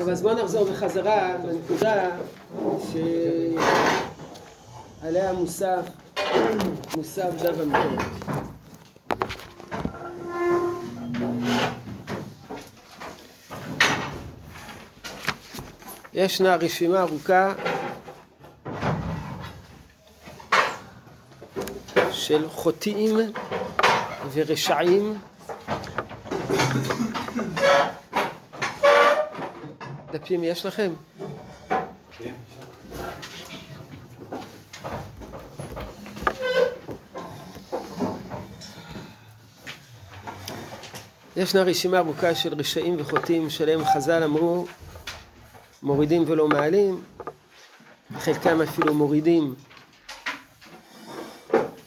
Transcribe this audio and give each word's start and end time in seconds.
טוב, 0.00 0.08
אז 0.08 0.22
בואו 0.22 0.34
נחזור 0.34 0.70
בחזרה 0.70 1.36
לנקודה 1.44 2.10
שעליה 5.02 5.32
מוסף, 5.32 5.86
מוסף 6.96 7.30
דב 7.42 7.60
המקורת. 7.60 8.06
ישנה 16.12 16.56
רשימה 16.56 17.00
ארוכה 17.00 17.52
של 22.10 22.48
חוטאים 22.48 23.16
ורשעים 24.32 25.18
דפים 30.30 30.44
יש 30.44 30.66
לכם? 30.66 30.92
ישנה 41.36 41.62
רשימה 41.62 41.98
ארוכה 41.98 42.34
של 42.34 42.54
רשעים 42.54 42.96
וחוטאים 42.98 43.50
שלהם 43.50 43.80
חז"ל 43.84 44.22
אמרו 44.22 44.66
מורידים 45.82 46.24
ולא 46.26 46.48
מעלים, 46.48 47.02
חלקם 48.18 48.62
אפילו 48.62 48.94
מורידים, 48.94 49.54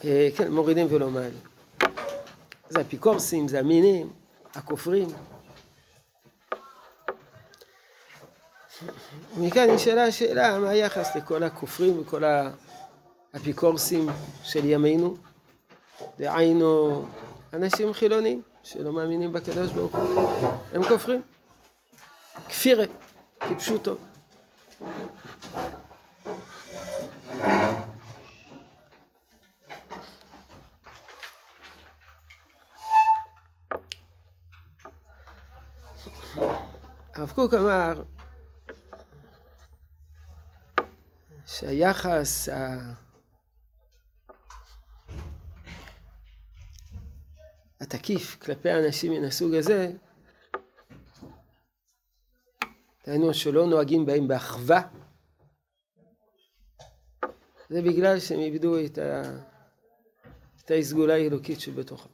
אה, 0.05 0.29
כן, 0.35 0.51
מורידים 0.51 0.87
ולא 0.89 1.09
מעלים. 1.09 1.39
זה 2.69 2.81
אפיקורסים, 2.81 3.47
זה 3.47 3.59
המינים, 3.59 4.09
הכופרים. 4.55 5.07
מכאן 9.37 9.69
נשאלה 9.69 10.03
השאלה, 10.03 10.59
מה 10.59 10.69
היחס 10.69 11.15
לכל 11.15 11.43
הכופרים 11.43 11.99
וכל 11.99 12.23
האפיקורסים 13.33 14.09
של 14.43 14.65
ימינו? 14.65 15.17
דהיינו, 16.19 17.05
אנשים 17.53 17.93
חילונים 17.93 18.41
שלא 18.63 18.93
מאמינים 18.93 19.33
בקדוש 19.33 19.71
ברוך 19.71 19.95
הוא, 19.95 20.49
הם 20.73 20.83
כופרים. 20.83 21.21
כפירה, 22.49 22.85
כפשוטו. 23.39 23.95
הרב 37.15 37.31
קוק 37.35 37.53
אמר 37.53 38.03
שהיחס. 41.47 42.49
התקיף 47.81 48.35
כלפי 48.41 48.71
אנשים 48.71 49.11
מן 49.11 49.23
הסוג 49.23 49.53
הזה, 49.53 49.91
דהיינו 53.05 53.33
שלא 53.33 53.67
נוהגים 53.67 54.05
בהם 54.05 54.27
באחווה, 54.27 54.81
זה 57.69 57.81
בגלל 57.81 58.19
שהם 58.19 58.39
איבדו 58.39 58.85
את, 58.85 58.97
ה... 58.97 59.21
את 60.65 60.71
הסגולה 60.79 61.13
האלוקית 61.13 61.59
שבתוכם. 61.59 62.12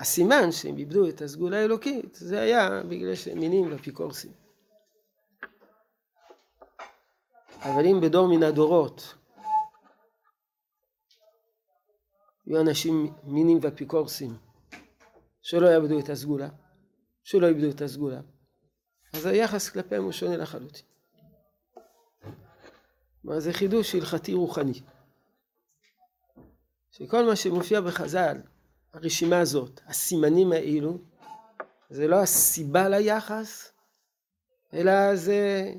הסימן 0.00 0.52
שהם 0.52 0.78
איבדו 0.78 1.08
את 1.08 1.22
הסגולה 1.22 1.58
האלוקית 1.60 2.14
זה 2.14 2.40
היה 2.40 2.82
בגלל 2.82 3.14
שהם 3.14 3.38
מינים 3.38 3.72
ואפיקורסים. 3.72 4.32
אבל 7.60 7.86
אם 7.86 8.00
בדור 8.02 8.28
מן 8.28 8.42
הדורות 8.42 9.14
יהיו 12.46 12.60
אנשים 12.60 13.12
מינים 13.24 13.58
ואפיקורסים 13.62 14.36
שלא 15.42 15.66
יאבדו 15.68 15.98
את 16.00 16.08
הסגולה, 16.08 16.48
שלא 17.24 17.46
איבדו 17.46 17.70
את 17.70 17.80
הסגולה, 17.80 18.20
אז 19.14 19.26
היחס 19.26 19.68
כלפיהם 19.68 20.04
הוא 20.04 20.12
שונה 20.12 20.36
לחלוטין. 20.36 20.86
כלומר 23.22 23.40
זה 23.40 23.52
חידוש 23.52 23.94
הלכתי 23.94 24.34
רוחני. 24.34 24.80
שכל 26.90 27.26
מה 27.26 27.36
שמופיע 27.36 27.80
בחז"ל 27.80 28.40
הרשימה 28.92 29.40
הזאת, 29.40 29.80
הסימנים 29.86 30.52
האלו, 30.52 30.98
זה 31.90 32.08
לא 32.08 32.16
הסיבה 32.16 32.88
ליחס, 32.88 33.72
אלא 34.74 35.16
זה 35.16 35.72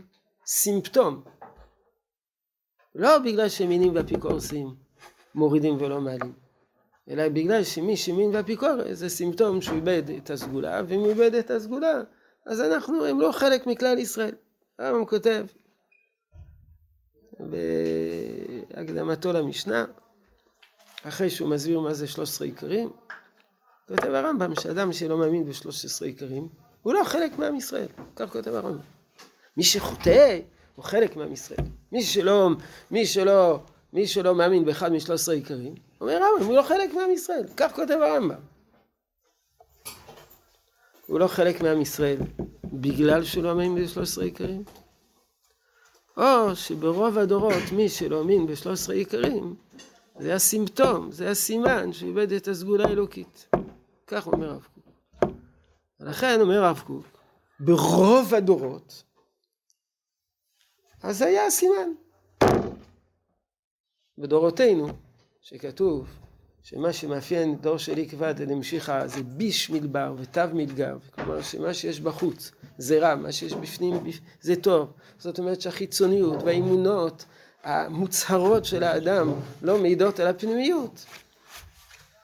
סימפטום. 0.46 1.24
לא 2.96 3.20
בגלל 3.20 3.50
שמינים 3.50 3.96
ואפיקורסים 3.96 4.76
מורידים 5.36 5.82
ולא 5.82 6.02
מעלים, 6.02 6.34
אלא 7.10 7.30
בגלל 7.30 7.64
שמי 7.64 7.98
שמין 7.98 8.30
ואפיקורס 8.36 8.98
זה 8.98 9.10
סימפטום 9.10 9.62
שהוא 9.62 9.76
איבד 9.76 10.10
את 10.10 10.30
הסגולה, 10.30 10.82
ואם 10.88 11.00
הוא 11.00 11.10
איבד 11.10 11.34
את 11.34 11.52
הסגולה, 11.52 12.02
אז 12.46 12.62
אנחנו, 12.62 13.06
הם 13.06 13.22
לא 13.22 13.32
חלק 13.32 13.68
מכלל 13.68 13.98
ישראל. 13.98 14.36
הרמב"ם 14.80 15.06
כותב 15.06 15.46
בהקדמתו 18.70 19.34
למשנה, 19.34 19.86
אחרי 21.04 21.30
שהוא 21.30 21.50
מסביר 21.50 21.80
מה 21.80 21.94
זה 21.94 22.08
13 22.08 22.48
עיקרים, 22.48 22.90
כותב 23.88 24.14
הרמב"ם 24.14 24.56
שאדם 24.56 24.94
שלא 24.94 25.18
מאמין 25.18 25.46
ב-13 25.46 26.06
עיקרים, 26.06 26.48
הוא 26.82 26.94
לא 26.94 27.04
חלק 27.04 27.38
מעם 27.38 27.56
ישראל, 27.56 27.88
כך 28.16 28.32
כותב 28.32 28.54
הרמב"ם. 28.54 28.80
מי 29.58 29.64
שחוטא 29.64 30.40
הוא 30.76 30.86
חלק 30.86 31.16
מעם 31.16 31.34
ישראל. 31.34 31.66
מי 31.92 32.04
שלא, 32.04 32.50
מי 32.92 33.06
שלא, 33.06 33.60
מי 33.94 34.08
שלא 34.08 34.36
מאמין 34.36 34.66
באחד 34.66 34.92
מ-13 34.92 35.32
עיקרים, 35.32 35.76
אומר 36.02 36.14
הרמב"ם, 36.14 36.46
הוא 36.46 36.56
לא 36.56 36.62
חלק 36.62 36.94
מעם 36.94 37.12
ישראל, 37.12 37.44
כך 37.58 37.76
כותב 37.76 37.98
הרמב"ם. 38.02 38.40
הוא 41.08 41.20
לא 41.20 41.28
חלק 41.28 41.62
מעם 41.62 41.82
ישראל 41.82 42.18
בגלל 42.64 43.24
שהוא 43.24 43.44
לא 43.44 43.56
מאמין 43.56 43.76
ב-13 43.76 44.22
עיקרים, 44.22 44.64
או 46.18 46.56
שברוב 46.56 47.18
הדורות 47.18 47.72
מי 47.76 47.90
שלא 47.90 48.18
מאמין 48.18 48.48
ב-13 48.48 48.92
עיקרים 48.92 49.56
זה 50.20 50.36
הסימפטום, 50.36 51.12
זה 51.12 51.32
הסימן 51.32 51.94
שהוא 51.94 52.10
איבד 52.10 52.32
את 52.32 52.48
הסגולה 52.48 52.86
האלוקית. 52.88 53.50
כך 54.08 54.28
אומר 54.28 54.50
הרב 54.50 54.68
קוק. 54.74 54.84
ולכן 56.00 56.42
אומר 56.42 56.64
הרב 56.64 56.84
קוק, 56.88 57.06
ברוב 57.60 58.34
הדורות, 58.34 59.04
אז 61.04 61.22
היה 61.22 61.46
הסימן. 61.46 61.92
בדורותינו, 64.18 64.88
שכתוב 65.42 66.08
שמה 66.64 66.94
שמאפיין 66.94 67.56
דור 67.56 67.78
של 67.78 68.00
עקבא 68.00 68.32
דנמשיחא 68.32 69.08
זה 69.08 69.24
ביש 69.24 69.70
מדבר 69.70 70.16
ותו 70.18 70.42
מדגר, 70.54 70.98
כלומר 71.12 71.42
שמה 71.42 71.74
שיש 71.74 72.00
בחוץ 72.00 72.52
זה 72.78 73.00
רע, 73.00 73.16
מה 73.16 73.32
שיש 73.32 73.54
בפנים 73.54 73.94
זה 74.42 74.56
טוב. 74.56 74.94
זאת 75.18 75.40
אומרת 75.40 75.62
שהחיצוניות 75.62 76.44
והאמונות 76.44 77.26
המוצהרות 77.64 78.66
של 78.66 78.84
האדם 78.84 79.34
לא 79.62 79.78
מעידות 79.78 80.20
על 80.20 80.28
הפנימיות. 80.28 81.06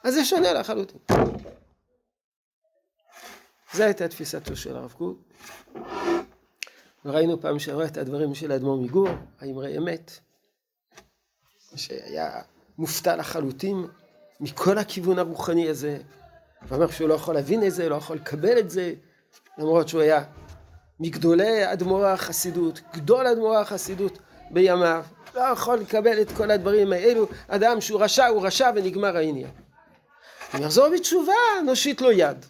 אז 0.04 0.14
זה 0.14 0.24
שונה 0.24 0.52
לחלוטין. 0.52 0.98
זו 3.72 3.82
הייתה 3.82 4.08
תפיסתו 4.08 4.56
של 4.56 4.76
הרב 4.76 4.92
קוק. 4.92 5.18
וראינו 7.04 7.40
פעם 7.40 7.58
שעברה 7.58 7.86
את 7.86 7.96
הדברים 7.96 8.34
של 8.34 8.52
האדמו"ר 8.52 8.82
מגור, 8.82 9.08
האמרי 9.40 9.78
אמת, 9.78 10.10
שהיה 11.76 12.42
מופתע 12.78 13.16
לחלוטין 13.16 13.86
מכל 14.40 14.78
הכיוון 14.78 15.18
הרוחני 15.18 15.68
הזה, 15.68 15.98
ואמר 16.62 16.90
שהוא 16.90 17.08
לא 17.08 17.14
יכול 17.14 17.34
להבין 17.34 17.66
את 17.66 17.72
זה, 17.72 17.88
לא 17.88 17.94
יכול 17.94 18.16
לקבל 18.16 18.58
את 18.58 18.70
זה, 18.70 18.94
למרות 19.58 19.88
שהוא 19.88 20.00
היה 20.00 20.24
מגדולי 21.00 21.72
אדמו"רי 21.72 22.10
החסידות, 22.10 22.80
גדול 22.94 23.26
אדמו"רי 23.26 23.56
החסידות 23.56 24.18
בימיו, 24.50 25.04
לא 25.36 25.40
יכול 25.40 25.78
לקבל 25.78 26.22
את 26.22 26.32
כל 26.36 26.50
הדברים 26.50 26.92
האלו, 26.92 27.26
אדם 27.48 27.80
שהוא 27.80 28.02
רשע 28.02 28.26
הוא 28.26 28.46
רשע 28.46 28.70
ונגמר 28.74 29.16
העניין. 29.16 29.50
אם 30.54 30.62
יחזור 30.62 30.88
בתשובה, 30.88 31.32
נושיט 31.64 32.00
לו 32.00 32.12
יד. 32.12 32.46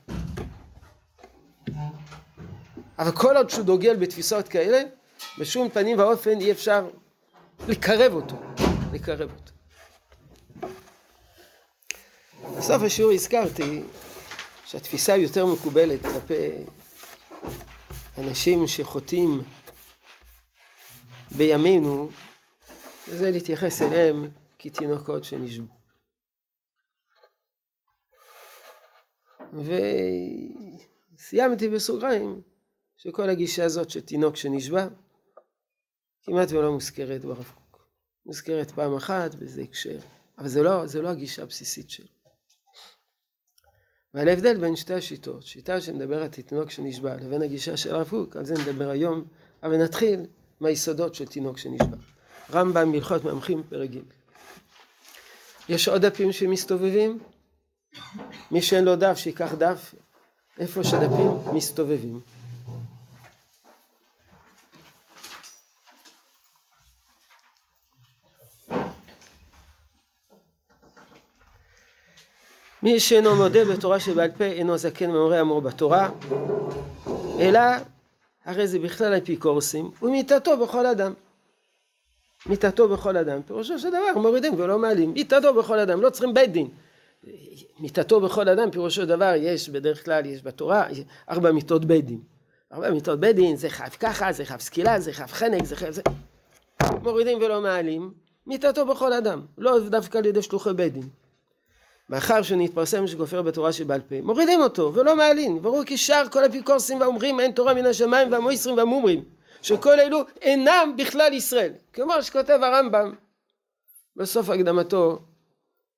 אבל 2.98 3.12
כל 3.12 3.36
עוד 3.36 3.50
שהוא 3.50 3.64
דוגל 3.64 3.96
בתפיסות 3.96 4.48
כאלה, 4.48 4.82
בשום 5.38 5.68
פנים 5.68 5.98
ואופן 5.98 6.40
אי 6.40 6.52
אפשר 6.52 6.88
לקרב 7.68 8.12
אותו, 8.14 8.36
לקרב 8.92 9.30
אותו. 9.30 9.52
בסוף 12.58 12.82
השיעור 12.82 13.12
הזכרתי 13.12 13.82
שהתפיסה 14.66 15.12
היותר 15.12 15.46
מקובלת 15.46 16.02
כלפי 16.02 16.50
אנשים 18.18 18.66
שחוטאים 18.66 19.42
בימינו, 21.30 22.08
זה 23.10 23.30
להתייחס 23.30 23.82
אליהם 23.82 24.30
כתינוקות 24.58 25.24
שנשבו. 25.24 25.74
וסיימתי 31.14 31.68
בסוגריים 31.68 32.40
שכל 32.96 33.28
הגישה 33.28 33.64
הזאת 33.64 33.90
של 33.90 34.00
תינוק 34.00 34.36
שנשבע 34.36 34.88
כמעט 36.22 36.52
ולא 36.52 36.72
מוזכרת 36.72 37.24
ברב 37.24 37.52
קוק. 37.54 37.88
מוזכרת 38.26 38.70
פעם 38.70 38.94
אחת 38.94 39.34
באיזה 39.34 39.62
הקשר, 39.62 39.98
אבל 40.38 40.48
זה 40.48 40.62
לא, 40.62 40.86
זה 40.86 41.02
לא 41.02 41.08
הגישה 41.08 41.42
הבסיסית 41.42 41.90
שלו. 41.90 42.06
ועל 44.14 44.28
ההבדל 44.28 44.60
בין 44.60 44.76
שתי 44.76 44.94
השיטות, 44.94 45.42
שיטה 45.42 45.80
שמדברת 45.80 46.40
תינוק 46.40 46.70
שנשבע 46.70 47.16
לבין 47.16 47.42
הגישה 47.42 47.76
של 47.76 47.94
הרב 47.94 48.08
קוק, 48.08 48.36
על 48.36 48.44
זה 48.44 48.54
נדבר 48.54 48.90
היום, 48.90 49.24
אבל 49.62 49.84
נתחיל 49.84 50.26
מהיסודות 50.60 51.14
של 51.14 51.26
תינוק 51.26 51.58
שנשבע. 51.58 52.15
רמב"ם 52.52 52.93
בהלכות 52.93 53.25
ממחים 53.25 53.62
פרק 53.69 53.90
ג'. 53.90 53.98
יש 55.69 55.88
עוד 55.88 56.06
דפים 56.06 56.32
שמסתובבים? 56.32 57.19
מי 58.50 58.62
שאין 58.62 58.84
לו 58.84 58.96
דף 58.96 59.14
שיקח 59.16 59.54
דף 59.54 59.94
איפה 60.58 60.84
שדפים 60.84 61.31
מסתובבים. 61.52 62.20
מי 72.82 73.00
שאינו 73.00 73.37
מודה 73.37 73.64
בתורה 73.64 74.00
שבעל 74.00 74.31
פה 74.31 74.44
אינו 74.44 74.78
זקן 74.78 75.10
מאמרי 75.10 75.40
אמור 75.40 75.60
בתורה 75.60 76.10
אלא 77.40 77.60
הרי 78.44 78.69
זה 78.69 78.78
בכלל 78.78 79.16
אפיקורסים 79.16 79.90
ומיתתו 80.02 80.56
בכל 80.56 80.87
אדם 80.87 81.12
מיתתו 82.48 82.88
בכל 82.88 83.16
אדם. 83.16 83.43
פירושו 83.43 83.78
של 83.78 83.88
דבר 83.88 84.20
מורידים 84.20 84.54
ולא 84.56 84.78
מעלים. 84.78 85.12
מיתתו 85.12 85.54
בכל 85.54 85.78
אדם 85.78 86.00
לא 86.00 86.10
צריכים 86.10 86.34
בית 86.34 86.52
דין. 86.52 86.69
מיתתו 87.81 88.20
בכל 88.20 88.48
אדם 88.48 88.70
פירושו 88.70 88.96
של 88.96 89.06
דבר 89.06 89.32
יש 89.37 89.69
בדרך 89.69 90.04
כלל 90.04 90.26
יש 90.26 90.43
בתורה 90.43 90.87
ארבע 91.31 91.52
מיתות 91.52 91.84
בית 91.84 92.04
דין. 92.04 92.20
ארבע 92.72 92.90
מיתות 92.90 93.20
בית 93.20 93.37
דין 93.37 93.56
זה 93.56 93.69
חייב 93.69 93.90
ככה 93.90 94.32
זה 94.32 94.44
חייב 94.44 94.60
סקילה 94.60 95.00
זה 95.00 95.12
חייב 95.12 95.31
חנק 95.31 95.64
זה 95.64 95.76
חייב 95.76 95.93
זה. 95.93 96.02
מורידים 97.02 97.38
ולא 97.38 97.60
מעלים 97.60 98.10
מיתתו 98.46 98.87
בכל 98.87 99.12
אדם. 99.12 99.40
לא 99.58 99.78
דווקא 99.88 100.19
על 100.19 100.26
ידי 100.26 100.42
שלוחי 100.42 100.72
בית 100.75 100.92
דין. 100.92 101.08
מאחר 102.10 102.42
שנתפרסם 102.42 103.06
שכופר 103.06 103.42
בתורה 103.42 103.72
שבעל 103.72 104.00
פה, 104.00 104.14
מורידים 104.22 104.60
אותו 104.60 104.94
ולא 104.94 105.16
מעלין, 105.16 105.62
ברור 105.62 105.84
כי 105.84 105.96
שאר 105.96 106.28
כל 106.31 106.46
אפיקורסים 106.46 107.00
והאומרים 107.00 107.40
אין 107.40 107.52
תורה 107.52 107.75
מן 107.75 107.87
השמיים 107.87 108.32
והמויסרים 108.32 108.76
והמומרים, 108.76 109.25
שכל 109.66 110.00
אלו 110.00 110.18
אינם 110.40 110.94
בכלל 110.98 111.32
ישראל, 111.32 111.72
כמו 111.92 112.22
שכותב 112.22 112.58
הרמב"ם 112.62 113.14
בסוף 114.16 114.48
הקדמתו 114.48 115.22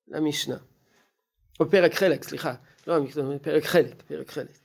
למשנה, 0.07 0.57
או 1.59 1.69
פרק 1.69 1.93
חלק, 1.93 2.23
סליחה, 2.23 2.53
לא 2.87 2.95
פרק 3.41 3.63
חלק, 3.63 4.01
פרק 4.07 4.31
חלק. 4.31 4.57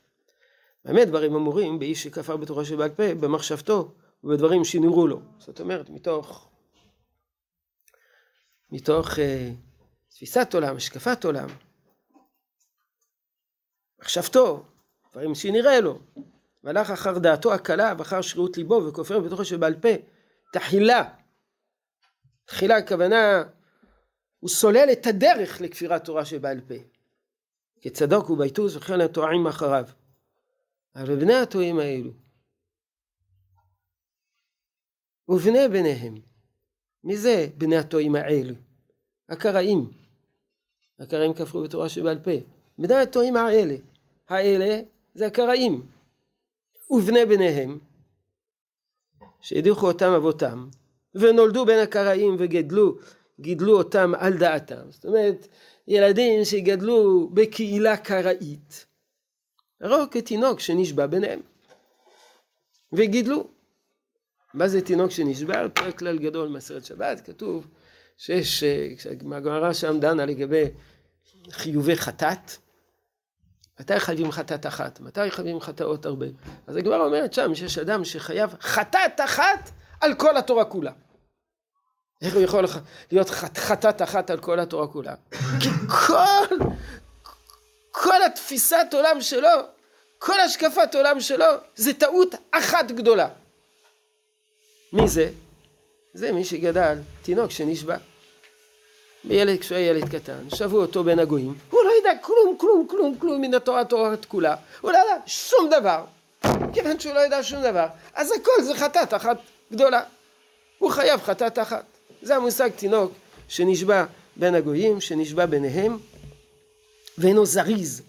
באמת 0.85 1.07
דברים 1.07 1.35
אמורים 1.35 1.79
באיש 1.79 2.03
שכפר 2.03 2.37
בתורה 2.37 2.65
שבעל 2.65 2.89
פה, 2.89 3.13
במחשבתו 3.13 3.91
ובדברים 4.23 4.63
שנראו 4.63 5.07
לו, 5.07 5.21
זאת 5.39 5.59
אומרת 5.59 5.89
מתוך 5.89 6.49
מתוך 8.71 9.19
אה, 9.19 9.51
תפיסת 10.09 10.53
עולם, 10.53 10.75
השקפת 10.75 11.25
עולם, 11.25 11.47
מחשבתו, 13.99 14.65
דברים 15.11 15.35
שנראה 15.35 15.79
לו, 15.79 15.99
והלך 16.65 16.89
אחר 16.89 17.17
דעתו 17.17 17.53
הקלה 17.53 17.93
ואחר 17.97 18.21
שרירות 18.21 18.57
ליבו 18.57 18.81
וכופר 18.87 19.19
בתוכו 19.19 19.45
שבעל 19.45 19.73
פה, 19.73 19.89
תחילה. 20.53 21.13
תחילה 22.45 22.77
הכוונה, 22.77 23.43
הוא 24.39 24.49
סולל 24.49 24.89
את 24.91 25.07
הדרך 25.07 25.61
לכפירת 25.61 26.05
תורה 26.05 26.25
שבעל 26.25 26.61
פה. 26.61 26.73
כצדוק 27.81 28.29
וביתוס 28.29 28.75
וכן 28.75 29.01
הטועים 29.01 29.47
אחריו. 29.47 29.85
אבל 30.95 31.15
בני 31.15 31.33
הטועים 31.33 31.79
האלו, 31.79 32.11
ובני 35.29 35.67
בניהם, 35.67 36.15
מי 37.03 37.17
זה 37.17 37.47
בני 37.57 37.77
הטועים 37.77 38.15
האלו? 38.15 38.55
הקראים. 39.29 39.91
הקראים 40.99 41.33
כפרו 41.33 41.63
בתורה 41.63 41.89
שבעל 41.89 42.19
פה. 42.19 42.31
בני 42.77 42.95
הטועים 42.95 43.35
האלה. 43.35 43.75
האלה 44.29 44.81
זה 45.15 45.27
הקראים. 45.27 45.94
ובני 46.89 47.25
בניהם, 47.25 47.79
שהדיחו 49.41 49.87
אותם 49.87 50.11
אבותם, 50.11 50.67
ונולדו 51.15 51.65
בין 51.65 51.79
הקראים 51.79 52.35
וגדלו, 52.39 52.97
גידלו 53.39 53.77
אותם 53.77 54.13
על 54.17 54.37
דעתם. 54.37 54.91
זאת 54.91 55.05
אומרת, 55.05 55.47
ילדים 55.87 56.45
שגדלו 56.45 57.29
בקהילה 57.33 57.97
קראית, 57.97 58.85
הראו 59.81 60.09
כתינוק 60.11 60.59
שנשבע 60.59 61.05
ביניהם. 61.05 61.41
וגידלו. 62.93 63.47
מה 64.53 64.67
זה 64.67 64.81
תינוק 64.81 65.11
שנשבע? 65.11 65.67
פרק 65.69 65.99
כלל 65.99 66.17
גדול 66.19 66.49
מסרת 66.49 66.85
שבת, 66.85 67.21
כתוב 67.25 67.67
שיש, 68.17 68.63
כשהגמרא 68.97 69.73
שם 69.73 69.99
דנה 69.99 70.25
לגבי 70.25 70.65
חיובי 71.51 71.95
חטאת, 71.95 72.51
מתי 73.79 73.99
חייבים 73.99 74.31
חטאת 74.31 74.65
אחת? 74.65 74.99
מתי 74.99 75.31
חייבים 75.31 75.59
חטאות 75.59 76.05
הרבה? 76.05 76.25
אז 76.67 76.75
הגמרא 76.75 77.05
אומרת 77.05 77.33
שם 77.33 77.55
שיש 77.55 77.77
אדם 77.77 78.05
שחייב 78.05 78.55
חטאת 78.61 79.21
אחת 79.23 79.71
על 80.01 80.13
כל 80.13 80.37
התורה 80.37 80.65
כולה. 80.65 80.91
איך 82.21 82.33
הוא 82.33 82.41
יכול 82.41 82.65
להיות 83.11 83.29
חטאת 83.57 84.01
אחת 84.01 84.29
על 84.29 84.39
כל 84.39 84.59
התורה 84.59 84.87
כולה? 84.87 85.15
כי 85.59 85.69
כל, 86.07 86.55
כל 87.91 88.23
התפיסת 88.23 88.87
עולם 88.93 89.21
שלו, 89.21 89.49
כל 90.19 90.39
השקפת 90.39 90.95
עולם 90.95 91.19
שלו, 91.19 91.45
זה 91.75 91.93
טעות 91.93 92.35
אחת 92.51 92.91
גדולה. 92.91 93.27
מי 94.93 95.07
זה? 95.07 95.29
זה 96.13 96.31
מי 96.31 96.45
שגדל, 96.45 96.97
תינוק 97.21 97.51
שנשבע. 97.51 97.97
ילד, 99.29 99.59
כשהוא 99.59 99.77
היה 99.77 99.89
ילד 99.89 100.09
קטן, 100.09 100.49
שבו 100.55 100.77
אותו 100.77 101.03
בין 101.03 101.19
הגויים, 101.19 101.53
הוא 101.69 101.79
לא 101.83 101.91
ידע 101.99 102.19
כלום, 102.21 102.55
כלום, 102.57 102.87
כלום, 102.89 103.15
כלום 103.19 103.41
מן 103.41 103.53
התורה, 103.53 103.85
תורה 103.85 104.17
כולה. 104.27 104.55
הוא 104.81 104.91
לא 104.91 104.97
ידע 104.97 105.21
שום 105.25 105.69
דבר. 105.69 106.05
כיוון 106.73 106.99
שהוא 106.99 107.13
לא 107.13 107.19
ידע 107.19 107.43
שום 107.43 107.61
דבר, 107.63 107.85
אז 108.13 108.31
הכל 108.31 108.63
זה 108.63 108.75
חטאת 108.75 109.13
אחת 109.13 109.37
גדולה. 109.71 110.01
הוא 110.79 110.91
חייב 110.91 111.21
חטאת 111.21 111.59
אחת. 111.59 111.85
זה 112.21 112.35
המושג 112.35 112.69
תינוק 112.69 113.11
שנשבע 113.47 114.05
בין 114.35 114.55
הגויים, 114.55 115.01
שנשבע 115.01 115.45
ביניהם, 115.45 115.97
ואינו 117.17 117.45
זריז. 117.45 118.01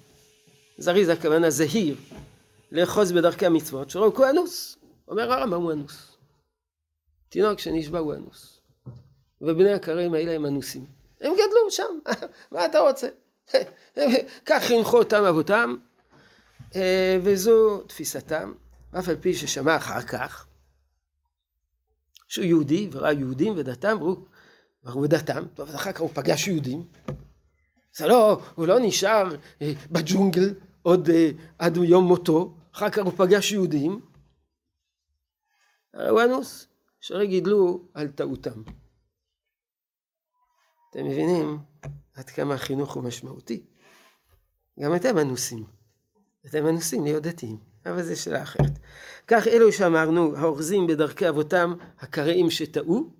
זריז 0.79 1.09
הכוונה 1.09 1.50
זהיר, 1.50 1.97
לאחוז 2.73 3.12
בדרכי 3.12 3.47
המצוות, 3.47 3.91
שראו 3.91 4.17
הוא 4.17 4.26
אנוס. 4.26 4.76
אומר 5.09 5.33
הרמב"ם 5.33 5.62
הוא 5.62 5.73
אנוס. 5.73 6.17
תינוק 7.29 7.59
שנשבע 7.59 7.99
הוא 7.99 8.14
אנוס. 8.14 8.61
ובני 9.41 9.73
הכרים 9.73 10.14
האלה 10.14 10.33
הם 10.33 10.47
אנוסים. 10.47 10.85
הם 11.21 11.33
גדלו 11.33 11.71
שם, 11.71 11.99
מה 12.53 12.67
אתה 12.67 12.79
רוצה? 12.79 13.09
כך 14.47 14.63
חינכו 14.63 14.99
אותם 14.99 15.25
אבותם, 15.25 15.77
אה, 16.77 17.19
וזו 17.23 17.81
תפיסתם, 17.87 18.53
אף 18.99 19.09
על 19.09 19.17
פי 19.17 19.35
ששמע 19.35 19.77
אחר 19.77 20.03
כך 20.03 20.47
שהוא 22.29 22.45
יהודי 22.45 22.89
וראה 22.93 23.13
יהודים 23.13 23.53
ודתם, 23.57 23.97
והוא 24.85 25.05
ודתם, 25.05 25.45
טוב, 25.55 25.69
אחר 25.69 25.93
כך 25.93 26.01
הוא 26.01 26.11
פגש 26.15 26.49
יהודים, 26.49 26.87
זה 27.97 28.07
לא, 28.07 28.41
הוא 28.55 28.67
לא 28.67 28.77
נשאר 28.81 29.37
אה, 29.63 29.73
בג'ונגל 29.91 30.55
עוד 30.83 31.11
אה, 31.11 31.31
עד 31.59 31.77
יום 31.77 32.05
מותו, 32.05 32.55
אחר 32.73 32.91
כך 32.91 33.05
הוא 33.05 33.13
פגש 33.17 33.53
יהודים, 33.53 34.01
הוא 36.11 36.23
אנוס, 36.23 36.67
שהרי 37.01 37.27
גידלו 37.27 37.81
על 37.95 38.09
טעותם. 38.09 38.63
אתם 40.97 41.05
מבינים 41.05 41.59
עד 42.15 42.31
כמה 42.31 42.55
החינוך 42.55 42.95
הוא 42.95 43.05
משמעותי. 43.05 43.65
גם 44.81 44.95
אתם 44.97 45.19
אנוסים. 45.19 45.65
אתם 46.47 46.67
אנוסים 46.67 47.05
להיות 47.05 47.23
דתיים, 47.23 47.59
אבל 47.87 48.03
זה 48.03 48.17
שאלה 48.17 48.43
אחרת. 48.43 48.73
כך 49.26 49.47
אלו 49.47 49.73
שאמרנו, 49.73 50.37
האורזים 50.37 50.87
בדרכי 50.87 51.29
אבותם, 51.29 51.75
הקראים 52.00 52.50
שטעו, 52.50 53.11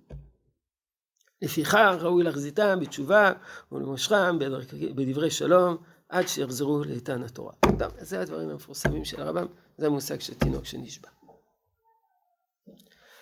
לפיכך 1.41 1.95
ראוי 1.99 2.23
להחזיתם 2.23 2.79
בתשובה 2.81 3.31
ולמושכם 3.71 4.39
בדברי 4.95 5.31
שלום 5.31 5.77
עד 6.09 6.27
שיחזרו 6.27 6.83
לאיתן 6.83 7.23
התורה. 7.23 7.53
טוב, 7.79 7.91
זה 7.99 8.21
הדברים 8.21 8.49
המפורסמים 8.49 9.05
של 9.05 9.21
הרמב"ם, 9.21 9.47
זה 9.77 9.85
המושג 9.85 10.19
של 10.19 10.33
תינוק 10.33 10.65
שנשבע. 10.65 11.09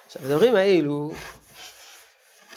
עכשיו 0.06 0.22
הדברים 0.22 0.56
האלו 0.56 1.12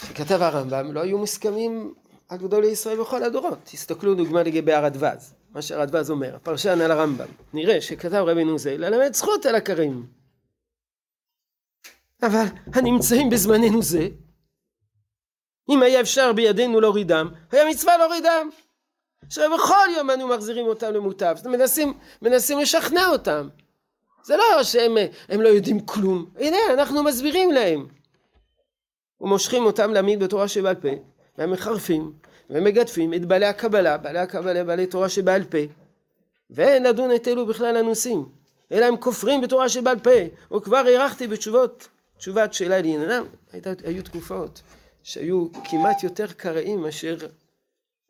שכתב 0.07 0.43
הרמב"ם 0.43 0.93
לא 0.93 1.01
היו 1.01 1.19
מוסכמים 1.19 1.95
על 2.29 2.39
גדולי 2.39 2.67
ישראל 2.67 3.01
בכל 3.01 3.23
הדורות. 3.23 3.59
תסתכלו 3.65 4.15
דוגמה 4.15 4.43
לגבי 4.43 4.73
הרדווז, 4.73 5.35
מה 5.51 5.63
שהרדווז 5.63 6.11
אומר, 6.11 6.37
הפרשן 6.37 6.81
על 6.81 6.91
הרמב"ם. 6.91 7.27
נראה 7.53 7.81
שכתב 7.81 8.25
רבינו 8.27 8.59
זה 8.59 8.77
ללמד 8.77 9.15
זכות 9.15 9.47
על 9.47 9.55
הכרים. 9.55 10.07
אבל 12.23 12.45
הנמצאים 12.75 13.31
בזמננו 13.31 13.83
זה, 13.83 14.09
אם 15.71 15.83
היה 15.83 16.01
אפשר 16.01 16.33
בידינו 16.33 16.81
להורידם, 16.81 17.29
היה 17.53 17.65
מצווה 17.71 17.97
להורידם. 17.97 18.49
שבכל 19.31 19.89
יום 19.97 20.11
אנו 20.11 20.29
מחזירים 20.29 20.67
אותם 20.67 20.93
למוטב. 20.93 21.37
מנסים, 21.45 21.99
מנסים 22.23 22.59
לשכנע 22.59 23.07
אותם. 23.07 23.49
זה 24.25 24.37
לא 24.37 24.63
שהם 24.63 25.41
לא 25.41 25.49
יודעים 25.49 25.81
כלום. 25.81 26.27
הנה, 26.37 26.57
אנחנו 26.75 27.03
מסבירים 27.03 27.53
להם. 27.53 27.87
ומושכים 29.21 29.65
אותם 29.65 29.93
להעמיד 29.93 30.21
בתורה 30.21 30.49
שבעל 30.49 30.75
פה, 30.75 30.89
והם 31.39 31.51
מחרפים, 31.51 32.13
ומגדפים 32.51 33.15
את 33.15 33.25
בעלי 33.25 33.47
הקבלה, 33.47 33.97
בעלי 33.97 34.19
הקבלה, 34.19 34.65
בעלי 34.65 34.87
תורה 34.87 35.09
שבעל 35.09 35.45
פה, 35.45 35.59
ואין 36.51 36.83
לדון 36.83 37.15
את 37.15 37.29
אלו 37.29 37.47
בכלל 37.47 37.77
הנושאים, 37.77 38.27
אלא 38.73 38.85
הם 38.85 38.97
כופרים 38.97 39.41
בתורה 39.41 39.69
שבעל 39.69 39.99
פה, 39.99 40.57
וכבר 40.57 40.77
הארכתי 40.77 41.27
בתשובות, 41.27 41.89
תשובת 42.19 42.55
שאלה 42.55 42.77
לעניינם, 42.77 43.25
היו 43.85 44.03
תקופות 44.03 44.63
שהיו 45.03 45.47
כמעט 45.65 46.03
יותר 46.03 46.27
קראים 46.27 46.81
מאשר 46.81 47.17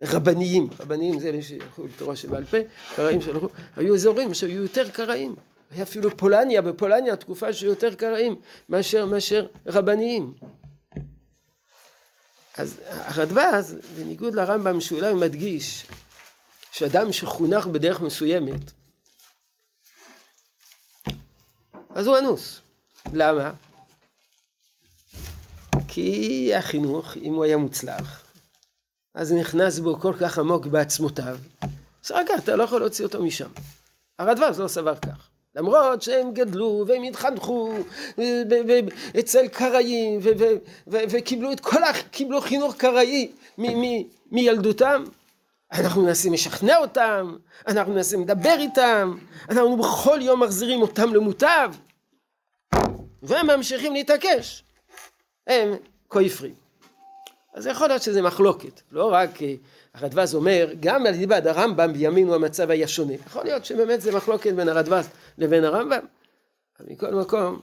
רבניים, 0.02 0.68
רבניים 0.80 1.18
זה 1.18 1.28
אלה 1.28 1.42
שהלכו 1.42 1.84
לתורה 1.86 2.16
שבעל 2.16 2.44
פה, 2.44 2.56
קראים 2.96 3.20
שהלכו, 3.20 3.48
היו 3.76 3.94
אזורים 3.94 4.34
שהיו 4.34 4.62
יותר 4.62 4.90
קראים, 4.90 5.34
היה 5.70 5.82
אפילו 5.82 6.16
פולניה, 6.16 6.62
בפולניה 6.62 7.16
תקופה 7.16 7.52
שהיו 7.52 7.70
יותר 7.70 7.94
קראים 7.94 8.36
מאשר, 8.68 9.06
מאשר 9.06 9.46
רבניים. 9.66 10.32
אז 12.58 12.80
הרדב"ז, 12.88 13.76
בניגוד 13.96 14.34
לרמב"ם 14.34 14.80
שאולי 14.80 15.14
מדגיש 15.14 15.86
שאדם 16.72 17.12
שחונך 17.12 17.66
בדרך 17.66 18.00
מסוימת, 18.00 18.72
אז 21.94 22.06
הוא 22.06 22.18
אנוס. 22.18 22.60
למה? 23.12 23.52
כי 25.88 26.50
החינוך, 26.54 27.16
אם 27.16 27.34
הוא 27.34 27.44
היה 27.44 27.56
מוצלח, 27.56 28.22
אז 29.14 29.32
נכנס 29.32 29.78
בו 29.78 30.00
כל 30.00 30.14
כך 30.20 30.38
עמוק 30.38 30.66
בעצמותיו, 30.66 31.38
אז 32.04 32.10
רק 32.10 32.26
אתה 32.38 32.56
לא 32.56 32.62
יכול 32.62 32.80
להוציא 32.80 33.04
אותו 33.04 33.22
משם. 33.22 33.50
הרדב"ז 34.18 34.60
לא 34.60 34.68
סבר 34.68 34.96
כך. 34.96 35.27
למרות 35.58 36.02
שהם 36.02 36.32
גדלו 36.32 36.84
והם 36.86 37.02
התחנכו 37.02 37.74
אצל 39.18 39.48
קראים 39.48 40.20
וקיבלו 40.86 41.52
את 41.52 41.60
כל, 41.60 41.80
קיבלו 42.10 42.40
חינוך 42.40 42.76
קראי 42.76 43.32
מילדותם, 44.30 45.04
אנחנו 45.72 46.02
מנסים 46.02 46.32
לשכנע 46.32 46.76
אותם, 46.76 47.36
אנחנו 47.66 47.92
מנסים 47.92 48.20
לדבר 48.20 48.56
איתם, 48.58 49.18
אנחנו 49.50 49.76
בכל 49.76 50.18
יום 50.22 50.42
מחזירים 50.42 50.82
אותם 50.82 51.14
למוטב, 51.14 51.72
והם 53.22 53.46
ממשיכים 53.46 53.92
להתעקש. 53.92 54.64
הם 55.46 55.74
כופרים. 56.08 56.54
אז 57.54 57.66
יכול 57.66 57.88
להיות 57.88 58.02
שזה 58.02 58.22
מחלוקת, 58.22 58.80
לא 58.92 59.12
רק 59.12 59.30
הרדווז 59.94 60.34
אומר, 60.34 60.68
גם 60.80 61.06
על 61.06 61.16
דיבד 61.16 61.46
הרמב"ם 61.46 61.92
בימינו 61.92 62.34
המצב 62.34 62.70
היה 62.70 62.88
שונה. 62.88 63.14
יכול 63.14 63.44
להיות 63.44 63.64
שבאמת 63.64 64.00
זה 64.00 64.16
מחלוקת 64.16 64.52
בין 64.52 64.68
הרדווז 64.68 65.08
לבין 65.38 65.64
הרמב"ם, 65.64 66.06
אבל 66.80 66.92
מכל 66.92 67.14
מקום, 67.14 67.60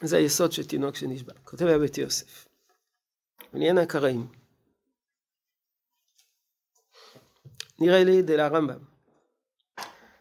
זה 0.00 0.16
היסוד 0.16 0.52
של 0.52 0.66
תינוק 0.66 0.96
שנשבע. 0.96 1.32
כותב 1.44 1.66
הבית 1.66 1.98
יוסף, 1.98 2.46
עניין 3.54 3.78
הקראים. 3.78 4.26
נראה 7.78 8.04
לי 8.04 8.22
דלה 8.22 8.46
הרמב"ם. 8.46 8.78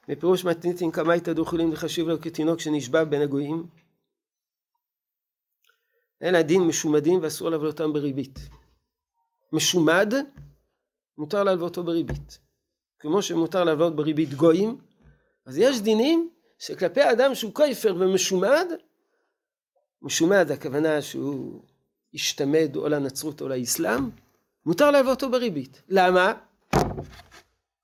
בפירוש 0.07 0.45
מתניתין 0.45 0.91
קמייתא 0.91 1.33
דוכלים 1.33 1.71
לחשיב 1.71 2.07
לו 2.07 2.21
כתינוק 2.21 2.59
שנשבע 2.59 3.03
בין 3.03 3.21
הגויים 3.21 3.67
אין 6.21 6.35
הדין 6.35 6.61
משומדים 6.61 7.19
ואסור 7.21 7.49
להלוות 7.49 7.79
אותם 7.79 7.93
בריבית. 7.93 8.39
משומד, 9.53 10.13
מותר 11.17 11.43
להלוות 11.43 11.77
אותו 11.77 11.83
בריבית. 11.83 12.39
כמו 12.99 13.21
שמותר 13.21 13.63
להלוות 13.63 13.95
בריבית 13.95 14.33
גויים, 14.33 14.77
אז 15.45 15.57
יש 15.57 15.81
דינים 15.81 16.29
שכלפי 16.59 17.01
האדם 17.01 17.35
שהוא 17.35 17.53
כופר 17.53 17.95
ומשומד, 17.99 18.67
משומד 20.01 20.51
הכוונה 20.51 21.01
שהוא 21.01 21.63
השתמד 22.13 22.75
או 22.75 22.89
לנצרות 22.89 23.41
או 23.41 23.47
לאסלאם, 23.47 24.09
מותר 24.65 24.91
להלוות 24.91 25.23
אותו 25.23 25.31
בריבית. 25.31 25.81
למה? 25.89 26.33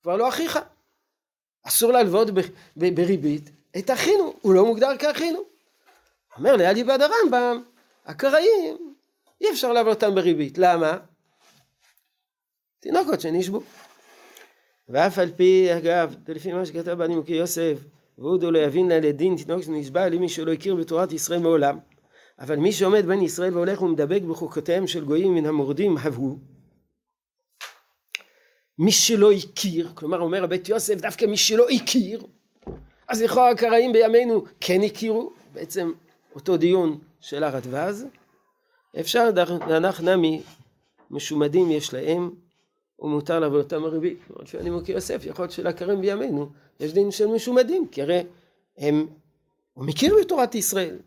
כבר 0.01 0.15
לא 0.15 0.29
אחיך. 0.29 0.59
אסור 1.63 1.91
להלוות 1.91 2.27
בריבית 2.75 3.49
את 3.77 3.91
אחינו, 3.91 4.33
הוא 4.41 4.53
לא 4.53 4.65
מוגדר 4.65 4.97
כאחינו. 4.99 5.39
אומר 6.37 6.55
ליד 6.55 6.77
יבד 6.77 6.99
הרמב"ם, 7.01 7.63
הקראים, 8.07 8.93
אי 9.41 9.51
אפשר 9.51 9.73
לעבור 9.73 9.93
אותם 9.93 10.15
בריבית. 10.15 10.57
למה? 10.57 10.97
תינוקות 12.79 13.21
שנשבו. 13.21 13.61
ואף 14.89 15.19
על 15.19 15.31
פי, 15.31 15.67
אגב, 15.77 16.15
לפי 16.27 16.53
מה 16.53 16.65
שכתב 16.65 16.91
בנימוקי 16.91 17.33
יוסף, 17.33 17.77
והוא 18.17 18.37
דו 18.37 18.51
לא 18.51 18.59
יבין 18.59 18.87
לה 18.87 18.99
לדין 18.99 19.35
תינוק 19.35 19.63
שנשבע 19.63 20.09
למי 20.09 20.29
שלא 20.29 20.53
הכיר 20.53 20.75
בתורת 20.75 21.11
ישראל 21.11 21.39
מעולם. 21.39 21.79
אבל 22.39 22.55
מי 22.55 22.71
שעומד 22.71 23.05
בין 23.05 23.21
ישראל 23.21 23.53
והולך 23.53 23.81
ומדבק 23.81 24.21
בחוקותיהם 24.21 24.87
של 24.87 25.05
גויים 25.05 25.35
מן 25.35 25.45
המורדים 25.45 25.97
הבו. 25.97 26.37
מי 28.79 28.91
שלא 28.91 29.31
הכיר, 29.31 29.91
כלומר 29.95 30.19
אומר 30.19 30.43
הבית 30.43 30.69
יוסף 30.69 30.95
דווקא 30.95 31.25
מי 31.25 31.37
שלא 31.37 31.69
הכיר, 31.69 32.23
אז 33.07 33.21
לכאורה 33.21 33.49
הקראים 33.49 33.93
בימינו 33.93 34.43
כן 34.59 34.81
הכירו, 34.85 35.33
בעצם 35.53 35.91
אותו 36.35 36.57
דיון 36.57 36.99
של 37.21 37.43
הרדווז, 37.43 38.05
אפשר 38.99 39.29
להנח 39.67 40.01
נמי 40.01 40.41
משומדים 41.11 41.71
יש 41.71 41.93
להם 41.93 42.31
ומותר 42.99 43.39
לעבור 43.39 43.57
אותם 43.57 43.85
הריבית. 43.85 44.19
למרות 44.29 44.47
שאני 44.47 44.69
מוקיר 44.69 44.95
יוסף, 44.95 45.21
יכול 45.25 45.43
להיות 45.43 45.51
שלעקרים 45.51 46.01
בימינו 46.01 46.49
יש 46.79 46.93
דין 46.93 47.11
של 47.11 47.27
משומדים, 47.27 47.87
כי 47.87 48.01
הרי 48.01 48.23
הם, 48.77 49.07
הוא 49.73 49.85
מכיר 49.85 50.15
בתורת 50.21 50.55
ישראל. 50.55 50.97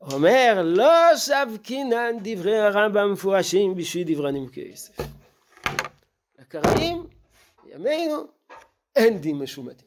אומר 0.00 0.62
לא 0.64 1.16
שבקינן 1.16 2.16
דברי 2.22 2.58
הרמב"ם 2.58 2.98
המפורשים 2.98 3.74
בשביל 3.74 4.14
דברי 4.14 4.32
נימוקי 4.32 4.60
יוסף. 4.60 4.96
לקראים 6.38 7.06
בימינו 7.64 8.26
אין 8.96 9.18
דין 9.18 9.38
משומדים. 9.38 9.86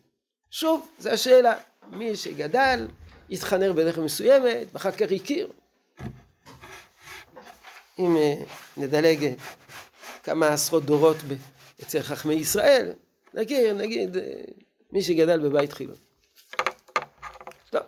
שוב, 0.51 0.89
זו 0.99 1.09
השאלה, 1.09 1.53
מי 1.91 2.15
שגדל 2.15 2.87
התחנר 3.31 3.73
בדרך 3.73 3.97
מסוימת, 3.97 4.67
ואחר 4.73 4.91
כך 4.91 5.11
הכיר. 5.15 5.47
אם 7.99 8.17
אה, 8.17 8.35
נדלג 8.77 9.33
כמה 10.23 10.47
עשרות 10.47 10.85
דורות 10.85 11.17
אצל 11.83 12.01
חכמי 12.01 12.33
ישראל, 12.33 12.91
נגיד, 13.33 13.75
נגיד, 13.75 14.17
אה, 14.17 14.23
מי 14.91 15.01
שגדל 15.01 15.39
בבית 15.39 15.73
חילון. 15.73 15.95
טוב. 17.69 17.81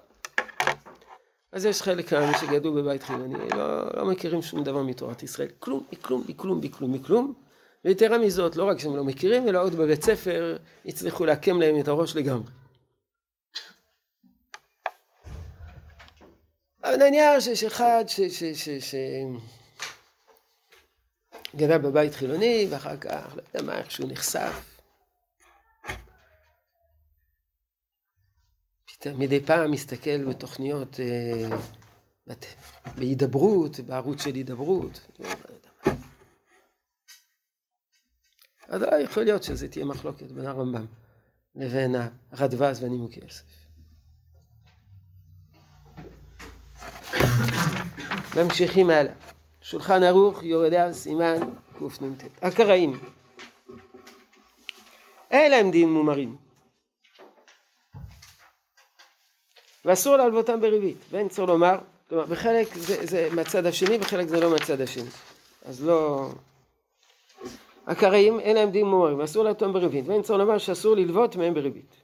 אז 1.52 1.66
יש 1.66 1.82
חלק 1.82 2.14
ממי 2.14 2.38
שגדלו 2.42 2.74
בבית 2.74 3.04
חילוני, 3.04 3.50
לא, 3.56 3.98
לא 3.98 4.06
מכירים 4.06 4.42
שום 4.42 4.64
דבר 4.64 4.84
מתורת 4.84 5.24
ישראל, 5.24 5.48
כלום, 5.60 5.84
מכלום, 5.94 6.24
מכלום, 6.28 6.62
מכלום, 6.62 6.94
מכלום. 6.94 7.34
ויתרה 7.86 8.18
מזאת, 8.18 8.56
לא 8.56 8.64
רק 8.64 8.80
שהם 8.80 8.96
לא 8.96 9.04
מכירים, 9.04 9.48
אלא 9.48 9.64
עוד 9.64 9.76
בבית 9.76 10.04
ספר 10.04 10.58
הצליחו 10.86 11.26
לעקם 11.26 11.62
להם 11.62 11.80
את 11.80 11.88
הראש 11.88 12.16
לגמרי. 12.16 12.61
נניח 16.98 17.40
שיש 17.40 17.64
אחד 17.64 18.04
ש... 18.08 18.22
ש, 18.22 18.44
ש, 18.44 18.70
ש 18.70 18.96
גדל 21.56 21.78
בבית 21.78 22.16
חילוני, 22.16 22.68
ואחר 22.70 22.98
כך, 22.98 23.36
לא 23.36 23.42
יודע 23.54 23.72
מה, 23.72 23.78
איכשהו 23.78 24.08
נחשף. 24.08 24.72
מדי 29.06 29.40
פעם 29.46 29.72
מסתכל 29.72 30.26
בתוכניות, 30.30 31.00
אה, 31.00 31.58
בהידברות, 32.96 33.80
בערוץ 33.80 34.24
של 34.24 34.36
הידברות. 34.36 35.00
אז 38.68 38.82
יכול 39.04 39.24
להיות 39.24 39.44
שזה 39.44 39.68
תהיה 39.68 39.86
מחלוקת 39.86 40.32
בין 40.32 40.46
הרמב"ם 40.46 40.86
לבין 41.56 41.96
הרדווז 42.32 42.84
והנימוקי 42.84 43.20
יוסף. 43.24 43.61
ממשיכים 48.36 48.90
הלאה. 48.90 49.14
שולחן 49.62 50.04
ערוך 50.04 50.44
יורדיה 50.44 50.94
סימן 50.94 51.38
קנ"ט. 51.80 52.24
הקראים. 52.42 53.00
אין 55.32 55.52
להם 55.52 55.72
דין 55.72 55.90
מומרים. 55.90 56.36
ואסור 59.86 60.18
להלוותם 60.18 60.62
בריבית, 60.62 60.98
ואין 61.10 61.30
צורך 61.30 61.50
לומר, 61.50 61.78
כלומר 62.10 62.26
בחלק 62.26 62.76
זה, 62.76 63.06
זה 63.06 63.30
מהצד 63.36 63.66
השני, 63.66 63.98
בחלק 63.98 64.28
זה 64.28 64.40
לא 64.40 64.52
מהצד 64.52 64.82
השני. 64.82 65.10
אז 65.66 65.86
לא... 65.86 66.30
הקראים 67.88 68.40
אין 68.40 68.56
להם 68.56 68.72
דין 68.72 68.86
מומרים, 68.86 69.20
ואסור 69.20 69.44
להלוותם 69.44 69.74
בריבית, 69.74 70.08
ואין 70.08 70.22
צורך 70.22 70.40
לומר 70.40 70.58
שאסור 70.58 70.96
ללוות 70.96 71.36
מהם 71.36 71.54
בריבית. 71.54 71.96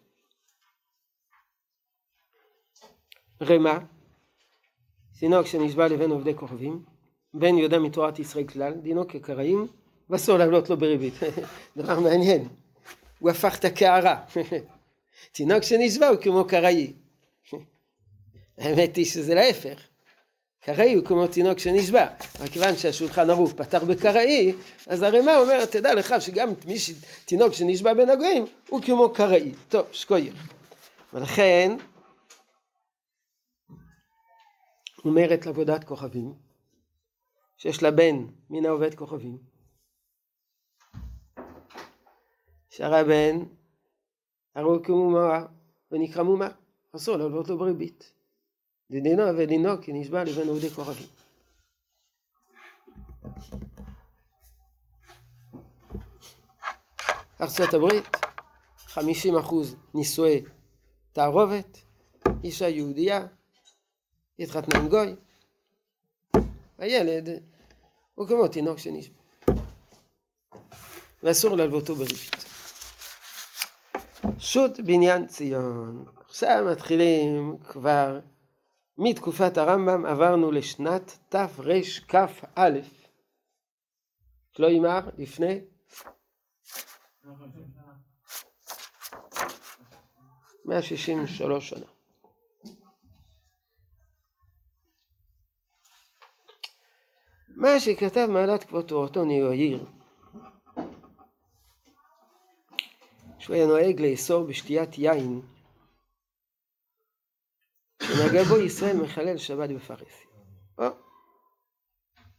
רמה 3.41 3.79
תינוק 5.19 5.47
שנשבע 5.47 5.87
לבין 5.87 6.11
עובדי 6.11 6.35
כוכבים, 6.35 6.83
בן 7.33 7.57
יודע 7.57 7.79
מתורת 7.79 8.19
ישראל 8.19 8.43
כלל, 8.43 8.73
דינו 8.73 9.07
כקראים, 9.07 9.67
ואסור 10.09 10.37
לעלות 10.37 10.69
לו 10.69 10.77
בריבית. 10.77 11.13
דבר 11.77 11.99
מעניין. 11.99 12.47
הוא 13.19 13.29
הפך 13.29 13.59
את 13.59 13.65
הקערה. 13.65 14.21
תינוק 15.31 15.63
שנשבע 15.63 16.07
הוא 16.07 16.17
כמו 16.21 16.45
קראי. 16.45 16.93
האמת 18.57 18.95
היא 18.95 19.05
שזה 19.05 19.35
להפך. 19.35 19.79
קראי 20.63 20.93
הוא 20.93 21.05
כמו 21.05 21.27
תינוק 21.27 21.59
שנשבע. 21.59 22.07
רק 22.39 22.49
כיוון 22.49 22.75
שהשולחן 22.75 23.29
ערוך 23.29 23.53
פתח 23.53 23.83
בקראי, 23.83 24.53
אז 24.87 25.01
הרמ"א 25.01 25.37
אומר, 25.37 25.65
תדע 25.65 25.93
לך 25.93 26.15
שגם 26.19 26.49
מי 26.65 26.79
ש... 26.79 26.91
תינוק 27.25 27.53
שנשבע 27.53 27.93
בין 27.93 28.09
הגויים, 28.09 28.45
הוא 28.69 28.81
כמו 28.81 29.09
קראי. 29.09 29.51
טוב, 29.69 29.85
שקויר. 29.91 30.33
ולכן, 31.13 31.77
אומרת 35.07 35.45
לעבודת 35.45 35.83
כוכבים, 35.83 36.33
שיש 37.57 37.83
לה 37.83 37.91
בן 37.91 38.27
מן 38.49 38.65
העובד 38.65 38.95
כוכבים, 38.95 39.37
שהרי 42.69 42.99
הבן 42.99 43.45
הרי 44.55 44.77
כמומה 44.83 45.45
ונקרא 45.91 46.23
מומה, 46.23 46.47
אסור 46.95 47.17
להלוות 47.17 47.47
לו 47.47 47.57
בריבית. 47.57 48.13
דינו 48.91 49.23
ודינו 49.37 49.81
כי 49.81 49.93
נשבע 49.93 50.23
לבין 50.23 50.47
עובדי 50.47 50.69
כוכבים. 50.69 51.07
ארצות 57.41 57.73
הברית, 57.73 58.05
50% 58.87 58.99
נישואי 59.93 60.43
תערובת, 61.13 61.77
אישה 62.43 62.69
יהודייה, 62.69 63.27
התחתנה 64.39 64.79
עם 64.79 64.89
גוי, 64.89 65.15
הילד 66.77 67.29
הוא 68.15 68.27
כמו 68.27 68.47
תינוק 68.47 68.77
שנשבע, 68.77 69.21
ואסור 71.23 71.55
להלוותו 71.55 71.95
בריבית. 71.95 72.45
שו"ת 74.39 74.79
בניין 74.79 75.27
ציון. 75.27 76.05
עכשיו 76.25 76.65
מתחילים 76.71 77.57
כבר 77.69 78.19
מתקופת 78.97 79.57
הרמב"ם 79.57 80.05
עברנו 80.05 80.51
לשנת 80.51 81.17
תרכ"א. 81.29 82.69
לא 84.59 84.67
יימר 84.67 84.99
לפני 85.17 85.59
מאה 90.65 90.81
שישים 90.81 91.23
ושלוש 91.23 91.69
שנה. 91.69 91.96
מה 97.57 97.79
שכתב 97.79 98.27
מעלת 98.29 98.63
כבוד 98.63 98.85
תורתו 98.85 99.23
ניר 99.25 99.53
יאיר 99.53 99.85
שהוא 103.39 103.55
היה 103.55 103.65
נוהג 103.67 104.01
לאסור 104.01 104.43
בשתיית 104.43 104.97
יין 104.97 105.41
שנגע 108.03 108.43
בו 108.43 108.57
ישראל 108.57 108.97
מחלל 108.97 109.37
שבת 109.37 109.69
בפרהסיה. 109.69 110.27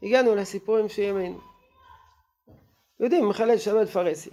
הגענו 0.03 0.35
לסיפורים 0.35 0.89
של 0.89 1.03
ימינו. 1.03 1.41
יודעים, 3.01 3.29
מחלל 3.29 3.59
שבת 3.59 3.89
בפרהסיה. 3.89 4.33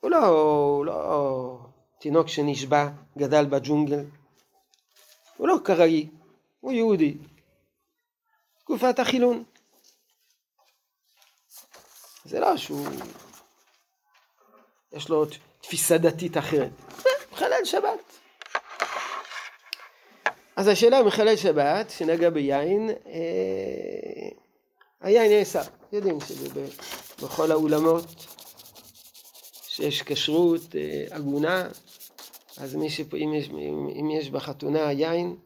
הוא 0.00 0.10
לא, 0.10 0.26
הוא 0.26 0.84
לא 0.84 1.58
תינוק 1.98 2.28
שנשבע, 2.28 2.88
גדל 3.18 3.44
בג'ונגל. 3.44 4.04
הוא 5.36 5.48
לא 5.48 5.56
קראי, 5.64 6.08
הוא 6.60 6.72
יהודי. 6.72 7.18
תקופת 8.70 8.98
החילון. 8.98 9.44
זה 12.24 12.40
לא 12.40 12.56
שהוא 12.56 12.86
יש 14.92 15.08
לו 15.08 15.24
תפיסה 15.60 15.98
דתית 15.98 16.38
אחרת. 16.38 16.70
מחלל 17.32 17.64
שבת. 17.64 18.18
אז 20.56 20.68
השאלה 20.68 21.02
מחלל 21.02 21.36
שבת, 21.36 21.90
שנגע 21.90 22.30
ביין, 22.30 22.90
אה, 23.06 24.28
היין 25.00 25.32
נאסר. 25.32 25.62
יודעים 25.92 26.18
שבכל 27.18 27.52
האולמות 27.52 28.06
שיש 29.68 30.02
כשרות 30.02 30.76
אה, 30.76 31.16
אז 32.56 32.74
מי 32.74 32.90
שפ... 32.90 33.14
אם, 33.14 33.34
יש, 33.34 33.48
אם 34.00 34.10
יש 34.10 34.30
בחתונה 34.30 34.92
יין, 34.92 35.36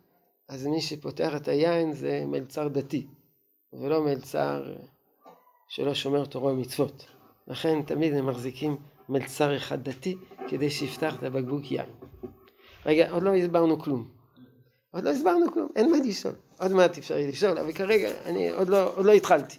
אז 0.48 0.66
מי 0.66 0.80
שפותח 0.80 1.32
את 1.36 1.48
היין 1.48 1.92
זה 1.92 2.24
מלצר 2.26 2.68
דתי, 2.68 3.06
ולא 3.72 4.04
מלצר 4.04 4.74
שלא 5.68 5.94
שומר 5.94 6.24
תורה 6.24 6.52
ומצוות. 6.52 7.06
לכן 7.46 7.82
תמיד 7.82 8.14
הם 8.14 8.26
מחזיקים 8.26 8.76
מלצר 9.08 9.56
אחד 9.56 9.84
דתי 9.84 10.16
כדי 10.48 10.70
שיפתח 10.70 11.16
את 11.18 11.22
הבקבוק 11.22 11.70
יין. 11.70 11.86
רגע, 12.86 13.10
עוד 13.10 13.22
לא 13.22 13.34
הסברנו 13.34 13.78
כלום. 13.78 14.08
עוד 14.90 15.04
לא 15.04 15.10
הסברנו 15.10 15.52
כלום, 15.52 15.68
אין 15.76 15.90
מה 15.90 15.96
לשאול. 16.04 16.34
עוד 16.60 16.72
מעט 16.72 16.98
אפשר 16.98 17.18
יהיה 17.18 17.28
לשאול, 17.28 17.58
אבל 17.58 17.72
כרגע 17.72 18.10
אני 18.24 18.50
עוד 18.50 18.68
לא, 18.68 18.94
עוד 18.94 19.06
לא 19.06 19.12
התחלתי. 19.12 19.58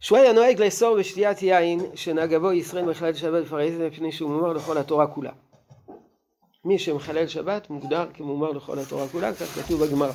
שהוא 0.00 0.18
היה 0.18 0.32
נוהג 0.32 0.62
לאסור 0.62 0.98
בשתיית 0.98 1.42
יין 1.42 1.80
שנהגה 1.94 2.38
בו 2.38 2.52
ישראל 2.52 2.84
מחלל 2.84 3.14
שבת 3.14 3.44
בפרהסיה 3.44 3.88
מפני 3.88 4.12
שהוא 4.12 4.30
מומר 4.30 4.52
לכל 4.52 4.78
התורה 4.78 5.06
כולה. 5.06 5.32
מי 6.64 6.78
שמחלל 6.78 7.26
שבת 7.26 7.70
מוגדר 7.70 8.06
כמומר 8.14 8.50
לכל 8.50 8.78
התורה 8.78 9.08
כולה, 9.08 9.34
כך 9.34 9.46
כתוב 9.46 9.84
בגמרא. 9.84 10.12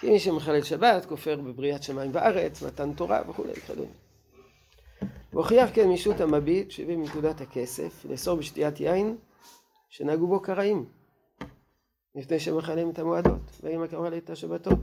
כי 0.00 0.10
מי 0.10 0.18
שמחלל 0.18 0.62
שבת 0.62 1.06
כופר 1.06 1.36
בבריאת 1.36 1.82
שמיים 1.82 2.10
וארץ, 2.14 2.62
מתן 2.62 2.92
תורה 2.92 3.22
וכולי 3.28 3.52
וכדומה. 3.52 3.90
והוכיח 5.32 5.70
כן 5.74 5.88
מישות 5.88 6.20
המביט 6.20 6.70
שהביא 6.70 6.96
מנקודת 6.96 7.40
הכסף 7.40 8.04
לאסור 8.04 8.38
בשתיית 8.38 8.80
יין 8.80 9.16
שנהגו 9.88 10.26
בו 10.26 10.40
קראים 10.40 10.84
לפני 12.14 12.40
שמכלים 12.40 12.90
את 12.90 12.98
המועדות 12.98 13.60
ואם 13.62 13.82
הקרא 13.82 14.16
את 14.16 14.30
השבתות. 14.30 14.78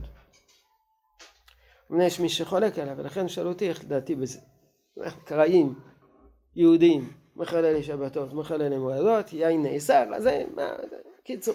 אמנם 1.90 2.00
יש 2.00 2.20
מי 2.20 2.28
שחולק 2.28 2.78
עליו 2.78 2.96
ולכן 2.96 3.28
שאלו 3.28 3.48
אותי 3.48 3.68
איך 3.68 3.84
לדעתי 3.84 4.14
בזה. 4.14 4.38
קראים 5.24 5.74
יהודים 6.56 7.12
מחללי 7.36 7.82
שבתות 7.82 8.32
מחללי 8.32 8.78
מועדות 8.78 9.32
יין 9.32 9.62
נאסר 9.62 10.04
אז 10.14 10.22
זה 10.22 10.44
מה 10.54 10.68
קיצור 11.24 11.54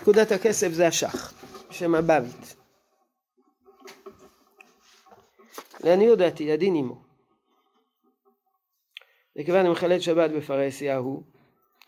נקודת 0.00 0.32
הכסף 0.32 0.68
זה 0.68 0.86
השח 0.86 1.32
שם 1.70 1.94
הבבית. 1.94 2.56
לעניות 5.84 6.18
דעתי 6.18 6.52
הדין 6.52 6.74
עמו 6.74 7.02
וכיוון 9.38 9.66
שמחלל 9.66 10.00
שבת 10.00 10.30
בפרהסיה 10.30 10.96
הוא, 10.96 11.22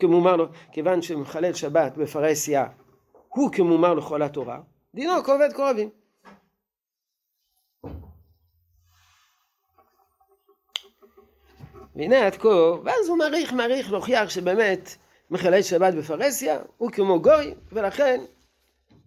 כמומר 0.01 0.37
לו, 0.37 0.47
כיוון 0.73 1.03
שמחלל 1.03 1.55
שבת 1.55 1.97
בפרהסיה 1.97 2.67
הוא 3.29 3.53
כמומר 3.53 3.95
לכל 3.95 4.23
התורה, 4.23 4.61
דינו 4.95 5.13
כעובד 5.25 5.53
כוכבים. 5.57 6.00
והנה 11.97 12.27
עד 12.27 12.37
כה, 12.37 12.49
ואז 12.85 13.09
הוא 13.09 13.19
מעריך 13.19 13.53
מעריך 13.53 13.93
להוכיח 13.93 14.31
שבאמת 14.31 14.97
מחלל 15.31 15.63
שבת 15.63 15.95
בפרהסיה 15.95 16.59
הוא 16.77 16.91
כמו 16.91 17.23
גוי, 17.23 17.55
ולכן 17.73 18.21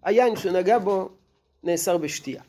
היין 0.02 0.36
שנגע 0.36 0.78
בו 0.78 1.08
נאסר 1.62 1.98
בשתייה. 1.98 2.42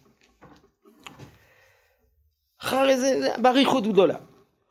אחרי 2.62 2.98
זה, 2.98 3.30
באריכות 3.42 3.88
גדולה. 3.88 4.18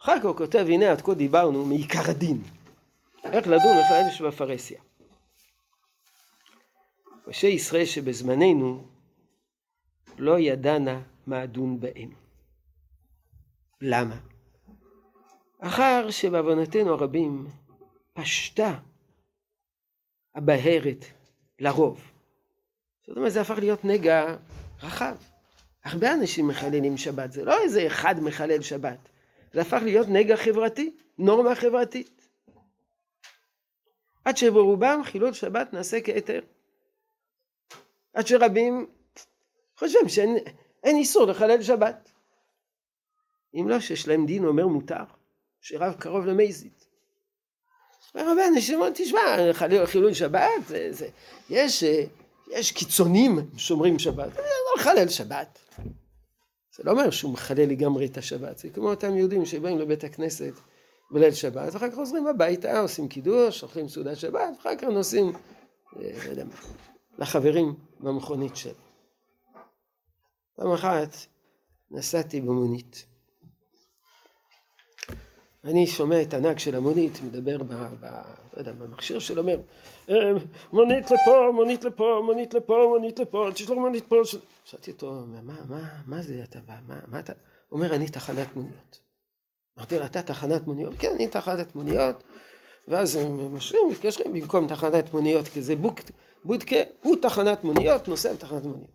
אחר 0.02 0.18
כך 0.18 0.24
הוא 0.24 0.36
כותב, 0.36 0.66
הנה 0.68 0.90
עד 0.90 1.00
כה 1.00 1.14
דיברנו 1.14 1.64
מעיקר 1.64 2.10
הדין. 2.10 2.42
איך 3.24 3.46
לדון 3.46 3.76
בכלל 3.84 4.02
שבפרהסיה. 4.10 4.80
ראשי 7.26 7.46
ישראל 7.46 7.84
שבזמננו 7.84 8.84
לא 10.18 10.38
ידענה 10.38 11.02
מה 11.26 11.44
אדון 11.44 11.80
בהם. 11.80 12.10
למה? 13.80 14.16
אחר 15.66 16.10
שבעוונותינו 16.10 16.92
הרבים 16.92 17.46
פשטה 18.12 18.78
הבהרת 20.34 21.04
לרוב. 21.58 22.00
זאת 23.06 23.16
אומרת, 23.16 23.32
זה 23.32 23.40
הפך 23.40 23.58
להיות 23.58 23.84
נגע 23.84 24.36
רחב. 24.82 25.16
הרבה 25.84 26.14
אנשים 26.14 26.48
מחללים 26.48 26.96
שבת, 26.96 27.32
זה 27.32 27.44
לא 27.44 27.60
איזה 27.62 27.86
אחד 27.86 28.14
מחלל 28.20 28.62
שבת. 28.62 28.98
זה 29.52 29.60
הפך 29.60 29.80
להיות 29.84 30.08
נגע 30.08 30.36
חברתי, 30.36 30.96
נורמה 31.18 31.54
חברתית. 31.54 32.28
עד 34.24 34.36
שברובם 34.36 35.00
חילול 35.04 35.32
שבת 35.32 35.72
נעשה 35.72 36.00
כהיתר. 36.00 36.40
עד 38.14 38.26
שרבים 38.26 38.86
חושבים 39.78 40.08
שאין 40.08 40.96
איסור 40.96 41.26
לחלל 41.26 41.62
שבת. 41.62 42.10
אם 43.54 43.68
לא 43.68 43.80
שיש 43.80 44.08
להם 44.08 44.26
דין 44.26 44.44
אומר 44.44 44.66
מותר, 44.66 45.04
שרב 45.64 45.94
קרוב. 45.98 46.24
והרבה 48.14 48.48
אנשים 48.48 48.74
אומרים, 48.74 48.92
תשמע, 48.96 49.20
חילול 49.86 50.14
שבת, 50.14 50.48
זה, 50.68 50.88
זה, 50.92 51.08
יש, 51.50 51.84
יש 52.50 52.72
קיצונים 52.72 53.38
שומרים 53.56 53.98
שבת, 53.98 54.32
זה 54.32 54.40
לא 54.40 54.80
מחלל 54.80 55.08
שבת. 55.08 55.58
זה 56.76 56.82
לא 56.84 56.90
אומר 56.90 57.10
שהוא 57.10 57.32
מחלל 57.32 57.68
לגמרי 57.68 58.06
את 58.06 58.18
השבת, 58.18 58.58
זה 58.58 58.68
כמו 58.70 58.90
אותם 58.90 59.16
יהודים 59.16 59.44
שבאים 59.44 59.78
לבית 59.78 60.04
הכנסת 60.04 60.52
בליל 61.10 61.34
שבת, 61.34 61.74
ואחר 61.74 61.90
כך 61.90 61.94
חוזרים 61.94 62.26
הביתה, 62.26 62.80
עושים 62.80 63.08
קידוש, 63.08 63.62
אוכלים 63.62 63.88
סעודת 63.88 64.16
שבת, 64.16 64.50
ואחר 64.56 64.76
כך 64.76 64.84
נוסעים, 64.84 65.32
אה, 65.96 66.10
לא 66.26 66.30
יודע 66.30 66.44
מה, 66.44 66.54
לחברים 67.18 67.74
במכונית 68.00 68.56
שלו. 68.56 68.72
פעם 70.56 70.72
אחת 70.72 71.16
נסעתי 71.90 72.40
במונית. 72.40 73.13
אני 75.64 75.86
שומע 75.86 76.22
את 76.22 76.34
הנהג 76.34 76.58
של 76.58 76.74
המונית 76.74 77.22
מדבר 77.22 77.62
ב, 77.62 77.72
ב, 78.00 78.04
לא 78.54 78.58
יודע, 78.58 78.72
במכשיר 78.72 79.18
שלו, 79.18 79.42
אומר, 79.42 79.56
אה, 80.10 80.32
מונית 80.72 81.10
לפה, 81.10 81.50
מונית 81.54 81.84
לפה, 81.84 82.22
מונית 82.24 82.54
לפה, 82.54 82.86
מונית 82.88 83.18
לפה, 83.18 83.48
תשלח 83.54 83.70
מונית 83.70 84.04
פה. 84.08 84.16
שאלתי 84.64 84.90
אותו, 84.90 85.24
מה, 85.42 85.54
מה, 85.68 85.88
מה 86.06 86.22
זה 86.22 86.40
אתה 86.44 86.58
בא, 86.66 86.74
מה, 86.88 87.00
מה 87.06 87.18
אתה? 87.18 87.32
הוא 87.68 87.80
אומר, 87.80 87.94
אני 87.94 88.08
תחנת 88.08 88.56
מוניות. 88.56 88.98
אמרתי 89.78 89.98
לו, 89.98 90.04
אתה 90.04 90.22
תחנת 90.22 90.66
מוניות? 90.66 90.94
כן, 90.98 91.10
אני 91.14 91.28
תחנת 91.28 91.76
מוניות. 91.76 92.22
ואז 92.88 93.16
הם 93.16 93.54
משרים, 93.54 93.88
מתקשרים 93.90 94.32
במקום 94.32 94.68
תחנת 94.68 95.14
מוניות, 95.14 95.48
כי 95.48 95.62
זה 95.62 95.76
בוק, 95.76 96.00
בודקה, 96.44 96.76
הוא 97.02 97.16
תחנת 97.22 97.64
מוניות, 97.64 98.08
נוסע 98.08 98.32
בתחנת 98.32 98.64
מוניות. 98.64 98.90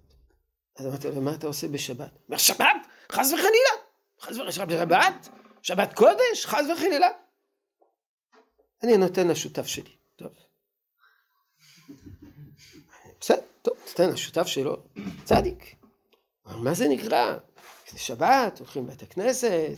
אז 0.79 0.87
אמרתי 0.87 1.07
לו, 1.11 1.21
מה 1.21 1.33
אתה 1.33 1.47
עושה 1.47 1.67
בשבת? 1.67 2.19
אומר, 2.27 2.37
שבת? 2.37 2.87
חס 3.11 3.33
וחלילה. 3.33 3.75
חס 4.21 4.31
וחלילה, 4.31 4.51
שבת? 4.51 5.38
שבת 5.61 5.93
קודש? 5.93 6.45
חס 6.45 6.65
וחלילה. 6.73 7.07
אני 8.83 8.97
נותן 8.97 9.27
לשותף 9.27 9.67
שלי. 9.67 9.95
טוב. 10.15 10.31
בסדר, 13.19 13.41
טוב, 13.61 13.77
נותן 13.87 14.09
לשותף 14.09 14.47
שלו, 14.47 14.77
צדיק. 15.23 15.75
מה 16.45 16.73
זה 16.73 16.87
נקרא? 16.87 17.37
שבת, 17.97 18.59
הולכים 18.59 18.87
לבית 18.87 19.03
הכנסת, 19.03 19.77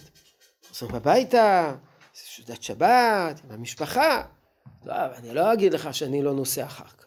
חוזרים 0.67 0.96
הביתה, 0.96 1.76
סעודת 2.15 2.63
שבת, 2.63 3.41
עם 3.44 3.52
המשפחה. 3.52 4.24
לא, 4.86 4.94
אני 5.15 5.34
לא 5.34 5.54
אגיד 5.54 5.74
לך 5.74 5.94
שאני 5.94 6.24
לא 6.24 6.34
נוסע 6.34 6.65
אחר 6.65 6.88
כך. 6.88 7.06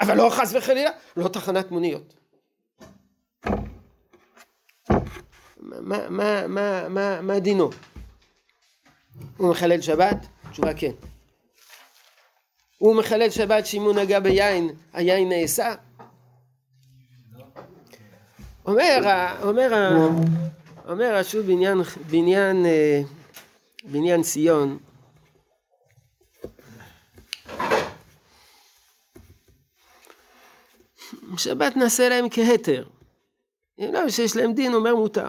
אבל 0.00 0.16
לא 0.16 0.30
חס 0.30 0.52
וחלילה, 0.54 0.90
לא 1.16 1.28
תחנת 1.28 1.70
מוניות. 1.70 2.14
מה, 5.80 6.08
מה, 6.10 6.46
מה, 6.46 6.88
מה, 6.88 7.20
מה 7.20 7.38
דינו? 7.38 7.70
הוא 9.36 9.50
מחלל 9.50 9.80
שבת? 9.80 10.26
תשובה 10.50 10.74
כן. 10.74 10.92
הוא 12.78 12.96
מחלל 12.96 13.30
שבת 13.30 13.66
שאם 13.66 13.82
הוא 13.82 13.94
נגע 13.94 14.20
ביין, 14.20 14.70
היין 14.92 15.28
נעשה? 15.28 15.74
אומר, 18.66 18.98
אומר, 19.42 19.88
אומר 20.88 21.14
השוב 21.14 21.46
בעניין, 21.46 21.78
בעניין, 22.10 22.66
אה, 22.66 23.02
בעניין 23.84 24.22
ציון, 24.22 24.78
שבת 31.36 31.76
נעשה 31.76 32.08
להם 32.08 32.26
כהתר. 32.30 32.84
אם 33.78 33.90
לא, 33.92 34.08
שיש 34.08 34.36
להם 34.36 34.54
דין, 34.54 34.74
אומר 34.74 34.94
מותר. 34.94 35.28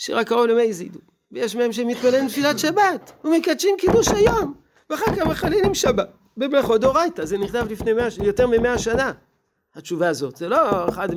שרק 0.00 0.32
הרוב 0.32 0.46
למי 0.46 0.72
זידו. 0.72 0.98
ויש 1.32 1.56
מהם 1.56 1.72
שמתפללים 1.72 2.28
תפילת 2.28 2.58
שבת, 2.58 3.12
ומקדשים 3.24 3.76
קידוש 3.78 4.08
היום, 4.08 4.54
ואחר 4.90 5.16
כך 5.16 5.26
מחללים 5.26 5.74
שבת. 5.74 6.08
במלאכות 6.36 6.80
דאורייתא, 6.80 7.24
זה 7.24 7.38
נכתב 7.38 7.66
לפני 7.70 7.92
מאה, 7.92 8.08
יותר 8.24 8.46
ממאה 8.46 8.78
שנה, 8.78 9.12
התשובה 9.74 10.08
הזאת. 10.08 10.36
זה 10.36 10.48
לא 10.48 10.88
אחד 10.88 11.08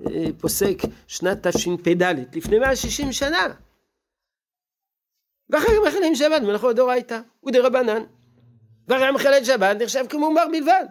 מפוסק 0.00 0.76
שנת 1.06 1.46
תשפ"ד, 1.46 2.14
לפני 2.34 2.58
מאה 2.58 2.76
שישים 2.76 3.12
שנה. 3.12 3.46
ואחר 5.50 5.66
כך 5.66 5.88
מחללים 5.88 6.14
שבת 6.14 6.42
במלאכות 6.42 6.76
דאורייתא, 6.76 7.20
ודרבנן. 7.46 8.02
והרי 8.88 9.06
המחלל 9.06 9.44
שבת 9.44 9.76
נחשב 9.82 10.04
כמומר 10.08 10.44
בלבד. 10.52 10.86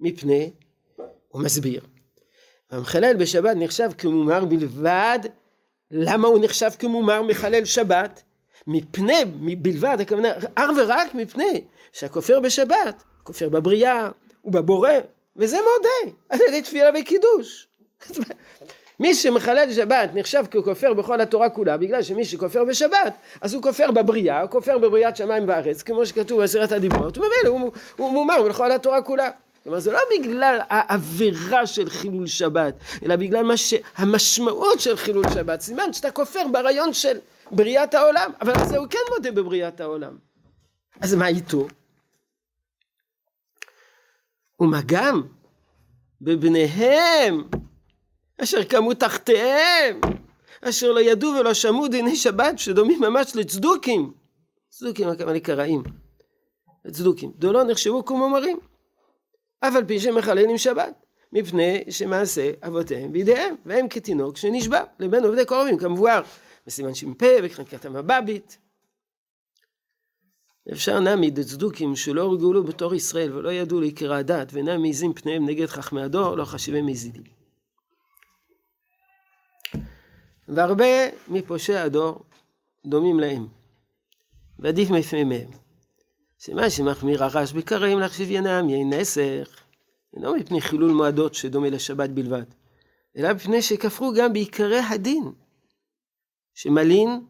מפני, 0.00 0.50
הוא 1.28 1.42
מסביר, 1.42 1.80
המחלל 2.70 3.16
בשבת 3.16 3.56
נחשב 3.56 3.90
כמומר 3.98 4.44
בלבד 4.44 5.18
למה 5.96 6.28
הוא 6.28 6.38
נחשב 6.42 6.70
כמומר 6.78 7.22
מחלל 7.22 7.64
שבת? 7.64 8.22
מפני, 8.66 9.24
בלבד, 9.58 9.96
הכוונה, 10.00 10.28
אך 10.54 10.70
ורק 10.76 11.14
מפני 11.14 11.64
שהכופר 11.92 12.40
בשבת, 12.40 13.02
כופר 13.22 13.48
בבריאה 13.48 14.08
ובבורא, 14.44 14.90
וזה 15.36 15.56
מודה, 15.56 16.16
על 16.28 16.38
ידי 16.48 16.62
תפילה 16.62 16.90
וקידוש. 17.00 17.68
מי 19.00 19.14
שמחלל 19.14 19.72
שבת 19.72 20.10
נחשב 20.14 20.44
ככופר 20.50 20.94
בכל 20.94 21.20
התורה 21.20 21.50
כולה, 21.50 21.76
בגלל 21.76 22.02
שמי 22.02 22.24
שכופר 22.24 22.64
בשבת, 22.64 23.14
אז 23.40 23.54
הוא 23.54 23.62
כופר 23.62 23.90
בבריאה, 23.90 24.40
הוא 24.40 24.50
כופר 24.50 24.78
בבריאת 24.78 25.16
שמיים 25.16 25.48
וארץ, 25.48 25.82
כמו 25.82 26.06
שכתוב 26.06 26.40
בעשרת 26.40 26.72
הדיברות, 26.72 27.18
וממילא 27.18 27.48
הוא, 27.48 27.72
הוא 27.96 28.12
מומר 28.12 28.42
בכל 28.48 28.72
התורה 28.72 29.02
כולה. 29.02 29.30
כלומר 29.64 29.80
זה 29.80 29.92
לא 29.92 30.00
בגלל 30.18 30.58
העבירה 30.68 31.66
של 31.66 31.90
חילול 31.90 32.26
שבת, 32.26 32.74
אלא 33.04 33.16
בגלל 33.16 33.42
מה 33.42 33.56
שהמשמעות 33.56 34.80
של 34.80 34.96
חילול 34.96 35.24
שבת, 35.34 35.60
סימן 35.60 35.92
שאתה 35.92 36.10
כופר 36.10 36.40
ברעיון 36.52 36.92
של 36.92 37.18
בריאת 37.50 37.94
העולם, 37.94 38.30
אבל 38.40 38.52
זה 38.68 38.78
הוא 38.78 38.86
כן 38.90 38.98
מודה 39.16 39.32
בבריאת 39.32 39.80
העולם. 39.80 40.16
אז 41.00 41.14
מה 41.14 41.28
איתו? 41.28 41.66
ומה 44.60 44.80
גם 44.86 45.22
בבניהם 46.20 47.44
אשר 48.42 48.64
קמו 48.64 48.94
תחתיהם, 48.94 50.00
אשר 50.60 50.92
לא 50.92 51.00
ידעו 51.00 51.30
ולא 51.40 51.54
שמעו 51.54 51.88
דיני 51.88 52.16
שבת 52.16 52.58
שדומים 52.58 53.00
ממש 53.00 53.36
לצדוקים. 53.36 54.12
צדוקים 54.70 55.08
הכוונה 55.08 55.40
קראים. 55.40 55.82
צדוקים. 56.90 57.32
דולו 57.36 57.64
נחשבו 57.64 58.04
כמומרים. 58.04 58.58
אף 59.60 59.74
על 59.76 59.84
פי 59.84 60.00
שהם 60.00 60.18
מחללים 60.18 60.58
שבת, 60.58 61.04
מפני 61.32 61.84
שמעשה 61.90 62.50
אבותיהם 62.66 63.12
בידיהם, 63.12 63.54
והם 63.66 63.88
כתינוק 63.88 64.36
שנשבע 64.36 64.84
לבין 64.98 65.24
עובדי 65.24 65.44
קרובים, 65.44 65.78
כמבואר 65.78 66.22
בסימן 66.66 66.94
ש"פ 66.94 67.22
וחנקת 67.42 67.84
המבבית. 67.84 68.58
אפשר 70.72 71.00
נעמיד 71.00 71.38
את 71.38 71.48
שלא 71.94 72.22
הרגולו 72.22 72.64
בתור 72.64 72.94
ישראל 72.94 73.32
ולא 73.32 73.52
ידעו 73.52 73.80
לעיקר 73.80 74.12
הדת 74.12 74.52
ואינם 74.52 74.80
מעיזים 74.82 75.12
פניהם 75.12 75.48
נגד 75.48 75.66
חכמי 75.66 76.02
הדור, 76.02 76.36
לא 76.36 76.44
חשיבי 76.44 76.82
מזידים. 76.82 77.22
והרבה 80.48 81.08
מפושעי 81.28 81.76
הדור 81.76 82.24
דומים 82.86 83.20
להם, 83.20 83.46
ועדיף 84.58 84.90
מפניהם. 84.90 85.63
שמה 86.46 86.70
שמחמיר 86.70 87.24
הרש 87.24 87.52
בקראים 87.52 87.98
להחשיב 87.98 88.30
ינם 88.30 88.68
יין 88.68 88.92
נסך, 88.92 89.48
אינו 90.16 90.34
מפני 90.34 90.60
חילול 90.60 90.92
מועדות 90.92 91.34
שדומה 91.34 91.70
לשבת 91.70 92.10
בלבד, 92.10 92.42
אלא 93.16 93.32
מפני 93.32 93.62
שכפרו 93.62 94.12
גם 94.16 94.32
בעיקרי 94.32 94.78
הדין, 94.78 95.32
שמלין 96.54 97.20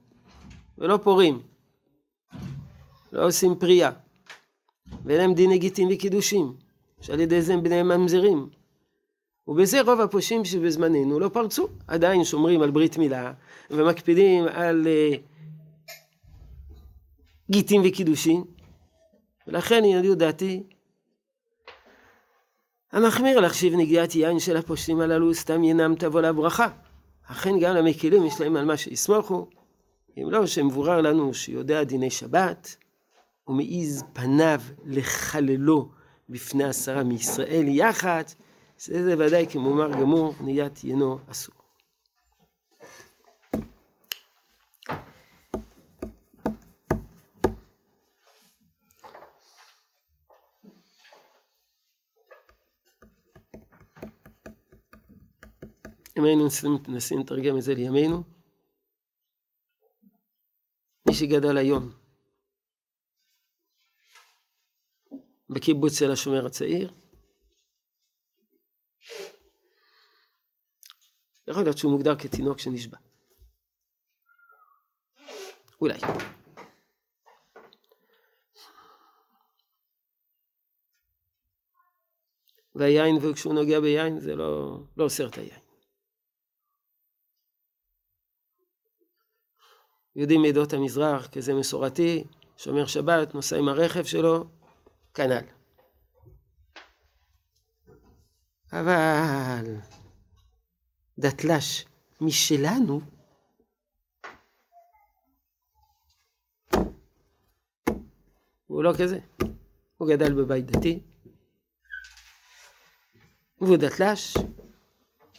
ולא 0.78 0.96
פורים, 0.96 1.42
לא 3.12 3.26
עושים 3.26 3.54
פרייה, 3.58 3.90
ואין 5.04 5.18
להם 5.20 5.34
דין 5.34 5.58
גיטין 5.58 5.88
וקידושים, 5.92 6.56
שעל 7.00 7.20
ידי 7.20 7.42
זה 7.42 7.54
הם 7.54 7.62
בניהם 7.62 7.88
ממזרים. 7.88 8.48
ובזה 9.48 9.80
רוב 9.80 10.00
הפושעים 10.00 10.44
שבזמננו 10.44 11.20
לא 11.20 11.28
פרצו, 11.28 11.68
עדיין 11.86 12.24
שומרים 12.24 12.62
על 12.62 12.70
ברית 12.70 12.98
מילה 12.98 13.32
ומקפידים 13.70 14.44
על 14.44 14.86
uh, 14.86 15.16
גיטין 17.50 17.82
וקידושין, 17.84 18.44
ולכן 19.46 19.84
ידיעו 19.84 20.14
דעתי, 20.14 20.62
המחמיר 22.92 23.40
להחשיב 23.40 23.74
נגיעת 23.74 24.14
יין 24.14 24.38
של 24.40 24.56
הפושטים 24.56 25.00
הללו 25.00 25.34
סתם 25.34 25.64
ינם 25.64 25.94
תבוא 25.94 26.20
לה 26.20 26.32
ברכה. 26.32 26.68
אכן 27.26 27.58
גם 27.60 27.74
למקלים 27.74 28.26
יש 28.26 28.40
להם 28.40 28.56
על 28.56 28.64
מה 28.64 28.76
שיסמוכו, 28.76 29.48
אם 30.18 30.30
לא 30.30 30.46
שמבורר 30.46 31.00
לנו 31.00 31.34
שיודע 31.34 31.84
דיני 31.84 32.10
שבת, 32.10 32.76
ומעיז 33.48 34.04
פניו 34.12 34.60
לחללו 34.84 35.88
בפני 36.28 36.64
עשרה 36.64 37.02
מישראל 37.02 37.64
יחד, 37.68 38.24
זה 38.78 39.14
ודאי 39.18 39.46
כמומר 39.50 39.90
גמור, 39.92 40.34
נהיית 40.40 40.84
ינו 40.84 41.18
אסור. 41.30 41.63
אם 56.24 56.28
היינו 56.28 56.44
מנסים 56.88 57.18
לתרגם 57.18 57.56
את 57.56 57.62
זה 57.62 57.74
לימינו, 57.74 58.22
מי 61.08 61.14
שגדל 61.14 61.56
היום 61.56 61.92
בקיבוץ 65.50 65.98
של 65.98 66.10
השומר 66.10 66.46
הצעיר. 66.46 66.92
יכול 71.48 71.62
להיות 71.62 71.78
שהוא 71.78 71.92
מוגדר 71.92 72.18
כתינוק 72.18 72.58
שנשבע. 72.58 72.98
אולי. 75.80 75.98
והיין, 82.74 83.16
וכשהוא 83.22 83.54
נוגע 83.54 83.80
ביין, 83.80 84.20
זה 84.20 84.36
לא, 84.36 84.78
לא 84.96 85.04
אוסר 85.04 85.28
את 85.28 85.38
היין. 85.38 85.63
יודעים 90.16 90.42
מעדות 90.42 90.72
המזרח, 90.72 91.26
כזה 91.26 91.54
מסורתי, 91.54 92.24
שומר 92.56 92.86
שבת, 92.86 93.34
נוסע 93.34 93.56
עם 93.56 93.68
הרכב 93.68 94.04
שלו, 94.04 94.44
כנ"ל. 95.14 95.44
אבל 98.72 99.76
דתל"ש 101.18 101.84
משלנו, 102.20 103.00
הוא 108.66 108.84
לא 108.84 108.92
כזה. 108.98 109.18
הוא 109.96 110.08
גדל 110.08 110.34
בבית 110.34 110.66
דתי, 110.66 111.00
והוא 113.60 113.76
דתל"ש, 113.76 114.36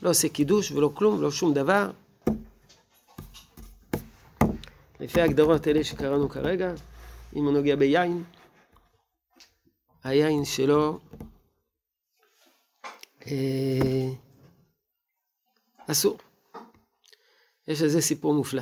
לא 0.02 0.10
עושה 0.10 0.30
קידוש 0.30 0.72
ולא 0.72 0.92
כלום 0.94 1.18
ולא 1.18 1.32
שום 1.32 1.54
דבר. 1.54 1.92
לפי 5.06 5.22
ההגדרות 5.22 5.68
האלה 5.68 5.84
שקראנו 5.84 6.30
כרגע, 6.30 6.74
אם 7.36 7.46
הוא 7.46 7.54
נוגע 7.54 7.76
ביין, 7.76 8.24
היין 10.04 10.46
שלו 10.46 11.00
אה, 13.28 14.10
אסור. 15.92 16.18
יש 17.68 17.82
על 17.82 17.88
זה 17.88 18.02
סיפור 18.02 18.34
מופלא. 18.34 18.62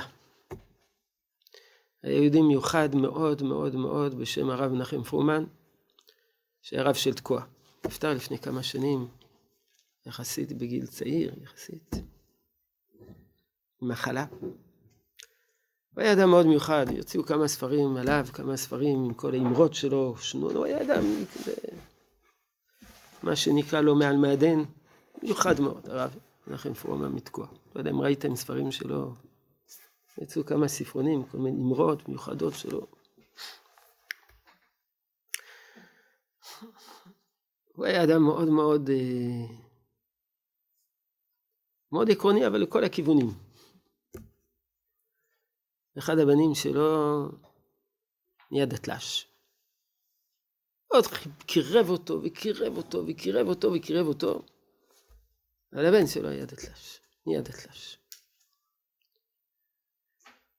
היה 2.04 2.22
יהודי 2.22 2.42
מיוחד 2.42 2.96
מאוד 2.96 3.44
מאוד 3.44 3.76
מאוד 3.76 4.20
בשם 4.20 4.50
הרב 4.50 4.72
מנחם 4.72 5.04
פרומן, 5.04 5.44
שהיה 6.62 6.84
רב 6.84 6.94
של 6.94 7.14
תקוע. 7.14 7.46
נפטר 7.86 8.14
לפני 8.14 8.40
כמה 8.40 8.64
שנים, 8.64 9.08
יחסית 10.06 10.54
בגיל 10.54 10.86
צעיר, 10.86 11.34
יחסית. 11.44 11.96
מחלה. 13.82 14.26
הוא 15.94 16.02
היה 16.04 16.14
אדם 16.14 16.30
מאוד 16.30 16.46
מיוחד, 16.46 16.86
יוציאו 16.96 17.26
כמה 17.26 17.48
ספרים 17.48 17.98
עליו, 17.98 18.26
כמה 18.34 18.58
ספרים 18.58 19.06
עם 19.06 19.14
כל 19.14 19.34
האמרות 19.34 19.74
שלו, 19.74 20.16
שנו, 20.18 20.52
הוא 20.52 20.66
היה 20.66 20.82
אדם 20.82 21.04
כזה, 21.34 21.54
מה 23.24 23.36
שנקרא 23.36 23.82
לו 23.82 23.96
מעל 23.96 24.18
מעדן, 24.18 24.64
מיוחד 25.24 25.60
מאוד, 25.60 25.90
הרב 25.90 26.18
מנחם 26.48 26.74
פרומן 26.74 27.12
מתקוע. 27.12 27.48
לא 27.76 27.80
יודע 27.80 27.92
אם 27.92 28.02
ראיתם 28.02 28.36
ספרים 28.36 28.72
שלו, 28.72 29.14
יצאו 30.22 30.46
כמה 30.46 30.68
ספרונים, 30.68 31.24
כל 31.24 31.38
מיני 31.38 31.62
אמרות 31.62 32.10
מיוחדות 32.10 32.54
שלו. 32.54 32.88
הוא 37.76 37.86
היה 37.86 38.04
אדם 38.04 38.24
מאוד 38.24 38.50
מאוד, 38.50 38.90
אה, 38.90 39.56
מאוד 41.92 42.12
עקרוני, 42.12 42.48
אבל 42.48 42.62
לכל 42.62 42.84
הכיוונים. 42.84 43.43
אחד 45.98 46.14
הבנים 46.20 46.56
שלו 46.56 46.90
נהיה 48.52 48.66
דתל"ש. 48.66 49.28
עוד 50.88 51.06
קירב 51.46 51.90
אותו 51.90 52.22
וקירב 52.24 52.78
אותו 52.78 53.04
וקירב 53.08 53.48
אותו 53.48 53.74
וקירב 53.74 54.08
אותו. 54.08 54.46
אבל 55.74 55.86
הבן 55.86 56.08
שלו 56.08 56.30
היה 56.30 56.46
דתל"ש, 56.46 57.00
נהיה 57.26 57.42
דתל"ש. 57.42 57.98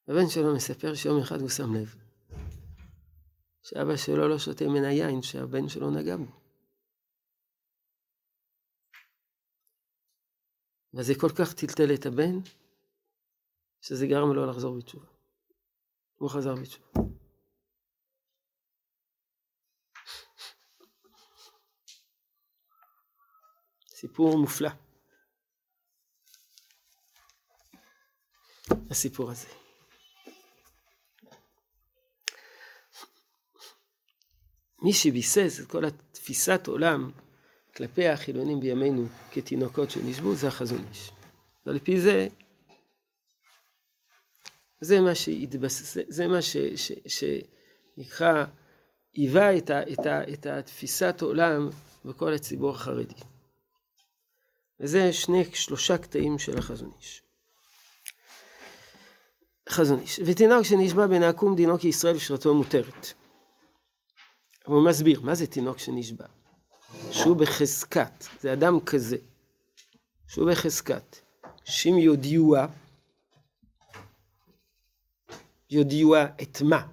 הבן 0.08 0.28
שלו 0.28 0.54
מספר 0.56 0.94
שיום 0.94 1.20
אחד 1.20 1.40
הוא 1.40 1.48
שם 1.48 1.74
לב 1.74 1.94
שאבא 3.62 3.96
שלו 3.96 4.28
לא 4.28 4.38
שותה 4.38 4.64
מן 4.64 4.84
היין 4.84 5.22
שהבן 5.22 5.68
שלו 5.68 5.90
נגע 5.90 6.16
בו. 6.16 6.44
וזה 10.94 11.14
כל 11.20 11.28
כך 11.38 11.54
טלטל 11.54 11.94
את 11.94 12.06
הבן, 12.06 12.38
שזה 13.80 14.06
גרם 14.06 14.32
לו 14.34 14.46
לחזור 14.46 14.78
בתשובה. 14.78 15.13
הוא 16.24 16.30
חזר 16.30 16.54
בתשובה. 16.54 16.86
סיפור 23.88 24.38
מופלא. 24.38 24.70
הסיפור 28.90 29.30
הזה. 29.30 29.48
מי 34.82 34.92
שביסס 34.92 35.60
את 35.60 35.66
כל 35.70 35.84
התפיסת 35.84 36.66
עולם 36.66 37.10
כלפי 37.76 38.08
החילונים 38.08 38.60
בימינו 38.60 39.06
כתינוקות 39.32 39.90
שנשבו 39.90 40.34
זה 40.34 40.48
החזון 40.48 40.84
איש. 40.90 41.10
ועל 41.66 41.78
פי 41.78 42.00
זה 42.00 42.28
זה 44.84 45.00
מה 45.00 45.14
שהתבסס, 45.14 45.96
זה 46.08 46.26
מה 46.26 46.38
שנקרא, 47.06 48.44
היווה 49.14 49.56
את, 49.56 49.70
את, 49.70 50.06
את 50.32 50.46
התפיסת 50.46 51.22
עולם 51.22 51.70
בכל 52.04 52.34
הציבור 52.34 52.70
החרדי. 52.70 53.14
וזה 54.80 55.12
שני, 55.12 55.44
שלושה 55.54 55.98
קטעים 55.98 56.38
של 56.38 56.58
החזון 56.58 56.90
איש. 56.98 57.22
חזון 59.68 60.00
איש. 60.00 60.20
ותינוק 60.26 60.62
שנשבע 60.62 61.06
בין 61.06 61.22
העקום 61.22 61.56
דינו 61.56 61.78
כישראל 61.78 62.16
ושרתו 62.16 62.54
מותרת. 62.54 63.12
הוא 64.66 64.84
מסביר, 64.88 65.20
מה 65.20 65.34
זה 65.34 65.46
תינוק 65.46 65.78
שנשבע? 65.78 66.26
שהוא 67.10 67.36
בחזקת, 67.36 68.24
זה 68.40 68.52
אדם 68.52 68.80
כזה, 68.80 69.16
שהוא 70.28 70.50
בחזקת, 70.50 71.16
שאם 71.64 71.94
יודיעוה 75.70 76.20
יודיעו 76.20 76.42
את 76.42 76.62
מה? 76.62 76.86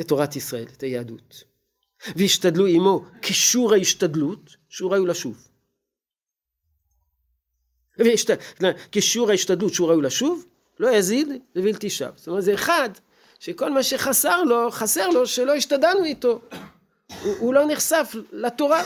את 0.00 0.08
תורת 0.08 0.36
ישראל, 0.36 0.66
את 0.76 0.82
היהדות. 0.82 1.44
והשתדלו 2.16 2.66
עמו 2.66 3.04
כשור 3.22 3.72
ההשתדלות, 3.72 4.56
שור 4.68 4.94
היו 4.94 5.06
לשוב. 5.06 5.48
והשת... 7.98 8.30
כשור 8.92 9.30
ההשתדלות 9.30 9.74
שור 9.74 9.90
היו 9.90 10.00
לשוב, 10.00 10.44
לא 10.78 10.88
יזיד 10.88 11.28
לבלתי 11.54 11.90
שב. 11.90 12.10
זאת 12.16 12.28
אומרת 12.28 12.42
זה 12.42 12.54
אחד 12.54 12.90
שכל 13.38 13.70
מה 13.72 13.82
שחסר 13.82 14.42
לו, 14.42 14.70
חסר 14.70 15.08
לו 15.08 15.26
שלא 15.26 15.54
השתדלנו 15.54 16.04
איתו. 16.04 16.40
הוא, 17.22 17.34
הוא 17.38 17.54
לא 17.54 17.66
נחשף 17.66 18.14
לתורה. 18.32 18.84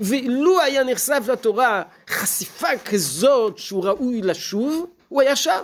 ולו 0.00 0.60
היה 0.60 0.84
נחשף 0.84 1.22
לתורה 1.32 1.82
חשיפה 2.08 2.78
כזאת 2.84 3.58
שהוא 3.58 3.84
ראוי 3.84 4.22
לשוב, 4.22 4.86
הוא 5.08 5.20
היה 5.20 5.36
שב. 5.36 5.62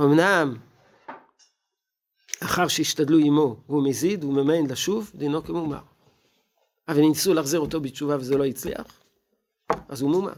אמנם 0.00 0.56
אחר 2.42 2.68
שהשתדלו 2.68 3.18
עמו 3.18 3.56
הוא 3.66 3.88
מזיד, 3.88 4.24
ממאן 4.24 4.66
לשוב, 4.66 5.10
דינו 5.14 5.44
כמומר. 5.44 5.80
אבל 6.88 7.00
ניסו 7.00 7.34
להחזיר 7.34 7.60
אותו 7.60 7.80
בתשובה 7.80 8.16
וזה 8.16 8.36
לא 8.36 8.44
הצליח, 8.44 9.00
אז 9.88 10.02
הוא 10.02 10.10
מומר. 10.10 10.32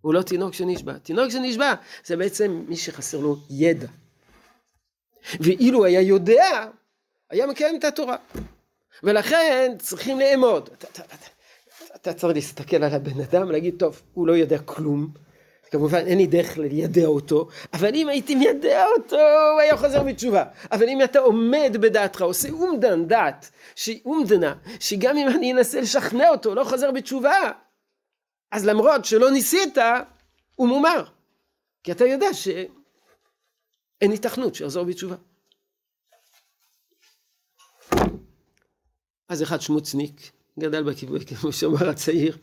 הוא 0.00 0.14
לא 0.14 0.22
תינוק 0.22 0.54
שנשבע. 0.54 0.98
תינוק 0.98 1.30
שנשבע 1.30 1.74
זה 2.04 2.16
בעצם 2.16 2.64
מי 2.68 2.76
שחסר 2.76 3.18
לו 3.18 3.36
ידע. 3.50 3.88
ואילו 5.40 5.84
היה 5.84 6.00
יודע, 6.00 6.68
היה 7.30 7.46
מקיים 7.46 7.76
את 7.78 7.84
התורה. 7.84 8.16
ולכן 9.02 9.72
צריכים 9.78 10.20
לאמוד. 10.20 10.68
אתה, 10.72 10.88
אתה, 10.88 11.02
אתה, 11.02 11.26
אתה 11.96 12.14
צריך 12.14 12.34
להסתכל 12.34 12.76
על 12.76 12.94
הבן 12.94 13.20
אדם 13.20 13.48
ולהגיד, 13.48 13.74
טוב, 13.78 14.02
הוא 14.14 14.26
לא 14.26 14.32
יודע 14.32 14.58
כלום, 14.58 15.12
כמובן 15.70 16.06
אין 16.06 16.18
לי 16.18 16.26
דרך 16.26 16.58
ליידע 16.58 17.06
אותו, 17.06 17.48
אבל 17.72 17.94
אם 17.94 18.08
הייתי 18.08 18.34
מיידע 18.34 18.84
אותו, 18.96 19.16
הוא 19.52 19.60
היה 19.60 19.76
חוזר 19.76 20.02
בתשובה. 20.02 20.44
אבל 20.72 20.88
אם 20.88 21.02
אתה 21.02 21.18
עומד 21.18 21.76
בדעתך, 21.80 22.22
עושה 22.22 22.48
אומדן 22.50 23.06
דעת, 23.06 23.50
אומדנה, 24.04 24.54
שגם 24.80 25.16
אם 25.16 25.28
אני 25.28 25.52
אנסה 25.52 25.80
לשכנע 25.80 26.28
אותו, 26.28 26.54
לא 26.54 26.64
חוזר 26.64 26.90
בתשובה, 26.90 27.50
אז 28.50 28.66
למרות 28.66 29.04
שלא 29.04 29.30
ניסית, 29.30 29.78
הוא 30.56 30.68
מומר. 30.68 31.04
כי 31.82 31.92
אתה 31.92 32.04
יודע 32.04 32.34
שאין 32.34 32.70
היתכנות 34.10 34.54
שיחזור 34.54 34.84
בתשובה. 34.84 35.16
אז 39.28 39.42
אחד 39.42 39.60
שמוצניק, 39.60 40.30
גדל 40.58 40.82
בקיבוץ, 40.82 41.22
כמו 41.22 41.52
שאמר 41.52 41.88
הצעיר, 41.88 42.38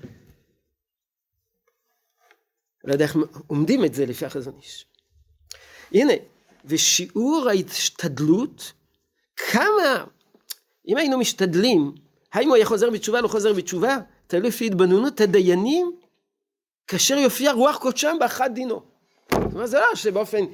לא 2.87 2.93
יודע 2.93 3.05
איך 3.05 3.17
עומדים 3.47 3.85
את 3.85 3.93
זה 3.93 4.05
לפי 4.05 4.25
החזון 4.25 4.53
איש. 4.61 4.85
הנה, 5.91 6.13
ושיעור 6.65 7.47
ההשתדלות, 7.49 8.71
כמה, 9.35 10.03
אם 10.87 10.97
היינו 10.97 11.17
משתדלים, 11.17 11.95
האם 12.33 12.47
הוא 12.47 12.55
היה 12.55 12.65
חוזר 12.65 12.89
בתשובה, 12.89 13.21
לא 13.21 13.27
חוזר 13.27 13.53
בתשובה, 13.53 13.97
תלוי 14.27 14.47
לפי 14.47 14.65
התבוננות 14.65 15.21
הדיינים, 15.21 15.91
כאשר 16.87 17.17
יופיע 17.17 17.51
רוח 17.51 17.77
קודשם 17.77 18.17
באחת 18.19 18.51
דינו. 18.51 18.81
זאת 19.31 19.53
אומרת, 19.53 19.69
זה 19.69 19.79
לא 19.79 19.95
שבאופן 19.95 20.45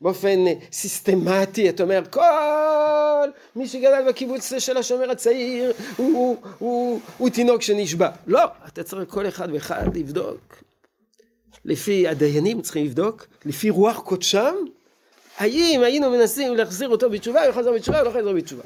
באופן 0.00 0.38
סיסטמטי, 0.72 1.68
אתה 1.68 1.82
אומר, 1.82 2.02
כל 2.10 3.30
מי 3.56 3.68
שגדל 3.68 4.08
בקיבוץ 4.08 4.52
של 4.58 4.76
השומר 4.76 5.10
הצעיר 5.10 5.72
הוא, 5.96 6.12
הוא, 6.12 6.36
הוא, 6.58 7.00
הוא 7.18 7.30
תינוק 7.30 7.62
שנשבע. 7.62 8.10
לא, 8.26 8.44
אתה 8.66 8.82
צריך 8.82 9.10
כל 9.10 9.28
אחד 9.28 9.48
ואחד 9.52 9.96
לבדוק. 9.96 10.67
לפי 11.64 12.08
הדיינים 12.08 12.62
צריכים 12.62 12.86
לבדוק, 12.86 13.26
לפי 13.44 13.70
רוח 13.70 13.98
קודשם, 13.98 14.54
האם 15.36 15.80
היינו 15.84 16.10
מנסים 16.10 16.56
להחזיר 16.56 16.88
אותו 16.88 17.10
בתשובה, 17.10 17.44
הוא 17.44 17.52
חזר 17.52 17.72
בתשובה, 17.72 18.00
הוא 18.00 18.06
לא 18.06 18.10
חזר 18.10 18.32
בתשובה. 18.32 18.62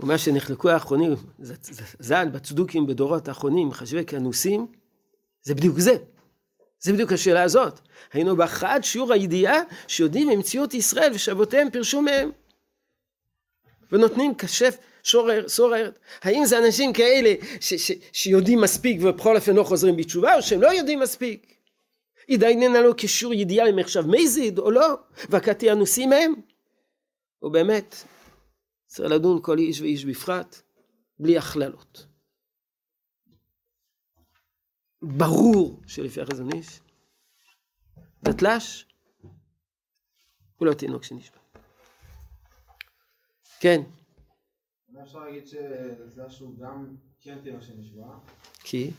ומה 0.00 0.18
שנחלקו 0.18 0.70
האחרונים, 0.70 1.14
ז"ל 1.98 2.28
בצדוקים 2.32 2.86
בדורות 2.86 3.28
האחרונים, 3.28 3.72
חשבי 3.72 4.04
כאנוסים, 4.04 4.66
זה 5.42 5.54
בדיוק 5.54 5.78
זה. 5.78 5.96
זה 6.80 6.92
בדיוק 6.92 7.12
השאלה 7.12 7.42
הזאת. 7.42 7.80
היינו 8.12 8.36
בהכרעת 8.36 8.84
שיעור 8.84 9.12
הידיעה 9.12 9.58
שיודעים 9.86 10.28
ממציאות 10.28 10.74
ישראל 10.74 11.12
ושאבותיהם 11.14 11.70
פירשו 11.70 12.02
מהם. 12.02 12.30
ונותנים 13.92 14.34
כשף 14.34 14.76
שורר, 15.02 15.48
סורר. 15.48 15.90
האם 16.22 16.44
זה 16.44 16.58
אנשים 16.58 16.92
כאלה 16.92 17.34
ש, 17.60 17.74
ש, 17.74 17.92
שיודעים 18.12 18.60
מספיק 18.60 19.00
ובכל 19.02 19.36
אופן 19.36 19.56
לא 19.56 19.62
חוזרים 19.62 19.96
בתשובה, 19.96 20.36
או 20.36 20.42
שהם 20.42 20.62
לא 20.62 20.68
יודעים 20.68 21.00
מספיק? 21.00 21.54
ידייננה 22.28 22.80
לו 22.80 22.92
כשיעור 22.96 23.34
ידיעה 23.34 23.70
אם 23.70 23.78
עכשיו 23.78 24.04
מזיד 24.06 24.58
או 24.58 24.70
לא, 24.70 24.94
והכתי 25.28 25.72
אנוסים 25.72 26.12
הם. 26.12 26.34
ובאמת, 27.42 27.94
צריך 28.86 29.10
לדון 29.10 29.38
כל 29.42 29.58
איש 29.58 29.80
ואיש 29.80 30.04
בפרט, 30.04 30.62
בלי 31.18 31.38
הכללות. 31.38 32.06
ברור 35.02 35.80
שלפי 35.86 36.20
החזון 36.20 36.52
איש, 36.52 36.80
דתל"ש 38.22 38.86
הוא 40.56 40.66
לא 40.66 40.74
תינוק 40.74 41.04
שנשבע. 41.04 41.39
כן. 43.60 43.82
אפשר 45.02 45.18
להגיד 45.18 45.46
שדתל"ש 45.46 46.40
הוא 46.40 46.58
גם 46.58 46.86
כן 47.20 47.38
תינוק 47.42 47.62
שנשבע. 47.62 48.06
כי? 48.58 48.90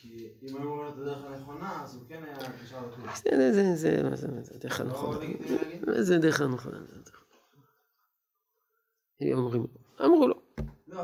כי 0.00 0.28
אם 0.42 0.56
היו 0.56 0.68
אומרים 0.68 0.92
את 0.92 0.98
הדרך 0.98 1.24
הנכונה, 1.24 1.82
אז 1.82 1.96
הוא 1.96 2.02
כן 2.08 2.22
היה 2.24 2.36
נשאר 2.64 2.88
דתל"ש. 2.88 3.22
זה, 3.24 3.52
זה, 3.52 3.76
זה, 3.76 4.02
מה 4.02 4.16
זה, 4.16 4.58
דרך 4.58 4.80
הנכונה. 4.80 5.18
לא 5.82 6.02
זה 6.02 6.18
דרך 6.18 6.40
הנכונה. 6.40 6.78
אומרים, 9.32 9.66
אמרו 10.04 10.28
לו. 10.28 10.34
לא, 10.88 11.02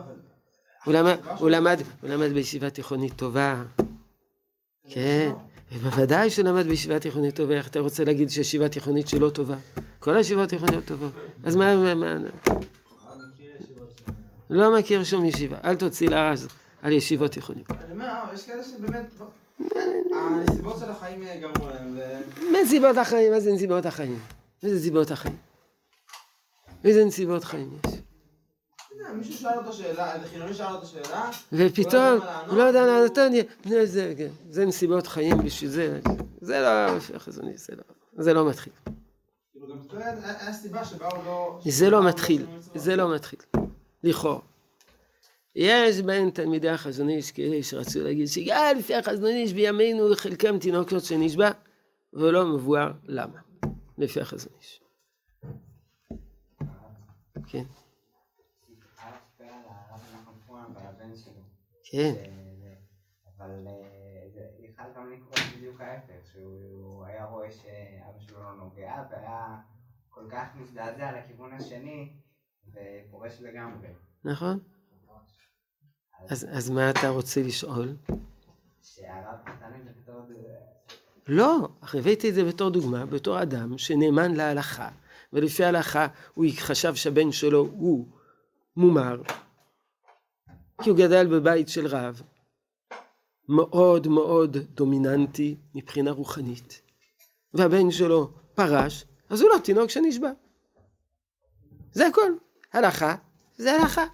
הוא 0.85 0.95
למד, 1.51 1.81
הוא 2.01 2.11
למד 2.11 2.33
בישיבה 2.33 2.71
תיכונית 2.71 3.17
טובה. 3.17 3.65
כן, 4.91 5.33
בוודאי 5.83 6.31
שהוא 6.31 6.45
למד 6.45 6.67
בישיבה 6.67 7.01
תיכונית 7.01 7.37
טובה, 7.37 7.55
איך 7.55 7.69
אתה 7.69 7.81
רוצה 7.81 8.05
להגיד 8.05 8.29
שישיבה 8.31 8.69
תיכונית 8.69 9.09
שלא 9.09 9.31
טובה? 9.31 9.57
כל 9.99 10.17
הישיבות 10.17 10.49
תיכוניות 10.49 10.85
טובות. 10.85 11.13
אז 11.45 11.57
מה, 11.57 11.95
מה... 11.95 12.17
לא 14.51 14.79
מכיר 14.79 15.05
שום 15.05 15.25
ישיבה, 15.25 15.57
אל 15.65 15.77
תוציא 15.77 16.09
לרז 16.09 16.49
על 16.83 16.93
ישיבות 16.93 17.33
תיכוניות. 17.33 17.71
אני 17.71 17.93
אומר, 17.93 18.15
יש 18.35 18.47
כאלה 18.47 18.65
שבאמת... 18.65 19.07
הנסיבות 20.15 20.79
של 20.79 20.91
החיים 20.91 21.25
גרמו 21.41 21.71
להם. 21.71 21.99
מה 22.53 22.59
נסיבות 22.65 22.97
החיים? 22.97 23.33
מה 23.33 23.41
זה 23.41 23.53
נסיבות 23.53 23.87
החיים? 23.87 24.19
איזה 24.63 24.77
נסיבות 24.77 25.11
החיים? 25.11 25.37
איזה 26.85 27.05
נסיבות 27.05 27.45
חיים 27.45 27.79
יש? 27.87 27.95
מישהו 29.15 29.35
שאל 29.35 29.59
אותו 29.59 29.73
שאלה, 29.73 30.15
איזה 30.15 30.27
חילוני 30.27 30.55
שאל 30.55 30.75
אותו 30.75 30.87
שאלה, 30.87 31.31
ופתאום, 31.53 32.19
הוא 32.47 32.59
לא 32.59 32.63
יודע 32.63 32.87
לענות, 32.87 33.19
זה 34.51 34.67
נסיבות 34.67 35.07
חיים 35.07 35.39
בשביל 35.39 35.71
זה, 35.71 36.01
זה 36.41 36.61
לא, 36.61 36.99
זה 38.19 38.35
לא 38.35 38.49
מתחיל. 38.49 38.73
זה 41.65 41.91
לא 41.91 42.07
מתחיל, 42.07 42.47
זה 42.75 42.97
לא 42.97 43.15
מתחיל, 43.15 43.39
לכאורה. 44.07 44.41
יש 45.55 46.01
בין 46.01 46.31
תלמידי 46.31 46.69
החזון 46.69 47.09
איש 47.09 47.33
כאלה 47.33 47.63
שרצו 47.63 48.05
להגיד 48.05 48.27
שגם 48.27 48.77
לפי 48.79 48.95
החזון 48.95 49.31
איש 49.31 49.53
בימינו 49.53 50.15
חלקם 50.15 50.59
תינוקות 50.59 51.05
שנשבע 51.05 51.51
ולא 52.13 52.47
מבואר 52.47 52.93
למה, 53.05 53.41
לפי 53.99 54.21
החזון 54.21 54.53
איש. 54.59 54.81
כן. 57.49 57.65
כן. 61.91 62.15
אבל 63.37 63.67
אה, 63.67 64.37
יכל 64.59 64.83
גם 64.97 65.13
לקרות 65.13 65.39
בדיוק 65.57 65.81
ההפך, 65.81 66.27
שהוא 66.33 67.05
היה 67.05 67.25
רואה 67.25 67.51
שאבא 67.51 68.19
שלו 68.19 68.43
לא 68.43 68.55
נוגע, 68.55 69.03
והיה 69.11 69.57
כל 70.09 70.25
כך 70.31 70.47
מזדעזע 70.57 71.13
לכיוון 71.19 71.53
השני, 71.53 72.13
ופורש 72.77 73.41
לגמרי. 73.41 73.89
נכון. 74.25 74.59
אז, 76.29 76.47
אז 76.51 76.71
מה 76.71 76.91
אתה 76.91 77.09
רוצה 77.09 77.43
לשאול? 77.43 77.97
שהרב 78.83 79.39
נתן 79.47 79.81
את 79.81 79.85
זה 79.85 79.91
בתור... 80.03 80.27
לא, 81.29 81.69
הבאתי 81.83 82.29
את 82.29 82.35
זה 82.35 82.45
בתור 82.45 82.71
דוגמה, 82.71 83.07
בתור 83.07 83.43
אדם 83.43 83.79
שנאמן 83.79 84.35
להלכה, 84.35 84.91
ולפי 85.33 85.65
ההלכה 85.65 86.07
הוא 86.35 86.47
חשב 86.59 86.95
שהבן 86.95 87.33
שלו 87.33 87.61
הוא 87.61 88.07
מומר, 88.77 89.23
כי 90.83 90.91
הוא 90.91 90.99
גדל 90.99 91.27
בבית 91.27 91.69
של 91.69 91.87
רב, 91.87 92.23
מאוד 93.49 94.09
מאוד 94.09 94.57
דומיננטי 94.57 95.57
מבחינה 95.75 96.11
רוחנית, 96.11 96.83
והבן 97.55 97.91
שלו 97.91 98.31
פרש, 98.55 99.05
אז 99.31 99.41
הוא 99.41 99.51
לא 99.51 99.59
תינוק 99.59 99.91
שנשבע. 99.91 100.31
זה 101.93 102.07
הכל. 102.07 102.46
הלכה, 102.73 103.15
זה 103.57 103.73
הלכה. 103.73 104.05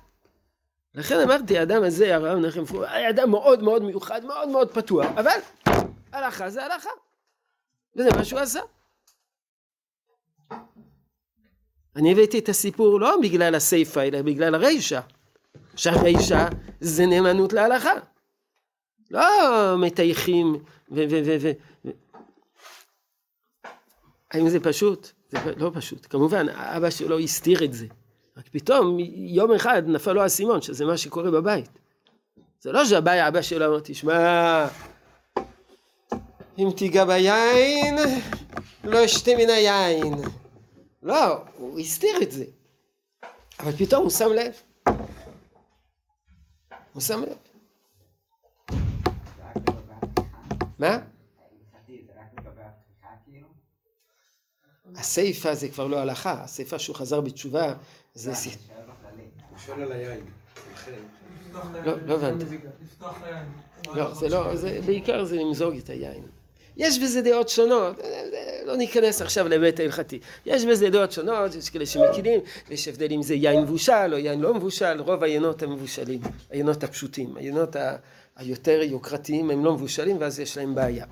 לכן 0.95 1.21
אמרתי, 1.21 1.59
האדם 1.59 1.83
הזה, 1.83 2.15
הרב 2.15 2.39
נחם 2.39 2.65
פור, 2.65 2.85
היה 2.85 3.11
אדם 3.11 3.31
מאוד 3.31 3.63
מאוד 3.63 3.83
מיוחד, 3.83 4.25
מאוד 4.25 4.49
מאוד 4.49 4.75
פתוח, 4.75 5.07
אבל 5.07 5.39
הלכה 6.13 6.51
זה 6.51 6.65
הלכה. 6.65 6.91
וזה 7.97 8.11
מה 8.17 8.25
שהוא 8.25 8.41
עשה. 8.41 8.61
אני 11.97 12.13
הבאתי 12.13 12.39
את 12.39 12.49
הסיפור 12.49 13.01
לא 13.01 13.17
בגלל 13.23 13.55
הסיפה, 13.55 14.03
אלא 14.03 14.23
בגלל 14.23 14.55
הרישה. 14.55 15.01
שהרישה 15.77 16.49
זה 16.81 17.07
נאמנות 17.07 17.53
להלכה. 17.53 17.93
לא 19.11 19.23
מטייחים 19.79 20.55
ו... 20.91 20.95
ו, 21.11 21.21
ו, 21.27 21.37
ו 21.41 21.51
האם 24.31 24.49
זה 24.49 24.61
פשוט? 24.61 25.09
זה 25.29 25.39
לא 25.57 25.71
פשוט. 25.75 26.07
כמובן, 26.11 26.49
אבא 26.49 26.91
שלו 26.91 27.19
הסתיר 27.19 27.65
את 27.65 27.73
זה. 27.73 27.87
רק 28.37 28.49
פתאום, 28.49 28.97
יום 29.15 29.53
אחד 29.53 29.83
נפל 29.87 30.13
לו 30.13 30.23
האסימון, 30.23 30.63
שזה 30.63 30.85
מה 30.85 30.97
שקורה 30.97 31.31
בבית. 31.31 31.71
זה 32.61 32.73
לא 32.73 32.85
שהבעיה, 32.85 33.29
אבא 33.29 33.43
שלו 33.43 33.67
אמר, 33.67 33.81
תשמע, 33.85 34.69
אם 36.59 36.69
תיגע 36.77 37.05
ביין, 37.05 37.97
לא 38.85 39.05
אשתה 39.05 39.31
מן 39.39 39.51
היין. 39.51 40.15
לא, 41.03 41.45
הוא 41.57 41.81
הסתיר 41.81 42.23
את 42.23 42.33
זה. 42.33 42.45
אבל 43.61 43.73
פתאום 43.73 44.03
הוא 44.03 44.11
שם 44.11 44.29
לב. 44.33 44.53
הוא 46.93 47.03
שם 47.03 47.23
לב. 47.23 47.37
מה? 50.79 50.99
הסיפה 54.97 55.55
זה 55.55 55.69
כבר 55.69 55.87
לא 55.87 55.97
הלכה, 55.97 56.43
הסיפה 56.43 56.79
שהוא 56.79 56.97
חזר 56.97 57.21
בתשובה 57.21 57.75
זה... 58.15 58.33
הוא 59.51 59.59
שואל 59.59 59.83
על 59.83 59.93
היין. 59.93 60.25
לא, 61.85 61.93
לא 62.07 62.15
הבנתי. 62.15 62.45
לא, 63.95 64.15
זה 64.15 64.29
לא, 64.29 64.53
בעיקר 64.87 65.25
זה 65.25 65.37
למזוג 65.37 65.77
את 65.77 65.91
היין. 65.91 66.23
יש 66.77 66.99
בזה 66.99 67.23
דעות 67.23 67.49
שונות, 67.49 67.97
לא 68.65 68.77
ניכנס 68.77 69.23
עכשיו 69.23 69.49
לבית 69.49 69.81
ההלכתי. 69.81 70.21
יש 70.47 70.65
בזה 70.65 70.91
דעות 70.91 71.13
שונות, 71.13 71.55
יש 71.55 71.71
כאלה 71.71 71.87
שמקילים, 71.87 72.41
יש 72.71 72.89
הבדל 72.89 73.13
אם 73.13 73.23
זה 73.23 73.35
יין 73.35 73.63
מבושל 73.63 74.13
או 74.13 74.19
יין 74.19 74.41
לא 74.41 74.55
מבושל, 74.55 75.01
רוב 75.01 75.23
היינות 75.23 75.63
המבושלים, 75.63 76.21
היינות 76.51 76.85
הפשוטים, 76.85 77.37
היינות 77.37 77.77
היותר 78.37 78.83
יוקרתיים 78.83 79.51
הם 79.51 79.65
לא 79.65 79.75
מבושלים 79.75 80.17
ואז 80.21 80.41
יש 80.41 80.59
להם 80.59 80.75
בעיה. 80.75 81.07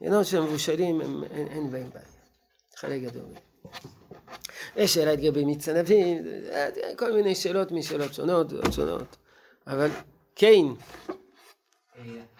היינות 0.00 0.26
שהם 0.26 0.44
מבושלים 0.44 1.00
הם, 1.00 1.24
אין, 1.24 1.46
אין 1.46 1.70
בהם 1.70 1.90
בעיה, 1.90 2.06
חלק 2.76 3.02
גדול. 3.02 3.24
יש 4.76 4.94
שאלה 4.94 5.12
לגבי 5.12 5.44
מיץ 5.44 5.68
ענבים, 5.68 6.24
כל 6.96 7.12
מיני 7.12 7.34
שאלות 7.34 7.72
משאלות 7.72 8.14
שונות, 8.14 8.52
דעות 8.52 8.72
שונות, 8.72 9.16
אבל 9.66 9.88
קיין, 10.34 10.74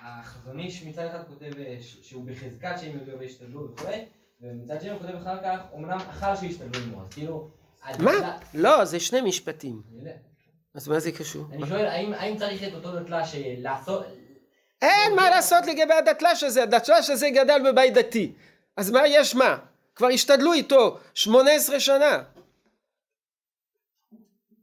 החזון 0.00 0.58
איש 0.58 0.82
מצד 0.82 1.04
אחד 1.04 1.24
כותב 1.28 1.58
אה, 1.58 1.76
שהוא 1.80 2.26
בחזקת 2.26 2.74
שהם 2.80 2.98
יודו 2.98 3.18
וישתדלו 3.18 3.68
וכולי, 3.72 4.04
ומצד 4.40 4.80
שני 4.80 4.90
הוא 4.90 4.98
כותב 4.98 5.14
אחר 5.14 5.42
כך, 5.44 5.58
אמנם 5.76 5.98
אחר 6.10 6.36
שישתדלו 6.36 6.82
עמו, 6.82 7.02
אז 7.02 7.08
כאילו... 7.10 7.50
מה? 7.98 8.38
לא, 8.54 8.84
זה 8.84 9.00
שני 9.00 9.20
משפטים. 9.20 9.82
אז 10.74 10.88
מה 10.88 11.00
זה 11.00 11.12
קשור? 11.12 11.44
אני 11.52 11.66
שואל, 11.66 11.86
האם 12.14 12.36
צריך 12.36 12.62
את 12.62 12.74
אותו 12.74 12.92
דתל"ש 12.92 13.34
אה, 13.34 13.54
לעשות... 13.58 14.06
אין 14.82 15.16
מה 15.16 15.30
לעשות 15.30 15.66
לגבי 15.66 15.94
הדתל"ש 15.94 16.42
הזה, 16.42 16.62
הדתל"ש 16.62 17.10
הזה 17.10 17.30
גדל 17.30 17.62
בבית 17.72 17.94
דתי. 17.94 18.32
אז 18.76 18.90
מה 18.90 19.08
יש 19.08 19.34
מה? 19.34 19.58
כבר 19.96 20.08
השתדלו 20.08 20.52
איתו 20.52 20.98
18 21.14 21.80
שנה. 21.80 22.22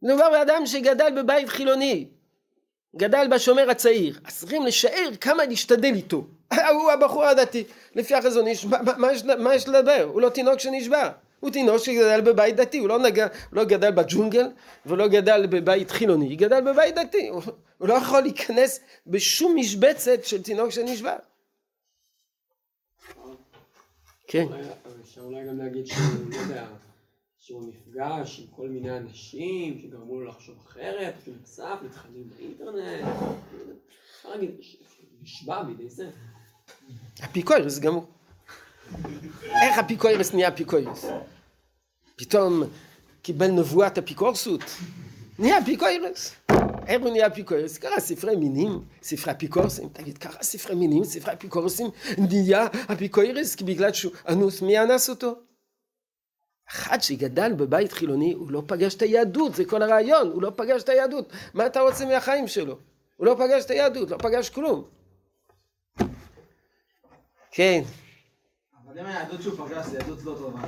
מדובר 0.01 0.29
באדם 0.31 0.65
שגדל 0.65 1.21
בבית 1.21 1.49
חילוני, 1.49 2.05
גדל 2.95 3.27
בשומר 3.31 3.69
הצעיר, 3.69 4.19
אז 4.25 4.39
צריכים 4.39 4.65
לשער 4.65 5.09
כמה 5.21 5.45
להשתדל 5.45 5.93
איתו. 5.95 6.25
הוא 6.73 6.91
הבחור 6.91 7.25
הדתי, 7.25 7.63
לפי 7.95 8.15
החזון 8.15 8.47
איש, 8.47 8.65
מה- 8.65 8.77
מה- 8.97 9.09
מה 9.37 9.55
יש- 9.55 9.67
לדבר? 9.67 10.09
הוא 10.13 10.21
לא 10.21 10.29
תינוק 10.29 10.59
שנשבע. 10.59 11.09
הוא 11.39 11.49
תינוק 11.51 11.77
שגדל 11.77 12.21
בבית 12.21 12.55
דתי, 12.55 12.77
הוא 12.77 12.89
לא, 12.89 12.99
נגע, 12.99 13.27
לא 13.51 13.63
גדל 13.63 13.91
בג'ונגל 13.91 14.47
ולא 14.85 15.07
גדל 15.07 15.45
בבית 15.45 15.91
חילוני, 15.91 16.25
הוא 16.27 16.35
גדל 16.37 16.61
בבית 16.61 16.95
דתי, 16.95 17.27
הוא, 17.27 17.41
הוא 17.77 17.87
לא 17.87 17.93
יכול 17.93 18.21
להיכנס 18.21 18.79
בשום 19.07 19.55
משבצת 19.55 20.23
של 20.25 20.41
תינוק 20.43 20.69
שנשבע. 20.69 21.15
כן. 24.31 24.47
אפשר 25.03 25.21
אולי 25.21 25.47
גם 25.47 25.57
להגיד 25.57 25.87
שהוא, 25.87 26.29
לא 26.29 26.35
יודע, 26.35 26.67
שהוא 27.39 27.63
נפגש 27.67 28.39
עם 28.39 28.45
כל 28.55 28.69
מיני 28.69 28.97
אנשים 28.97 29.79
שגרמו 29.81 30.19
לו 30.19 30.27
לחשוב 30.27 30.55
אחרת, 30.67 31.13
שהוא 31.23 31.35
נחשף 31.41 31.79
לתכנים 31.85 32.29
באינטרנט, 32.37 33.07
אפשר 34.17 34.29
להגיד, 34.29 34.49
נשבע 35.21 35.63
בידי 35.63 35.89
זה. 35.89 36.09
אפיקוירס 37.23 37.79
גמור. 37.79 38.05
איך 39.45 39.79
אפיקוירס 39.79 40.33
נהיה 40.33 40.47
אפיקוירס? 40.47 41.05
פתאום 42.15 42.63
קיבל 43.21 43.47
נבואת 43.47 43.97
אפיקורסות? 43.97 44.63
נהיה 45.39 45.59
אפיקוירס. 45.59 46.35
איך 46.91 47.01
הוא 47.01 47.09
נהיה 47.09 47.27
אפיקוירס? 47.27 47.77
קרא 47.77 47.99
ספרי 47.99 48.35
מינים, 48.35 48.85
ספרי 49.03 49.33
אפיקורסים, 49.33 49.89
תגיד, 49.93 50.17
קרא 50.17 50.41
ספרי 50.43 50.75
מינים, 50.75 51.03
ספרי 51.03 51.33
אפיקורסים, 51.33 51.87
נהיה 52.17 52.67
אפיקוירס, 52.91 53.55
כי 53.55 53.63
בגלל 53.63 53.93
שהוא 53.93 54.11
אנוס, 54.29 54.61
מי 54.61 54.79
אנס 54.79 55.09
אותו? 55.09 55.35
אחד 56.69 57.01
שגדל 57.01 57.53
בבית 57.53 57.91
חילוני, 57.91 58.33
הוא 58.33 58.51
לא 58.51 58.63
פגש 58.67 58.95
את 58.95 59.01
היהדות, 59.01 59.55
זה 59.55 59.65
כל 59.65 59.81
הרעיון, 59.81 60.27
הוא 60.31 60.41
לא 60.41 60.51
פגש 60.55 60.83
את 60.83 60.89
היהדות. 60.89 61.33
מה 61.53 61.65
אתה 61.65 61.79
רוצה 61.81 62.05
מהחיים 62.05 62.47
שלו? 62.47 62.77
הוא 63.17 63.25
לא 63.27 63.35
פגש 63.39 63.65
את 63.65 63.69
היהדות, 63.71 64.11
לא 64.11 64.17
פגש 64.17 64.49
כלום. 64.49 64.83
כן. 67.51 67.81
אבל 68.85 68.99
אם 68.99 69.05
היהדות 69.05 69.41
שהוא 69.41 69.67
פגש 69.67 69.85
זה 69.85 69.97
יהדות 69.97 70.23
לא 70.23 70.35
טובה. 70.37 70.61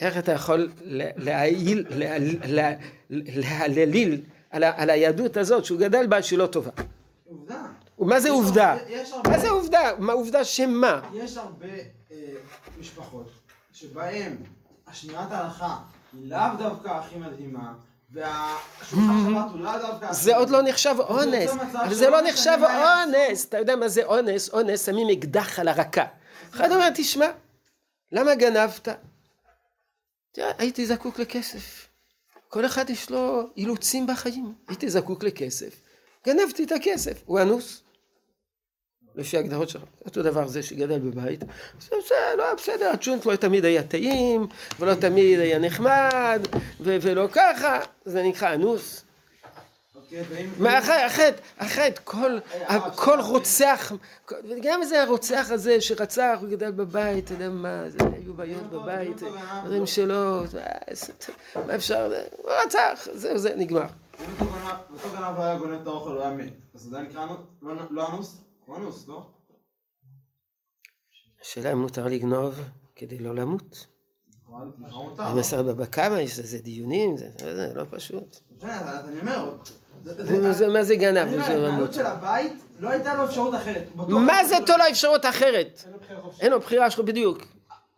איך 0.00 0.18
אתה 0.18 0.32
יכול 0.32 0.72
ל- 0.80 1.24
להעיל, 1.24 1.86
להעל- 1.90 2.38
לה- 2.46 2.74
להעליל 3.10 4.20
על 4.50 4.64
ה- 4.64 4.82
על 4.82 4.90
היהדות 4.90 5.36
הזאת 5.36 5.64
שהוא 5.64 5.80
גדל 5.80 6.06
בה 6.06 6.22
שהיא 6.22 6.38
לא 6.38 6.46
טובה? 6.46 6.70
עובדה. 7.28 7.62
ומה 7.98 8.20
זה 8.20 8.30
עובדה? 8.30 8.76
הרבה- 9.12 9.30
מה 9.30 9.38
זה 9.38 9.48
עובדה? 9.48 9.80
מה 9.98 10.12
עובדה 10.12 10.44
שמה? 10.44 11.00
יש 11.14 11.36
הרבה 11.36 11.66
אה, 12.12 12.16
משפחות 12.80 13.30
שבהם 13.72 14.36
השמירת 14.86 15.32
ההלכה 15.32 15.76
היא 16.12 16.30
לאו 16.30 16.38
דווקא 16.58 16.88
הכי 16.88 17.16
מדהימה, 17.18 17.72
דווקא... 19.82 20.12
זה 20.12 20.36
עוד 20.36 20.50
לא 20.50 20.62
נחשב 20.62 20.94
אונס, 20.98 21.50
אבל 21.84 21.94
זה 21.94 22.10
לא 22.10 22.20
נחשב 22.20 22.56
מה. 22.60 23.02
אונס. 23.04 23.44
אתה 23.44 23.58
יודע 23.58 23.76
מה 23.76 23.88
זה 23.88 24.04
אונס? 24.04 24.50
אונס 24.52 24.86
שמים 24.86 25.08
אקדח 25.18 25.58
על 25.58 25.68
הרקה. 25.68 26.04
אחד 26.54 26.72
אומר, 26.72 26.88
תשמע, 26.94 27.26
למה 28.12 28.34
גנבת? 28.34 28.88
הייתי 30.36 30.86
זקוק 30.86 31.18
לכסף. 31.18 31.87
כל 32.48 32.66
אחד 32.66 32.90
יש 32.90 33.10
לו 33.10 33.50
אילוצים 33.56 34.06
בחיים. 34.06 34.54
הייתי 34.68 34.90
זקוק 34.90 35.24
לכסף. 35.24 35.80
גנבתי 36.26 36.64
את 36.64 36.72
הכסף. 36.72 37.22
הוא 37.26 37.40
אנוס. 37.40 37.82
לפי 39.14 39.36
ההגדרות 39.36 39.68
שלך. 39.68 39.82
אותו 40.04 40.22
דבר 40.22 40.46
זה 40.46 40.62
שגדל 40.62 40.98
בבית. 40.98 41.40
לא 42.36 42.54
בסדר, 42.54 42.90
הצ'ונט 42.92 43.26
לא 43.26 43.36
תמיד 43.36 43.64
היה 43.64 43.82
טעים, 43.82 44.46
ולא 44.80 44.94
תמיד 44.94 45.40
היה 45.40 45.58
נחמד, 45.58 46.42
ולא 46.80 47.28
ככה, 47.32 47.80
זה 48.04 48.22
נקרא 48.22 48.54
אנוס. 48.54 49.04
אחרת, 51.06 51.40
אחרת, 51.56 51.98
כל, 51.98 52.38
רוצח, 53.20 53.92
גם 54.62 54.84
זה 54.84 55.02
הרוצח 55.02 55.50
הזה 55.50 55.80
שרצח, 55.80 56.38
הוא 56.40 56.48
גדל 56.48 56.70
בבית, 56.70 57.24
אתה 57.24 57.34
יודע 57.34 57.48
מה, 57.48 57.90
זה, 57.90 57.98
היו 58.12 58.34
בעיות 58.34 58.62
בבית, 58.70 59.16
דברים 59.64 59.86
שלו, 59.86 60.46
זה- 60.46 60.62
מה 61.66 61.74
אפשר, 61.74 62.12
הוא 62.36 62.50
רצח, 62.66 63.08
זהו, 63.12 63.38
זה 63.38 63.54
נגמר. 63.56 63.82
אם 63.82 64.44
אותו 64.92 65.08
גנב- 65.16 65.40
היה 65.40 65.58
גונב 65.58 65.80
את 65.82 65.86
האוכל, 65.86 66.10
הוא 66.10 66.20
היה 66.20 66.30
מת. 66.30 66.52
אז 66.74 66.80
זה 66.80 67.00
נקרא? 67.00 67.26
לא- 67.62 68.08
אנוס? 68.08 68.36
הוא 68.66 68.76
אנוס, 68.76 69.08
לא? 69.08 69.26
השאלה 71.42 71.72
אם 71.72 71.78
מותר 71.78 72.06
לגנוב 72.06 72.60
כדי 72.96 73.18
לא 73.18 73.34
למות. 73.34 73.86
במסר 75.34 75.62
בבא 75.62 75.84
קמא 75.86 76.14
יש 76.18 76.38
לזה 76.38 76.58
דיונים, 76.58 77.16
זה 77.16 77.28
זה 77.38 77.72
לא 77.74 77.84
פשוט. 77.90 78.36
אז 78.62 79.08
אני 79.08 79.20
אומר, 79.20 79.50
זה- 79.64 79.72
זה- 79.72 79.74
זה- 79.74 79.74
זה- 79.74 79.87
מה 80.72 80.82
זה 80.82 80.96
גנב? 80.96 81.40
ההתנהלות? 81.40 81.94
של 81.94 82.06
הבית, 82.06 82.52
לא 82.80 82.88
הייתה 82.90 83.14
לו 83.14 83.24
אפשרות 83.24 83.54
אחרת. 83.54 83.88
מה 84.08 84.44
זה 84.44 84.56
תולה 84.66 84.88
אפשרות 84.88 85.26
אחרת? 85.26 85.84
אין 86.40 86.52
לו 86.52 86.60
בחירה 86.60 86.90
שלו 86.90 87.04
בדיוק. 87.04 87.38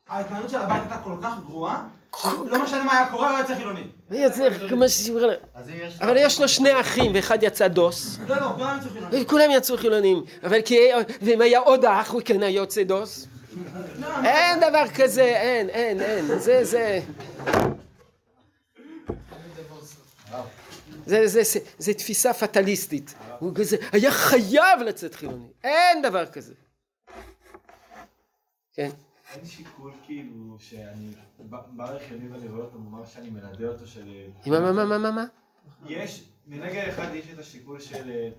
ההתנהלות 0.09 0.51
של 0.51 0.57
הבית 0.57 0.83
הייתה 0.83 0.99
כל 1.05 1.15
כך 1.23 1.35
גרועה, 1.47 1.83
לא 2.25 2.63
משנה 2.65 2.85
מה 2.85 2.99
היה 2.99 3.07
קורה, 3.11 3.29
הוא 3.29 3.37
היה 3.37 3.45
צריך 3.47 3.59
חילוני. 3.59 3.83
אבל 6.01 6.17
יש 6.17 6.41
לו 6.41 6.49
שני 6.49 6.81
אחים, 6.81 7.13
ואחד 7.15 7.43
יצא 7.43 7.69
דוס. 7.69 8.19
לא, 8.29 8.37
לא, 8.37 8.47
כולם 8.57 8.71
היו 8.71 8.81
צריכים 8.81 9.03
חילוני. 9.03 9.27
כולם 9.27 9.51
יצאו 9.51 9.77
חילונים, 9.77 10.25
אבל 10.45 10.63
כי, 10.63 10.79
ואם 11.23 11.41
היה 11.41 11.59
עוד 11.59 11.85
אח, 11.85 12.11
הוא 12.11 12.23
כן 12.25 12.43
היה 12.43 12.51
יוצא 12.51 12.83
דוס. 12.83 13.27
אין 14.25 14.59
דבר 14.59 14.85
כזה, 14.95 15.23
אין, 15.23 15.69
אין, 15.69 16.01
אין, 16.01 16.39
זה, 16.39 16.65
זה... 16.65 17.01
זה, 21.07 21.27
זה, 21.27 21.43
זה, 21.43 21.61
זה 21.79 21.95
תפיסה 21.95 22.33
פטליסטית. 22.35 23.15
הוא 23.39 23.55
כזה, 23.55 23.77
היה 23.93 24.11
חייב 24.11 24.81
לצאת 24.87 25.15
חילוני. 25.15 25.47
אין 25.65 26.03
דבר 26.03 26.27
כזה. 26.27 26.55
כן. 28.73 28.91
אין 29.35 29.45
שיקול 29.45 29.93
כאילו 30.07 30.57
שאני 30.59 31.11
ב- 31.51 31.77
בא 31.77 31.95
לחיוני 31.95 32.29
ואני 32.29 32.49
רואה 32.49 32.65
אותו 32.65 32.79
ממש 32.79 33.15
שאני 33.15 33.31
מנדה 33.31 33.69
אותו 33.69 33.87
של... 33.87 34.09
מה, 34.47 34.61
מה, 34.61 34.73
מה, 34.73 34.85
מה, 34.85 34.99
מה, 34.99 35.11
מה? 35.11 35.25
יש, 35.87 36.25
מנגד 36.47 36.89
אחד 36.89 37.15
יש 37.15 37.25
את 37.35 37.39
השיקול 37.39 37.81
של... 37.81 38.11
אה, 38.11 38.31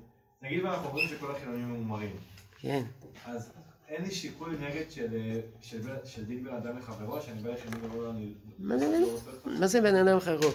נגיד 0.41 0.63
ואנחנו 0.63 0.87
אומרים 0.87 1.07
שכל 1.07 1.31
החילונים 1.31 1.63
הם 1.63 1.75
מומרים. 1.75 2.15
כן. 2.57 2.83
אז 3.25 3.51
אין 3.87 4.03
לי 4.03 4.11
שיקול 4.11 4.57
נגד 4.59 4.91
של, 4.91 5.07
אה, 5.13 6.23
דין 6.23 6.43
בן 6.43 6.55
אדם 6.55 6.77
לחברו, 6.77 7.21
שאני 7.21 7.41
בא 7.41 7.49
לחיוני 7.49 7.87
ואומר 7.87 8.09
אני... 8.09 8.33
מה 8.59 8.77
זה, 8.77 8.99
לא 9.45 9.67
זה 9.67 9.81
בן 9.81 9.95
אדם 9.95 10.19
חברו? 10.19 10.51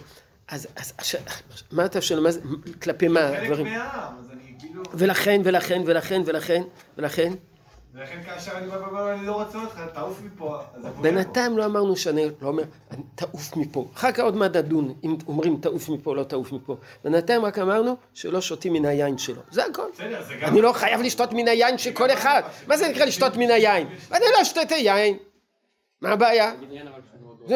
אז, 0.48 0.66
אז, 0.76 0.92
אז, 0.98 1.14
מה 1.72 1.84
אתה 1.86 2.00
שואל, 2.00 2.20
מה 2.20 2.30
זה, 2.30 2.40
כלפי 2.82 3.08
מה 3.08 3.20
חלק 3.20 3.38
הדברים? 3.42 3.66
מהעם, 3.66 4.18
אז 4.18 4.30
אני 4.32 4.54
כאילו... 4.58 4.82
ולכן, 4.94 5.40
ולכן, 5.44 5.82
ולכן, 5.86 6.22
ולכן, 6.26 6.62
ולכן, 6.96 7.32
ולכן 7.94 8.22
כאשר 8.22 8.52
אני 8.58 8.66
בא 8.66 8.76
ואומר 8.76 9.12
אני 9.12 9.26
לא 9.26 9.32
רוצה 9.32 9.58
אותך, 9.58 9.80
תעוף 9.94 10.20
מפה. 10.22 10.58
בינתיים 11.00 11.58
לא 11.58 11.64
אמרנו 11.64 11.96
שאני 11.96 12.26
לא 12.42 12.48
אומר, 12.48 12.62
"אני- 12.90 13.02
תעוף 13.14 13.56
מפה. 13.56 13.88
אחר 13.94 14.12
כך 14.12 14.20
עוד 14.20 14.36
מעט 14.36 14.56
נדון 14.56 14.94
אם 15.04 15.16
אומרים 15.26 15.56
תעוף 15.60 15.88
מפה 15.88 16.14
לא 16.16 16.22
תעוף 16.22 16.52
מפה. 16.52 16.76
בינתיים 17.04 17.44
רק 17.44 17.58
אמרנו 17.58 17.96
שלא 18.14 18.40
שותים 18.40 18.72
מן 18.72 18.84
היין 18.84 19.18
שלו. 19.18 19.42
זה 19.50 19.64
הכל. 19.64 19.82
בסדר, 19.94 20.22
זה 20.28 20.34
גם... 20.34 20.48
אני 20.48 20.60
לא 20.62 20.72
חייב 20.72 21.00
לשתות 21.00 21.32
מן 21.32 21.48
היין 21.48 21.78
של 21.78 21.92
כל 21.92 22.10
אחד. 22.10 22.42
מה 22.66 22.76
זה 22.76 22.88
נקרא 22.88 23.04
לשתות 23.04 23.36
מן 23.36 23.50
היין? 23.50 23.88
אני 24.12 24.24
לא 24.38 24.44
שותה 24.44 24.74
יין. 24.74 25.16
מה 26.00 26.08
הבעיה? 26.10 26.52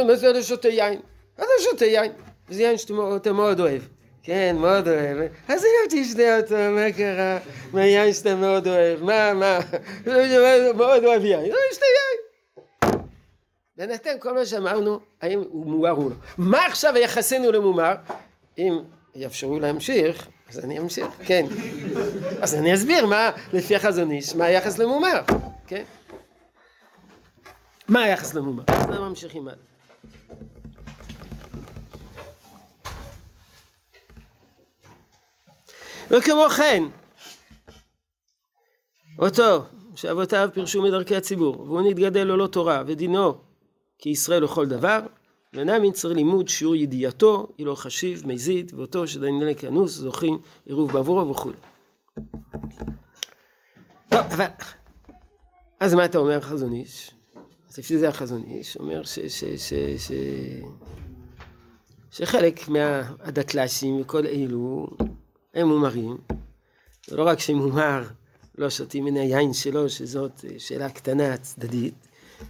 מה 0.06 0.14
זה 0.16 0.32
לא 0.32 0.42
שותה 0.42 0.68
יין? 0.68 1.00
מה 1.38 1.44
זה 1.44 1.64
שותה 1.70 1.84
יין? 1.84 2.12
זה 2.50 2.62
יין 2.62 2.78
שאתה 2.78 2.92
מאוד- 2.92 3.60
אוהב. 3.60 3.82
כן, 4.22 4.56
מאוד 4.58 4.88
אוהב. 4.88 5.18
אז 5.48 5.64
אם 5.64 5.70
תשתה 6.02 6.36
אותו, 6.40 6.54
מה 6.54 6.92
קרה? 6.96 7.38
מה 7.72 7.84
יין 7.86 8.12
שאתה 8.12 8.34
מאוד 8.34 8.68
אוהב? 8.68 9.02
מה, 9.02 9.34
מה? 9.34 9.58
מאוד 10.76 11.04
אוהב 11.04 11.24
יין. 11.24 11.40
לא 11.50 11.58
ישתה 11.72 11.84
יין. 11.84 13.00
בינתיים 13.76 14.18
כל 14.18 14.32
מה 14.34 14.44
שאמרנו, 14.46 15.00
האם 15.22 15.40
הוא 15.50 15.66
מומר 15.66 15.92
או 15.92 16.08
לא. 16.08 16.14
מה 16.38 16.66
עכשיו 16.66 16.96
יחסנו 16.96 17.52
למומר? 17.52 17.92
אם 18.58 18.78
יאפשרו 19.14 19.58
להמשיך, 19.60 20.28
אז 20.50 20.64
אני 20.64 20.78
אמשיך, 20.78 21.06
כן. 21.24 21.46
אז 22.40 22.54
אני 22.54 22.74
אסביר 22.74 23.06
מה, 23.06 23.30
לפי 23.52 23.76
החזון 23.76 24.10
איש, 24.10 24.34
מה 24.34 24.44
היחס 24.44 24.78
למומר, 24.78 25.20
כן? 25.66 25.82
מה 27.88 28.02
היחס 28.02 28.34
למומר? 28.34 28.62
אז 28.68 28.98
ממשיכים 28.98 29.48
הלאה. 29.48 29.69
וכמו 36.10 36.48
כן, 36.56 36.84
אותו, 39.18 39.64
שאבותיו 39.94 40.48
פירשו 40.54 40.82
מדרכי 40.82 41.16
הציבור, 41.16 41.60
והוא 41.60 41.82
נתגדל 41.82 42.24
ללא 42.24 42.46
תורה, 42.46 42.82
ודינו 42.86 43.34
כישראל 43.98 44.44
לכל 44.44 44.66
דבר, 44.66 45.00
ואינם 45.52 45.84
יצר 45.84 46.12
לימוד 46.12 46.48
שיעור 46.48 46.76
ידיעתו, 46.76 47.46
אילו 47.58 47.76
חשיב, 47.76 48.26
מזיד, 48.26 48.72
ואותו 48.76 49.06
שדייני 49.06 49.54
כנוס, 49.54 49.92
זוכים 49.92 50.38
עירוב 50.66 50.92
בעבורו 50.92 51.30
וכו'. 51.30 51.50
טוב, 54.08 54.20
אבל... 54.20 54.46
אז 55.80 55.94
מה 55.94 56.04
אתה 56.04 56.18
אומר 56.18 56.40
חזון 56.40 56.72
איש? 56.72 57.10
אז 57.68 57.78
לפי 57.78 57.98
זה 57.98 58.08
החזון 58.08 58.42
איש 58.46 58.76
אומר 58.76 59.02
ש... 59.02 59.18
ש... 59.18 59.44
ש... 59.44 59.74
ש... 59.98 60.12
שחלק 62.10 62.68
מהדתל"שים 62.68 64.00
וכל 64.00 64.26
אלו 64.26 64.86
הם 65.54 65.68
מומרים, 65.68 66.18
ולא 67.08 67.26
רק 67.26 67.38
שהם 67.38 67.56
מומר 67.56 68.02
לא 68.58 68.70
שותים 68.70 69.04
מן 69.04 69.16
היין 69.16 69.52
שלו, 69.52 69.88
שזאת 69.88 70.44
שאלה 70.58 70.90
קטנה 70.90 71.36
צדדית, 71.36 71.94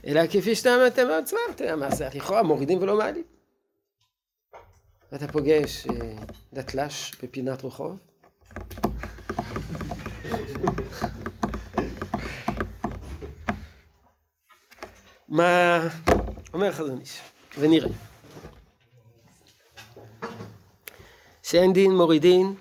אלא 0.06 0.26
כפי 0.26 0.54
שאתה 0.54 0.74
אמרת 0.74 0.98
בעצמם, 0.98 1.38
יודע 1.48 1.76
מה 1.76 1.90
זה, 1.90 2.08
לכאורה 2.14 2.42
מורידים 2.42 2.82
ולא 2.82 2.98
מעלים. 2.98 3.24
אתה 5.14 5.28
פוגש 5.28 5.86
אה, 5.86 6.14
דתל"ש 6.52 7.12
בפינת 7.22 7.64
רחוב, 7.64 7.96
מה 15.28 15.88
אומר 16.54 16.72
חזון 16.72 17.00
איש, 17.00 17.20
ונראה. 17.58 17.90
שאין 21.42 21.72
דין 21.72 21.96
מורידין, 21.96 22.54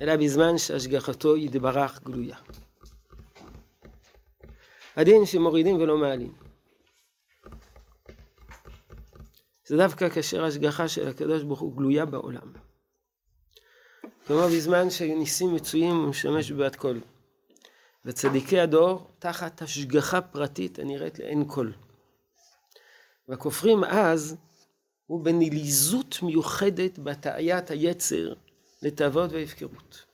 אלא 0.00 0.16
בזמן 0.16 0.58
שהשגחתו 0.58 1.36
יתברך 1.36 2.02
גלויה. 2.02 2.36
הדין 4.96 5.26
שמורידים 5.26 5.76
ולא 5.76 5.98
מעלים. 5.98 6.32
זה 9.66 9.76
דווקא 9.76 10.08
כאשר 10.08 10.44
ההשגחה 10.44 10.88
של 10.88 11.08
הקדוש 11.08 11.42
ברוך 11.42 11.60
הוא 11.60 11.76
גלויה 11.76 12.06
בעולם. 12.06 12.52
כמו 14.26 14.42
בזמן 14.56 14.90
שהיו 14.90 15.18
ניסים 15.18 15.54
מצויים 15.54 16.04
ומשמש 16.04 16.50
בבת 16.50 16.76
קול. 16.76 17.00
וצדיקי 18.04 18.60
הדור 18.60 19.10
תחת 19.18 19.62
השגחה 19.62 20.20
פרטית 20.20 20.78
הנראית 20.78 21.18
לעין 21.18 21.44
כל. 21.48 21.70
והכופרים 23.28 23.84
אז 23.84 24.36
הוא 25.06 25.24
בנליזות 25.24 26.18
מיוחדת 26.22 26.98
בהטעיית 26.98 27.70
היצר 27.70 28.34
לתאוות 28.86 29.32
והפקרות. 29.32 30.06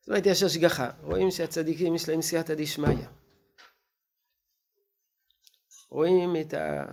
זאת 0.00 0.08
אומרת, 0.08 0.26
יש 0.26 0.42
השגחה. 0.42 0.90
רואים 1.02 1.30
שהצדיקים 1.30 1.94
יש 1.94 2.08
להם 2.08 2.22
סייעתא 2.22 2.54
דשמיא. 2.54 3.06
רואים 5.90 6.36
את, 6.40 6.54
ה... 6.54 6.84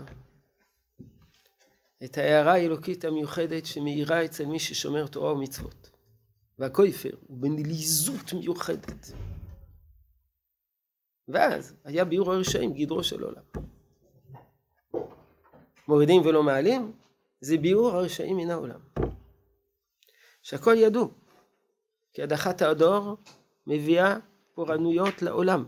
את 2.03 2.17
ההערה 2.17 2.53
האלוקית 2.53 3.05
המיוחדת 3.05 3.65
שמאירה 3.65 4.25
אצל 4.25 4.45
מי 4.45 4.59
ששומר 4.59 5.07
תורה 5.07 5.33
ומצוות. 5.33 5.89
והכויפר 6.59 7.17
הוא 7.27 7.37
בנליזות 7.37 8.33
מיוחדת. 8.33 9.11
ואז 11.27 11.75
היה 11.83 12.05
ביאור 12.05 12.33
הרשעים 12.33 12.73
גדרו 12.73 13.03
של 13.03 13.23
עולם. 13.23 13.43
מורידים 15.87 16.21
ולא 16.21 16.43
מעלים, 16.43 16.93
זה 17.41 17.57
ביאור 17.57 17.89
הרשעים 17.91 18.37
מן 18.37 18.49
העולם. 18.51 18.79
שהכל 20.41 20.75
ידעו, 20.77 21.11
כי 22.13 22.23
הדחת 22.23 22.61
הדור 22.61 23.17
מביאה 23.67 24.17
פורענויות 24.53 25.21
לעולם. 25.21 25.65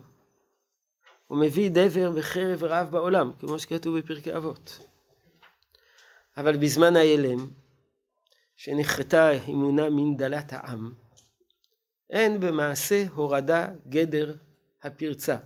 הוא 1.27 1.37
מביא 1.37 1.69
דבר 1.69 2.11
וחרב 2.15 2.57
ורעב 2.59 2.91
בעולם, 2.91 3.31
כמו 3.39 3.59
שכתוב 3.59 3.97
בפרקי 3.99 4.35
אבות. 4.37 4.79
אבל 6.37 6.57
בזמן 6.57 6.95
ההלם, 6.95 7.49
שנחרתה 8.55 9.29
אמונה 9.49 9.89
מן 9.89 10.17
דלת 10.17 10.53
העם, 10.53 10.93
אין 12.09 12.39
במעשה 12.39 13.05
הורדה 13.15 13.67
גדר 13.89 14.35
הפרצה. 14.83 15.37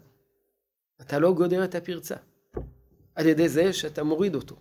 אתה 1.01 1.19
לא 1.19 1.33
גודר 1.33 1.63
את 1.63 1.75
הפרצה 1.75 2.15
על 3.15 3.25
ידי 3.25 3.49
זה 3.49 3.73
שאתה 3.73 4.03
מוריד 4.03 4.35
אותו, 4.35 4.55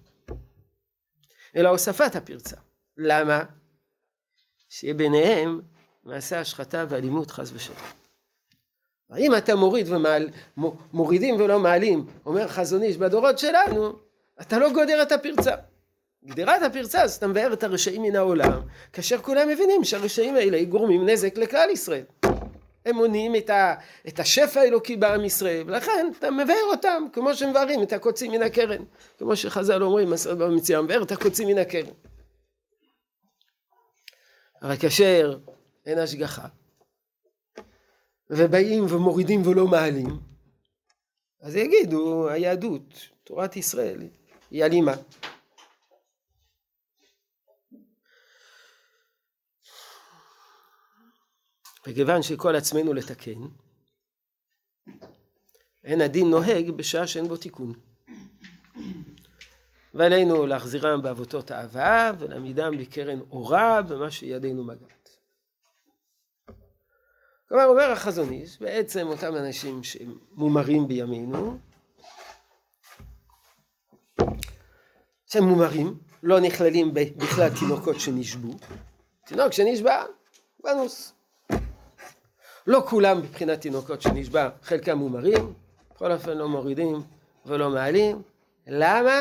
אלא 1.56 1.68
הוספת 1.68 2.16
הפרצה. 2.16 2.56
למה? 2.96 3.42
שיהיה 4.68 4.94
ביניהם 4.94 5.60
מעשה 6.04 6.40
השחתה 6.40 6.84
ואלימות 6.88 7.30
חס 7.30 7.50
ושלום. 7.54 7.78
אם 9.18 9.36
אתה 9.36 9.54
מוריד 9.54 9.88
ומעל, 9.88 10.28
מורידים 10.92 11.34
ולא 11.34 11.58
מעלים, 11.58 12.06
אומר 12.26 12.48
חזון 12.48 12.82
איש 12.82 12.96
בדורות 12.96 13.38
שלנו, 13.38 13.92
אתה 14.40 14.58
לא 14.58 14.72
גודר 14.72 15.02
את 15.02 15.12
הפרצה. 15.12 15.54
גדירת 16.24 16.62
הפרצה 16.62 17.06
זאת 17.06 17.24
מבאר 17.24 17.52
את 17.52 17.64
הרשעים 17.64 18.02
מן 18.02 18.16
העולם, 18.16 18.60
כאשר 18.92 19.18
כולם 19.18 19.48
מבינים 19.48 19.84
שהרשעים 19.84 20.36
האלה 20.36 20.64
גורמים 20.64 21.08
נזק 21.08 21.38
לכלל 21.38 21.68
ישראל. 21.72 22.04
הם 22.86 22.96
מונעים 22.96 23.36
את, 23.36 23.50
ה, 23.50 23.74
את 24.08 24.20
השפע 24.20 24.60
האלוקי 24.60 24.96
בעם 24.96 25.24
ישראל, 25.24 25.62
ולכן 25.66 26.06
אתה 26.18 26.30
מבאר 26.30 26.64
אותם, 26.70 27.04
כמו 27.12 27.34
שמבארים 27.34 27.82
את 27.82 27.92
הקוצים 27.92 28.32
מן 28.32 28.42
הקרן, 28.42 28.82
כמו 29.18 29.36
שחז"ל 29.36 29.82
אומרים, 29.82 30.10
מסרת 30.10 30.38
במציאה, 30.38 30.82
מבאר 30.82 31.02
את 31.02 31.12
הקוצים 31.12 31.48
מן 31.48 31.58
הקרן. 31.58 31.94
אבל 34.62 34.76
כאשר 34.76 35.38
אין 35.86 35.98
השגחה, 35.98 36.46
ובאים 38.30 38.84
ומורידים 38.88 39.46
ולא 39.46 39.66
מעלים, 39.66 40.20
אז 41.40 41.56
יגידו, 41.56 42.28
היהדות, 42.28 43.08
תורת 43.24 43.56
ישראל, 43.56 44.08
היא 44.50 44.64
אלימה. 44.64 44.94
וכיוון 51.86 52.22
שכל 52.22 52.56
עצמנו 52.56 52.92
לתקן, 52.94 53.40
אין 55.84 56.00
הדין 56.00 56.30
נוהג 56.30 56.70
בשעה 56.70 57.06
שאין 57.06 57.28
בו 57.28 57.36
תיקון. 57.36 57.72
ועלינו 59.94 60.46
להחזירם 60.46 61.02
בעבותות 61.02 61.52
אהבה 61.52 62.10
ולעמידם 62.18 62.78
בקרן 62.78 63.20
אורה 63.20 63.82
במה 63.82 64.10
שידינו 64.10 64.64
מגעת. 64.64 65.08
כלומר 67.48 67.64
אומר 67.64 67.90
החזון 67.92 68.32
איש, 68.32 68.60
בעצם 68.60 69.06
אותם 69.06 69.36
אנשים 69.36 69.84
שהם 69.84 70.18
מומרים 70.32 70.88
בימינו, 70.88 71.58
שהם 75.26 75.44
מומרים, 75.44 75.98
לא 76.22 76.40
נכללים 76.40 76.94
בכלל 76.94 77.48
תינוקות 77.58 78.00
שנשבו, 78.00 78.50
תינוק 79.26 79.52
שנשבע, 79.52 80.04
בנוס. 80.64 81.15
לא 82.66 82.84
כולם 82.88 83.18
מבחינת 83.18 83.60
תינוקות 83.60 84.02
שנשבע, 84.02 84.48
חלקם 84.62 84.98
מומרים, 84.98 85.54
בכל 85.94 86.12
אופן 86.12 86.36
לא 86.36 86.48
מורידים 86.48 87.02
ולא 87.46 87.70
מעלים. 87.70 88.22
למה? 88.66 89.20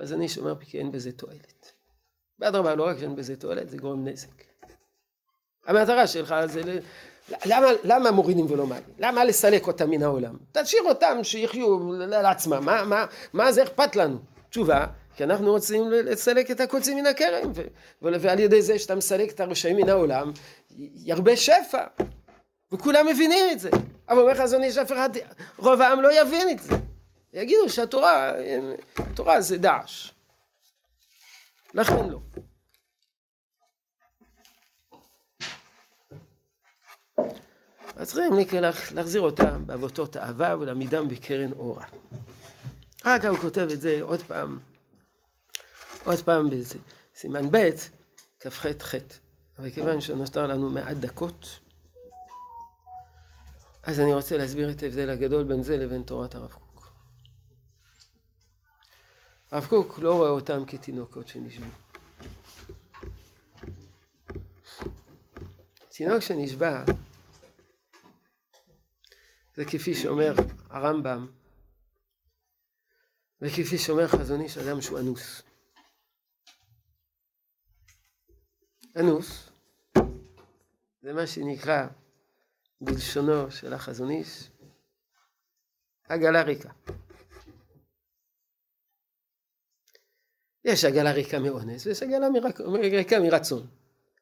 אז 0.00 0.12
אני 0.12 0.28
שומר 0.28 0.54
כי 0.60 0.78
אין 0.78 0.92
בזה 0.92 1.12
תועלת. 1.12 1.72
באדרבה, 2.38 2.74
לא 2.74 2.86
רק 2.86 2.98
שאין 2.98 3.16
בזה 3.16 3.36
תועלת, 3.36 3.70
זה 3.70 3.76
גורם 3.76 4.08
נזק. 4.08 4.28
המטרה 5.66 6.06
שלך 6.06 6.34
זה... 6.46 6.78
למה, 7.46 7.66
למה 7.84 8.10
מורידים 8.10 8.50
ולא 8.50 8.66
מעלים? 8.66 8.94
למה 8.98 9.24
לסלק 9.24 9.66
אותם 9.66 9.90
מן 9.90 10.02
העולם? 10.02 10.36
תשאיר 10.52 10.82
אותם 10.82 11.18
שיחיו 11.22 11.92
לעצמם, 11.92 12.64
מה, 12.64 12.84
מה, 12.84 13.06
מה 13.32 13.52
זה 13.52 13.62
אכפת 13.62 13.96
לנו? 13.96 14.18
תשובה, 14.50 14.86
כי 15.18 15.24
אנחנו 15.24 15.50
רוצים 15.50 15.90
לסלק 15.90 16.50
את 16.50 16.60
הקוצים 16.60 16.96
מן 16.96 17.06
הקרן, 17.06 17.52
ועל 18.02 18.40
ידי 18.40 18.62
זה 18.62 18.78
שאתה 18.78 18.94
מסלק 18.94 19.30
את 19.30 19.40
הרשעים 19.40 19.76
מן 19.76 19.88
העולם, 19.88 20.32
ירבה 20.94 21.36
שפע, 21.36 21.84
וכולם 22.72 23.06
מבינים 23.06 23.46
את 23.52 23.60
זה. 23.60 23.70
אבל 24.08 24.18
אומר 24.18 24.34
חזון 24.34 24.62
איש 24.62 24.78
אף 24.78 24.92
אחד, 24.92 25.10
רוב 25.56 25.80
העם 25.80 26.00
לא 26.00 26.20
יבין 26.20 26.48
את 26.50 26.58
זה. 26.58 26.74
יגידו 27.32 27.68
שהתורה, 27.68 28.32
התורה 28.96 29.40
זה 29.40 29.58
דעש. 29.58 30.10
לכן 31.74 32.08
לא. 32.08 32.18
אז 37.96 38.08
צריכים 38.08 38.62
להחזיר 38.94 39.20
אותם 39.20 39.66
בעבותות 39.66 40.16
אהבה 40.16 40.56
ולעמידם 40.60 41.08
בקרן 41.08 41.52
אורה. 41.52 41.84
אחר 43.02 43.18
כך 43.18 43.30
הוא 43.30 43.38
כותב 43.38 43.68
את 43.72 43.80
זה 43.80 43.98
עוד 44.02 44.22
פעם 44.22 44.58
עוד 46.08 46.18
פעם 46.18 46.48
בסימן 46.50 47.50
ב', 47.50 47.70
כ"ח 48.40 48.66
ח', 48.66 48.94
אבל 49.58 49.70
כיוון 49.70 50.00
שנותר 50.00 50.46
לנו 50.46 50.70
מעט 50.70 50.96
דקות, 50.96 51.60
אז 53.82 54.00
אני 54.00 54.14
רוצה 54.14 54.36
להסביר 54.36 54.70
את 54.70 54.82
ההבדל 54.82 55.10
הגדול 55.10 55.44
בין 55.44 55.62
זה 55.62 55.76
לבין 55.76 56.02
תורת 56.02 56.34
הרב 56.34 56.52
קוק. 56.52 56.92
הרב 59.50 59.66
קוק 59.66 59.98
לא 59.98 60.14
רואה 60.14 60.30
אותם 60.30 60.64
כתינוקות 60.66 61.28
שנשבו. 61.28 61.66
תינוק 65.88 66.20
שנשבע, 66.20 66.84
זה 69.56 69.64
כפי 69.64 69.94
שאומר 69.94 70.34
הרמב"ם, 70.70 71.26
וכפי 73.40 73.78
שאומר 73.78 74.08
חזון 74.08 74.40
איש 74.40 74.58
אדם 74.58 74.80
שהוא 74.80 74.98
אנוס. 74.98 75.42
אנוס 78.96 79.50
זה 81.02 81.12
מה 81.12 81.26
שנקרא 81.26 81.86
בלשונו 82.80 83.50
של 83.50 83.72
החזון 83.72 84.10
איש 84.10 84.50
עגלה 86.08 86.42
ריקה. 86.42 86.70
יש 90.64 90.84
עגלה 90.84 91.12
ריקה 91.12 91.38
מאונס 91.38 91.86
ויש 91.86 92.02
עגלה 92.02 92.26
ריקה 92.80 93.20
מרצון. 93.20 93.66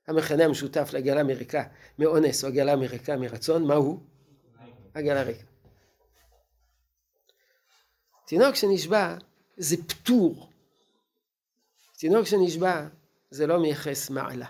המכנה 0.06 0.44
המשותף 0.44 0.90
לעגלה 0.92 1.22
מריקה 1.22 1.64
מאונס 1.98 2.44
או 2.44 2.48
עגלה 2.48 2.76
מריקה 2.76 3.16
מרצון, 3.16 3.66
מהו? 3.66 4.00
עגלה 4.94 5.22
ריקה. 5.22 5.44
תינוק 8.26 8.54
שנשבע 8.54 9.16
זה 9.56 9.76
פטור. 9.88 10.50
תינוק 11.98 12.26
שנשבע 12.26 12.86
זה 13.37 13.47
לא 13.47 13.59
מייחס 13.59 14.11
מעלה. 14.11 14.47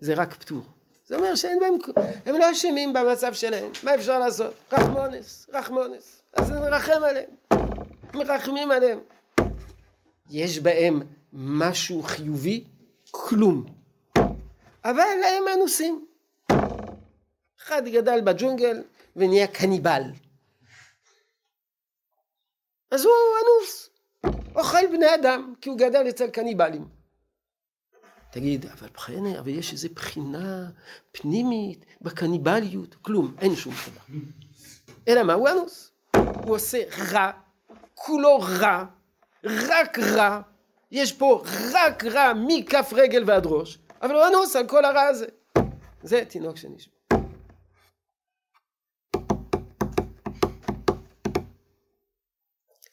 זה 0.00 0.14
רק 0.14 0.34
פטור. 0.34 0.62
זה 1.06 1.16
אומר 1.16 1.34
שאין 1.34 1.60
בהם, 1.60 2.04
הם 2.26 2.34
לא 2.34 2.52
אשמים 2.52 2.92
במצב 2.92 3.32
שלהם, 3.32 3.70
מה 3.82 3.94
אפשר 3.94 4.18
לעשות? 4.18 4.54
רחמונס, 4.72 5.46
רחמונס, 5.52 6.22
אז 6.32 6.50
נרחם 6.50 7.00
עליהם, 7.04 7.30
מרחמים 8.14 8.70
עליהם. 8.70 9.00
יש 10.30 10.58
בהם 10.58 11.02
משהו 11.32 12.02
חיובי? 12.02 12.64
כלום. 13.10 13.64
אבל 14.84 15.18
הם 15.24 15.44
אנוסים. 15.56 16.06
אחד 17.62 17.82
גדל 17.88 18.20
בג'ונגל 18.20 18.82
ונהיה 19.16 19.46
קניבל. 19.46 20.02
אז 22.90 23.04
הוא 23.04 23.12
אנוס, 23.42 23.90
אוכל 24.54 24.86
בני 24.92 25.14
אדם, 25.14 25.54
כי 25.60 25.68
הוא 25.68 25.78
גדל 25.78 26.08
אצל 26.08 26.30
קניבלים. 26.30 26.95
תגיד, 28.36 28.66
אבל 28.66 28.88
בחייני, 28.94 29.38
אבל 29.38 29.48
יש 29.48 29.72
איזו 29.72 29.88
בחינה 29.94 30.70
פנימית 31.12 31.86
בקניבליות, 32.00 32.94
כלום, 32.94 33.34
אין 33.40 33.56
שום 33.56 33.74
דבר. 33.74 34.18
אלא 35.08 35.22
מה? 35.22 35.32
הוא 35.32 35.48
אנוס. 35.48 35.92
הוא 36.16 36.54
עושה 36.54 36.78
רע, 37.12 37.30
כולו 37.94 38.38
רע, 38.40 38.84
רק 39.44 39.98
רע. 39.98 40.40
יש 40.90 41.12
פה 41.12 41.42
רק 41.72 42.04
רע 42.04 42.32
מכף 42.46 42.92
רגל 42.92 43.24
ועד 43.26 43.46
ראש, 43.46 43.78
אבל 44.02 44.14
הוא 44.14 44.26
אנוס 44.26 44.56
על 44.56 44.68
כל 44.68 44.84
הרע 44.84 45.02
הזה. 45.02 45.26
זה 46.02 46.24
תינוק 46.28 46.56
שנשמע. 46.56 46.94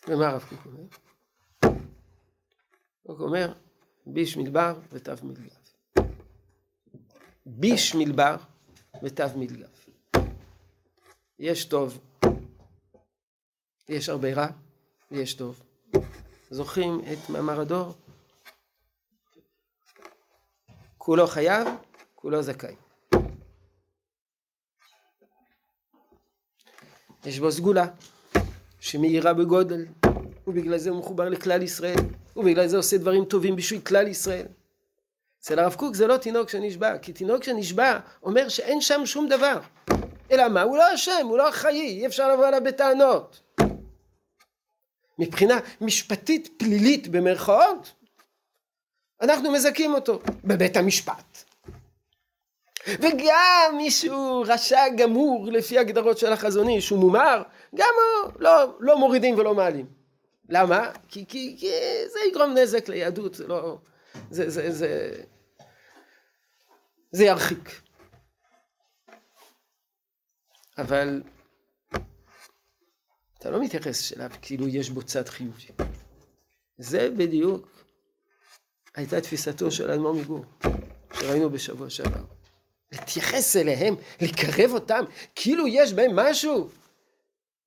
ומה 0.07 0.27
הרב 0.27 0.45
קוק 0.49 0.65
אומר? 0.65 0.83
קוק 3.07 3.19
אומר, 3.19 3.53
ביש 4.05 4.37
מלבר 4.37 4.79
ותו 4.91 5.11
מלגב. 5.23 5.57
ביש 7.45 7.95
מלבר 7.95 8.35
ותו 9.03 9.23
מלגב. 9.35 9.69
יש 11.39 11.65
טוב, 11.65 11.99
יש 13.89 14.09
הרבה 14.09 14.33
רע, 14.33 14.47
ויש 15.11 15.33
טוב. 15.33 15.61
זוכרים 16.49 16.99
את 16.99 17.29
מאמר 17.29 17.61
הדור? 17.61 17.93
כולו 20.97 21.27
חייב, 21.27 21.67
כולו 22.15 22.43
זכאי. 22.43 22.75
יש 27.25 27.39
בו 27.39 27.51
סגולה 27.51 27.85
שמאירה 28.79 29.33
בגודל, 29.33 29.85
ובגלל 30.47 30.77
זה 30.77 30.89
הוא 30.89 30.99
מחובר 30.99 31.29
לכלל 31.29 31.61
ישראל. 31.61 32.22
ובגלל 32.35 32.67
זה 32.67 32.77
עושה 32.77 32.97
דברים 32.97 33.25
טובים 33.25 33.55
בשביל 33.55 33.81
כלל 33.81 34.07
ישראל. 34.07 34.45
אצל 35.41 35.59
הרב 35.59 35.73
קוק 35.73 35.95
זה 35.95 36.07
לא 36.07 36.17
תינוק 36.17 36.49
שנשבע, 36.49 36.97
כי 36.97 37.13
תינוק 37.13 37.43
שנשבע 37.43 37.99
אומר 38.23 38.49
שאין 38.49 38.81
שם 38.81 39.05
שום 39.05 39.27
דבר. 39.27 39.59
אלא 40.31 40.47
מה? 40.47 40.61
הוא 40.61 40.77
לא 40.77 40.95
אשם, 40.95 41.11
הוא 41.23 41.37
לא 41.37 41.49
אחראי, 41.49 41.99
אי 41.99 42.05
אפשר 42.05 42.33
לבוא 42.33 42.45
עליו 42.45 42.61
בטענות. 42.63 43.41
מבחינה 45.19 45.59
משפטית 45.81 46.49
פלילית 46.57 47.07
במרכאות, 47.07 47.91
אנחנו 49.21 49.51
מזכים 49.51 49.93
אותו 49.93 50.19
בבית 50.43 50.77
המשפט. 50.77 51.43
וגם 52.87 53.73
מישהו 53.77 54.43
רשע 54.47 54.89
גמור 54.97 55.47
לפי 55.51 55.79
הגדרות 55.79 56.17
של 56.17 56.33
החזוני 56.33 56.81
שהוא 56.81 56.99
מומר, 56.99 57.43
גם 57.75 57.93
הוא 58.23 58.33
לא, 58.39 58.75
לא 58.79 58.97
מורידים 58.97 59.37
ולא 59.37 59.55
מעלים. 59.55 60.02
למה? 60.49 60.91
כי, 61.07 61.25
כי, 61.27 61.55
כי 61.59 61.71
זה 62.11 62.19
יגרום 62.29 62.53
נזק 62.57 62.89
ליהדות, 62.89 63.33
זה 63.33 63.47
לא... 63.47 63.77
זה, 64.29 64.49
זה, 64.49 64.71
זה, 64.71 65.21
זה 67.11 67.23
ירחיק. 67.23 67.81
אבל 70.77 71.21
אתה 73.39 73.49
לא 73.49 73.61
מתייחס 73.61 74.13
אליו 74.13 74.29
כאילו 74.41 74.67
יש 74.67 74.89
בו 74.89 75.01
צד 75.01 75.29
חיובי. 75.29 75.67
זה 76.77 77.09
בדיוק 77.17 77.85
הייתה 78.95 79.21
תפיסתו 79.21 79.71
של 79.71 79.91
אדמו"ר 79.91 80.13
מגור, 80.13 80.45
שראינו 81.13 81.49
בשבוע 81.49 81.89
שעבר. 81.89 82.23
להתייחס 82.91 83.55
אליהם, 83.55 83.95
לקרב 84.21 84.71
אותם, 84.71 85.03
כאילו 85.35 85.67
יש 85.67 85.93
בהם 85.93 86.15
משהו. 86.15 86.69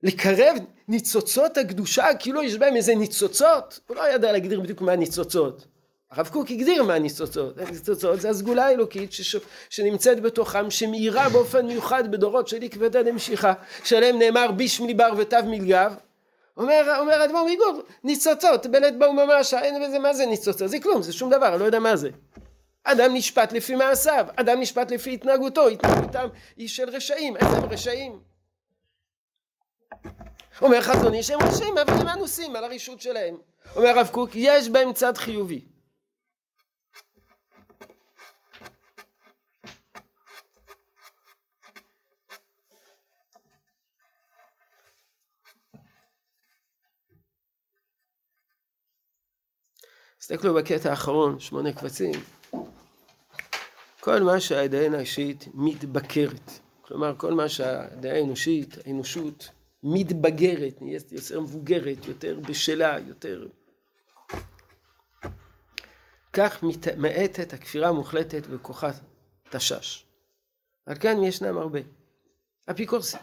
לקרב 0.02 0.56
ניצוצות 0.88 1.56
הקדושה, 1.56 2.06
כאילו 2.18 2.42
יש 2.42 2.56
בהם 2.56 2.76
איזה 2.76 2.94
ניצוצות. 2.94 3.80
הוא 3.88 3.96
לא 3.96 4.08
ידע 4.14 4.32
להגדיר 4.32 4.60
בדיוק 4.60 4.80
מה 4.80 4.92
הניצוצות. 4.92 5.66
הרב 6.10 6.28
קוק 6.28 6.50
הגדיר 6.50 6.82
מה 6.82 6.94
הניצוצות. 6.94 7.58
הניצוצות 7.58 8.20
זה 8.20 8.30
הסגולה 8.30 8.66
האלוקית 8.66 9.12
שש... 9.12 9.36
שנמצאת 9.70 10.20
בתוכם, 10.20 10.70
שמאירה 10.70 11.28
באופן 11.28 11.66
מיוחד 11.66 12.10
בדורות 12.10 12.48
של 12.48 12.62
עקבתא 12.62 13.02
דמשיחא, 13.02 13.52
שעליהם 13.84 14.18
נאמר 14.18 14.50
ביש 14.50 14.80
מליבר 14.80 15.10
ותו 15.16 15.36
מלגב. 15.46 15.94
אומר, 16.56 16.96
אומר 16.98 17.24
אדמו"ר 17.24 17.48
מגור, 17.52 17.82
ניצוצות, 18.04 18.66
בלית 18.66 18.98
באו 18.98 19.12
ממש, 19.12 19.54
אין 19.54 19.82
בזה, 19.82 19.98
מה 19.98 20.14
זה 20.14 20.26
ניצוצות? 20.26 20.68
זה 20.68 20.80
כלום, 20.80 21.02
זה 21.02 21.12
שום 21.12 21.30
דבר, 21.30 21.56
לא 21.56 21.64
יודע 21.64 21.78
מה 21.78 21.96
זה. 21.96 22.10
אדם 22.84 23.14
נשפט 23.14 23.52
לפי 23.52 23.74
מעשיו, 23.74 24.26
אדם 24.36 24.60
נשפט 24.60 24.90
לפי 24.90 25.14
התנהגותו, 25.14 25.68
התנהגותם 25.68 26.28
היא 26.56 26.68
של 26.68 26.88
רשעים, 26.88 27.36
איזה 27.36 27.56
רשעים? 27.70 28.35
אומר 30.62 30.82
חזון 30.82 31.14
איש 31.14 31.30
הם 31.30 31.42
רשעים 31.42 31.78
אבל 31.78 31.92
הם 31.92 32.08
אנוסים 32.08 32.56
על 32.56 32.64
הרשות 32.64 33.00
שלהם. 33.00 33.36
אומר 33.76 33.88
הרב 33.88 34.08
קוק 34.12 34.30
יש 34.34 34.68
בהם 34.68 34.92
צד 34.92 35.16
חיובי. 35.16 35.64
תסתכלו 50.18 50.54
בקטע 50.54 50.90
האחרון, 50.90 51.40
שמונה 51.40 51.72
קבצים. 51.72 52.12
כל 54.00 54.20
מה 54.20 54.40
שהדעה 54.40 54.82
האנושית 54.82 55.44
מתבקרת. 55.54 56.50
כלומר, 56.82 57.14
כל 57.16 57.32
מה 57.32 57.48
שהדעה 57.48 58.14
האנושית, 58.16 58.76
האנושות, 58.86 59.48
מתבגרת, 59.82 60.82
נהיית 60.82 61.12
יותר 61.12 61.40
מבוגרת, 61.40 62.06
יותר 62.06 62.40
בשלה, 62.48 62.98
יותר... 62.98 63.48
כך 66.32 66.64
מאטת 66.96 67.52
הכפירה 67.52 67.88
המוחלטת 67.88 68.46
בכוחה 68.46 68.90
תשש. 69.50 70.06
על 70.86 70.96
כן 71.00 71.22
ישנם 71.22 71.58
הרבה. 71.58 71.80
אפיקורסים, 72.70 73.20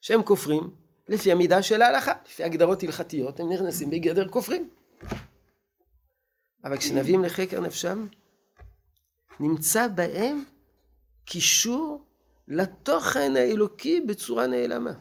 שהם 0.00 0.22
כופרים 0.22 0.70
לפי 1.08 1.32
המידה 1.32 1.62
של 1.62 1.82
ההלכה, 1.82 2.12
לפי 2.26 2.44
הגדרות 2.44 2.82
הלכתיות, 2.82 3.40
הם 3.40 3.52
נכנסים 3.52 3.90
בגדר 3.90 4.28
כופרים. 4.28 4.70
אבל 6.64 6.76
כשנביאים 6.76 7.24
לחקר 7.24 7.60
נפשם, 7.60 8.06
נמצא 9.40 9.88
בהם 9.88 10.44
קישור 11.24 12.04
לתוכן 12.50 13.36
האלוקי 13.36 14.00
בצורה 14.00 14.46
נעלמה. 14.46 14.92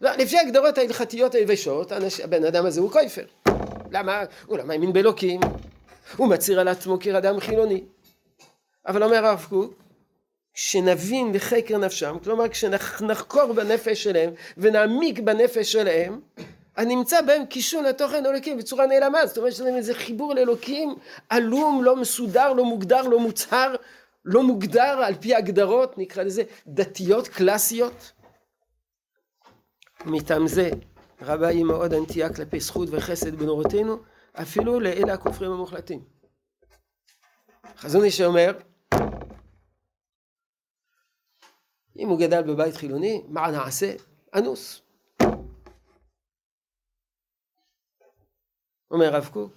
לפי 0.00 0.38
ההגדרות 0.38 0.78
ההלכתיות 0.78 1.34
היבשות, 1.34 1.92
הבן 2.24 2.44
אדם 2.44 2.66
הזה 2.66 2.80
הוא 2.80 2.92
קויפר. 2.92 3.24
למה? 3.90 4.22
הוא 4.46 4.58
לא 4.58 4.64
מאמין 4.64 4.92
באלוקים, 4.92 5.40
הוא 6.16 6.28
מצהיר 6.28 6.60
על 6.60 6.68
עצמו 6.68 6.98
כאדם 7.00 7.40
חילוני. 7.40 7.84
אבל 8.86 9.02
אומר 9.02 9.26
הרב 9.26 9.46
קוק, 9.48 9.74
כשנבין 10.54 11.32
בחקר 11.32 11.78
נפשם, 11.78 12.16
כלומר 12.24 12.48
כשנחקור 12.48 13.52
בנפש 13.52 14.02
שלהם 14.02 14.30
ונעמיק 14.58 15.18
בנפש 15.18 15.72
שלהם, 15.72 16.20
הנמצא 16.76 17.20
בהם 17.20 17.46
קישון 17.46 17.84
לתוכן 17.84 18.26
אלוקים 18.26 18.58
בצורה 18.58 18.86
נעלמה, 18.86 19.26
זאת 19.26 19.38
אומרת 19.38 19.58
להם 19.58 19.76
איזה 19.76 19.94
חיבור 19.94 20.34
לאלוקים 20.34 20.94
עלום, 21.28 21.84
לא 21.84 21.96
מסודר, 21.96 22.52
לא 22.52 22.64
מוגדר, 22.64 23.02
לא 23.02 23.20
מוצהר, 23.20 23.74
לא 24.26 24.42
מוגדר 24.42 25.00
על 25.06 25.14
פי 25.14 25.34
הגדרות, 25.34 25.98
נקרא 25.98 26.22
לזה 26.22 26.42
דתיות 26.66 27.28
קלאסיות. 27.28 28.12
מטעם 30.06 30.46
זה 30.46 30.70
רבה 31.22 31.48
היא 31.48 31.64
מאוד 31.64 31.92
הנטייה 31.92 32.34
כלפי 32.34 32.60
זכות 32.60 32.88
וחסד 32.92 33.34
בנורותינו, 33.34 33.96
אפילו 34.32 34.80
לאלה 34.80 35.14
הכופרים 35.14 35.52
המוחלטים. 35.52 36.04
חזון 37.76 38.04
איש 38.04 38.20
אומר, 38.20 38.58
אם 41.98 42.08
הוא 42.08 42.20
גדל 42.20 42.42
בבית 42.42 42.76
חילוני, 42.76 43.22
מה 43.28 43.50
נעשה? 43.50 43.92
אנוס. 44.34 44.82
אומר 48.90 49.14
הרב 49.14 49.28
קוק, 49.32 49.52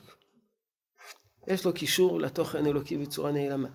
יש 1.48 1.66
לו 1.66 1.74
קישור 1.74 2.20
לתוכן 2.20 2.66
אלוקי 2.66 2.98
בצורה 2.98 3.32
נעלמה. 3.32 3.70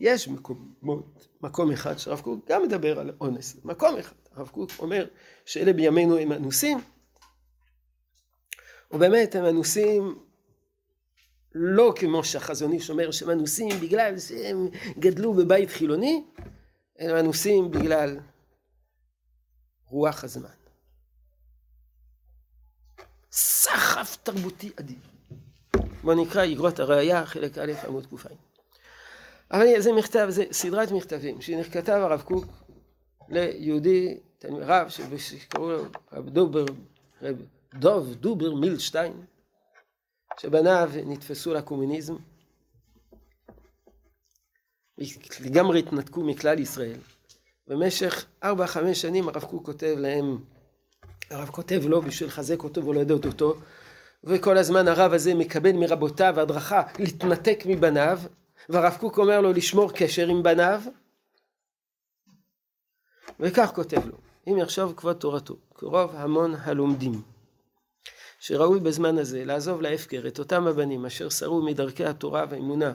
יש 0.00 0.28
מקומות, 0.28 1.28
מקום 1.40 1.70
אחד 1.72 1.98
שהרב 1.98 2.20
קוק 2.20 2.48
גם 2.48 2.62
מדבר 2.62 2.98
על 2.98 3.12
אונס, 3.20 3.56
מקום 3.64 3.96
אחד. 3.96 4.16
הרב 4.32 4.48
קוק 4.48 4.70
אומר 4.78 5.06
שאלה 5.44 5.72
בימינו 5.72 6.18
הם 6.18 6.32
אנוסים, 6.32 6.78
ובאמת 8.90 9.34
הם 9.34 9.44
אנוסים 9.44 10.18
לא 11.54 11.92
כמו 11.96 12.24
שהחזון 12.24 12.72
איש 12.72 12.90
אומר 12.90 13.10
שהם 13.10 13.30
אנוסים 13.30 13.80
בגלל 13.80 14.18
שהם 14.18 14.68
גדלו 14.98 15.34
בבית 15.34 15.70
חילוני, 15.70 16.24
הם 16.98 17.16
אנוסים 17.16 17.70
בגלל 17.70 18.20
רוח 19.86 20.24
הזמן. 20.24 20.48
סחף 23.32 24.16
תרבותי 24.22 24.70
אדיר. 24.80 24.98
בוא 26.02 26.14
נקרא 26.14 26.42
איגרות 26.42 26.80
הראייה, 26.80 27.26
חלק 27.26 27.58
א' 27.58 27.72
עמוד 27.86 28.06
ק"ע. 28.06 28.47
אבל 29.50 29.80
זה 29.80 29.92
מכתב, 29.92 30.26
זה 30.28 30.44
סדרת 30.52 30.92
מכתבים 30.92 31.40
שנכתב 31.40 31.92
הרב 31.92 32.22
קוק 32.22 32.44
ליהודי, 33.28 34.18
רב, 34.44 34.88
שקראו 34.88 35.70
לו 35.70 35.84
רב 36.12 36.28
דובר, 36.28 36.64
רב 37.22 37.42
דוב 37.74 38.14
דובר 38.14 38.54
מילשטיין, 38.54 39.12
שבניו 40.40 40.90
נתפסו 41.06 41.54
לקומוניזם, 41.54 42.16
לגמרי 45.40 45.78
התנתקו 45.78 46.20
מכלל 46.20 46.58
ישראל. 46.58 46.98
במשך 47.68 48.26
ארבע 48.44 48.66
חמש 48.66 49.02
שנים 49.02 49.28
הרב 49.28 49.44
קוק 49.44 49.66
כותב 49.66 49.94
להם, 49.98 50.38
הרב 51.30 51.48
כותב 51.48 51.80
לו 51.84 52.02
בשביל 52.02 52.28
לחזק 52.28 52.62
אותו 52.64 52.84
ולעודד 52.84 53.26
אותו, 53.26 53.54
וכל 54.24 54.56
הזמן 54.56 54.88
הרב 54.88 55.12
הזה 55.12 55.34
מקבל 55.34 55.72
מרבותיו 55.72 56.40
הדרכה 56.40 56.82
להתנתק 56.98 57.58
מבניו, 57.66 58.20
והרב 58.68 58.96
קוק 59.00 59.18
אומר 59.18 59.40
לו 59.40 59.52
לשמור 59.52 59.92
קשר 59.92 60.28
עם 60.28 60.42
בניו, 60.42 60.82
וכך 63.40 63.70
כותב 63.74 64.06
לו, 64.06 64.16
אם 64.48 64.58
יחשוב 64.58 64.94
כבוד 64.96 65.16
תורתו, 65.16 65.56
כרוב 65.74 66.10
המון 66.14 66.54
הלומדים, 66.54 67.22
שראוי 68.40 68.80
בזמן 68.80 69.18
הזה 69.18 69.44
לעזוב 69.44 69.82
להפקר 69.82 70.24
את 70.28 70.38
אותם 70.38 70.66
הבנים 70.66 71.06
אשר 71.06 71.28
שרו 71.28 71.62
מדרכי 71.62 72.04
התורה 72.04 72.44
והאמונה 72.50 72.92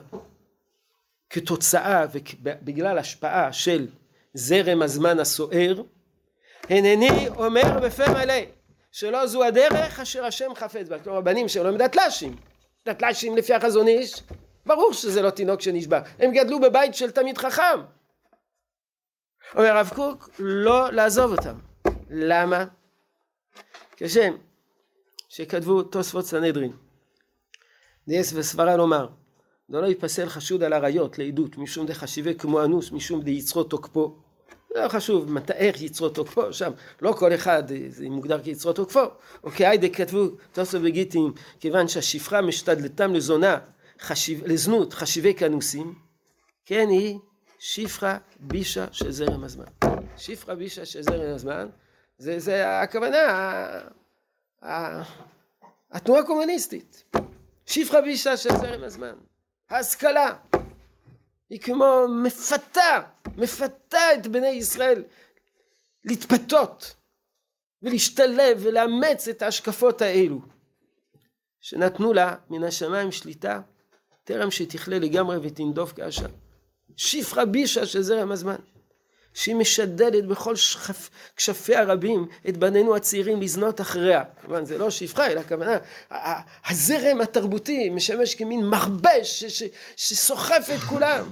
כתוצאה 1.30 2.06
ובגלל 2.12 2.98
השפעה 2.98 3.52
של 3.52 3.86
זרם 4.34 4.82
הזמן 4.82 5.18
הסוער, 5.20 5.82
הנני 6.68 7.28
אומר 7.28 7.80
בפה 7.82 8.04
מלא 8.08 8.34
שלא 8.92 9.26
זו 9.26 9.44
הדרך 9.44 10.00
אשר 10.00 10.24
השם 10.24 10.54
חפץ 10.54 10.88
בה. 10.88 10.98
כלומר 10.98 11.18
הבנים 11.18 11.48
שלו 11.48 11.68
הם 11.68 11.76
דתל"שים. 11.76 12.36
דתל"שים 12.86 13.36
לפי 13.36 13.54
החזון 13.54 13.88
איש, 13.88 14.22
ברור 14.66 14.92
שזה 14.92 15.22
לא 15.22 15.30
תינוק 15.30 15.60
שנשבע. 15.60 16.00
הם 16.18 16.32
גדלו 16.32 16.60
בבית 16.60 16.94
של 16.94 17.10
תמיד 17.10 17.38
חכם. 17.38 17.80
אומר 19.54 19.66
הרב 19.66 19.90
קוק, 19.94 20.30
לא 20.38 20.92
לעזוב 20.92 21.32
אותם. 21.32 21.58
למה? 22.10 22.64
כשם 23.96 24.36
שכתבו 25.28 25.82
תוספות 25.82 26.26
סנהדרין, 26.26 26.72
דייס 28.08 28.32
וסברה 28.34 28.76
לומר, 28.76 29.08
לא 29.68 29.86
ייפסל 29.86 30.28
חשוד 30.28 30.62
על 30.62 30.72
עריות 30.72 31.18
לעדות 31.18 31.58
משום 31.58 31.86
דחשיבי 31.86 32.34
כמו 32.34 32.64
אנוס 32.64 32.92
משום 32.92 33.22
דיצרו 33.22 33.64
תוקפו 33.64 34.16
לא 34.74 34.88
חשוב 34.88 35.32
מת... 35.32 35.50
איך 35.50 35.82
יצרו 35.82 36.08
תוקפו 36.08 36.52
שם 36.52 36.72
לא 37.02 37.12
כל 37.12 37.34
אחד 37.34 37.62
זה 37.88 38.08
מוגדר 38.08 38.42
כיצרו 38.42 38.72
תוקפו 38.72 39.00
או 39.44 39.50
כהיידה 39.50 39.88
כתבו 39.88 40.28
תוספות 40.52 40.80
וגיטים 40.84 41.32
כיוון 41.60 41.88
שהשפחה 41.88 42.40
משתדלתם 42.40 43.14
לזונה 43.14 43.58
חשיב, 44.00 44.44
לזנות 44.46 44.92
חשיבי 44.92 45.34
כנוסים 45.34 45.94
כן 46.64 46.88
היא 46.88 47.18
שפחה 47.58 48.18
בישה 48.40 48.86
של 48.92 49.10
זרם 49.10 49.44
הזמן. 49.44 49.64
שפחה 50.16 50.54
בישה 50.54 50.86
של 50.86 51.02
זרם 51.02 51.34
הזמן 51.34 51.68
זה, 52.18 52.38
זה 52.38 52.80
הכוונה 52.80 53.18
התנועה 55.90 56.20
הקומוניסטית. 56.20 57.04
שפחה 57.66 58.00
בישה 58.00 58.36
של 58.36 58.50
זרם 58.50 58.84
הזמן. 58.84 59.14
ההשכלה 59.70 60.36
היא 61.50 61.60
כמו 61.60 62.06
מפתה, 62.24 63.02
מפתה 63.36 64.14
את 64.14 64.26
בני 64.26 64.48
ישראל 64.48 65.04
להתפתות 66.04 66.96
ולהשתלב 67.82 68.58
ולאמץ 68.62 69.28
את 69.28 69.42
ההשקפות 69.42 70.02
האלו 70.02 70.40
שנתנו 71.60 72.12
לה 72.12 72.36
מן 72.50 72.64
השמיים 72.64 73.12
שליטה 73.12 73.60
טרם 74.24 74.50
שתכלה 74.50 74.98
לגמרי 74.98 75.36
ותנדוף 75.42 75.92
כעשן. 75.96 76.30
שפחה 76.96 77.44
בישה 77.44 77.86
של 77.86 78.02
זרם 78.02 78.32
הזמן. 78.32 78.56
שהיא 79.34 79.54
משדדת 79.54 80.24
בכל 80.24 80.56
שכף, 80.56 81.10
כשפיה 81.36 81.80
הרבים 81.80 82.26
את 82.48 82.56
בנינו 82.56 82.96
הצעירים 82.96 83.40
לזנות 83.40 83.80
אחריה. 83.80 84.24
כמובן 84.42 84.64
זה 84.64 84.78
לא 84.78 84.90
שפחה 84.90 85.26
אלא 85.26 85.40
הכוונה 85.40 85.78
הזרם 86.66 87.20
התרבותי 87.20 87.90
משמש 87.90 88.34
כמין 88.34 88.66
מכבש 88.66 89.44
שסוחף 89.96 90.68
את 90.74 90.80
כולם. 90.80 91.26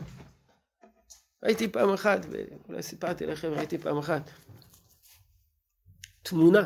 ראיתי 1.43 1.69
פעם 1.69 1.93
אחת, 1.93 2.27
ואולי 2.31 2.83
סיפרתי 2.83 3.27
לכם, 3.27 3.53
ראיתי 3.53 3.79
פעם 3.79 3.99
אחת 3.99 4.31
תמונה 6.23 6.65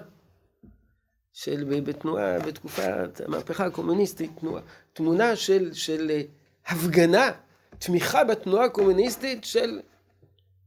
של 1.33 1.81
בתנועה 1.85 2.39
בתקופת 2.39 3.21
המהפכה 3.25 3.65
הקומוניסטית, 3.67 4.31
תנועה, 4.41 4.63
תמונה 4.97 5.37
של, 5.37 5.73
של 5.73 6.21
הפגנה, 6.67 7.31
תמיכה 7.79 8.25
בתנועה 8.25 8.65
הקומוניסטית 8.65 9.45
של 9.45 9.81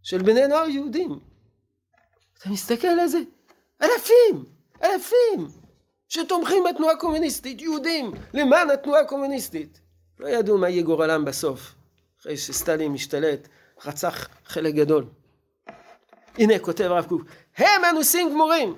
של 0.04 0.22
בני 0.22 0.48
נוער 0.48 0.70
יהודים. 0.70 1.20
אתה 2.40 2.50
מסתכל 2.50 2.88
על 2.88 3.08
זה, 3.08 3.20
אלפים, 3.82 4.46
אלפים, 4.84 5.48
שתומכים 6.08 6.64
בתנועה 6.70 6.94
הקומוניסטית, 6.94 7.62
יהודים, 7.62 8.12
למען 8.34 8.70
התנועה 8.70 9.02
הקומוניסטית. 9.02 9.82
לא 10.20 10.28
ידעו 10.28 10.58
מה 10.58 10.70
יהיה 10.70 10.84
גורלם 10.84 11.26
בסוף, 11.26 11.76
אחרי 12.22 12.38
שסטלין 12.38 12.92
משתלט, 12.92 13.48
רצח 13.86 14.28
חלק 14.46 14.74
גדול. 14.76 15.06
הנה 16.38 16.60
כותב 16.60 16.84
הרב 16.84 17.06
קוק, 17.06 17.22
הם 17.58 17.86
אנוסים 17.90 18.30
גמורים, 18.30 18.76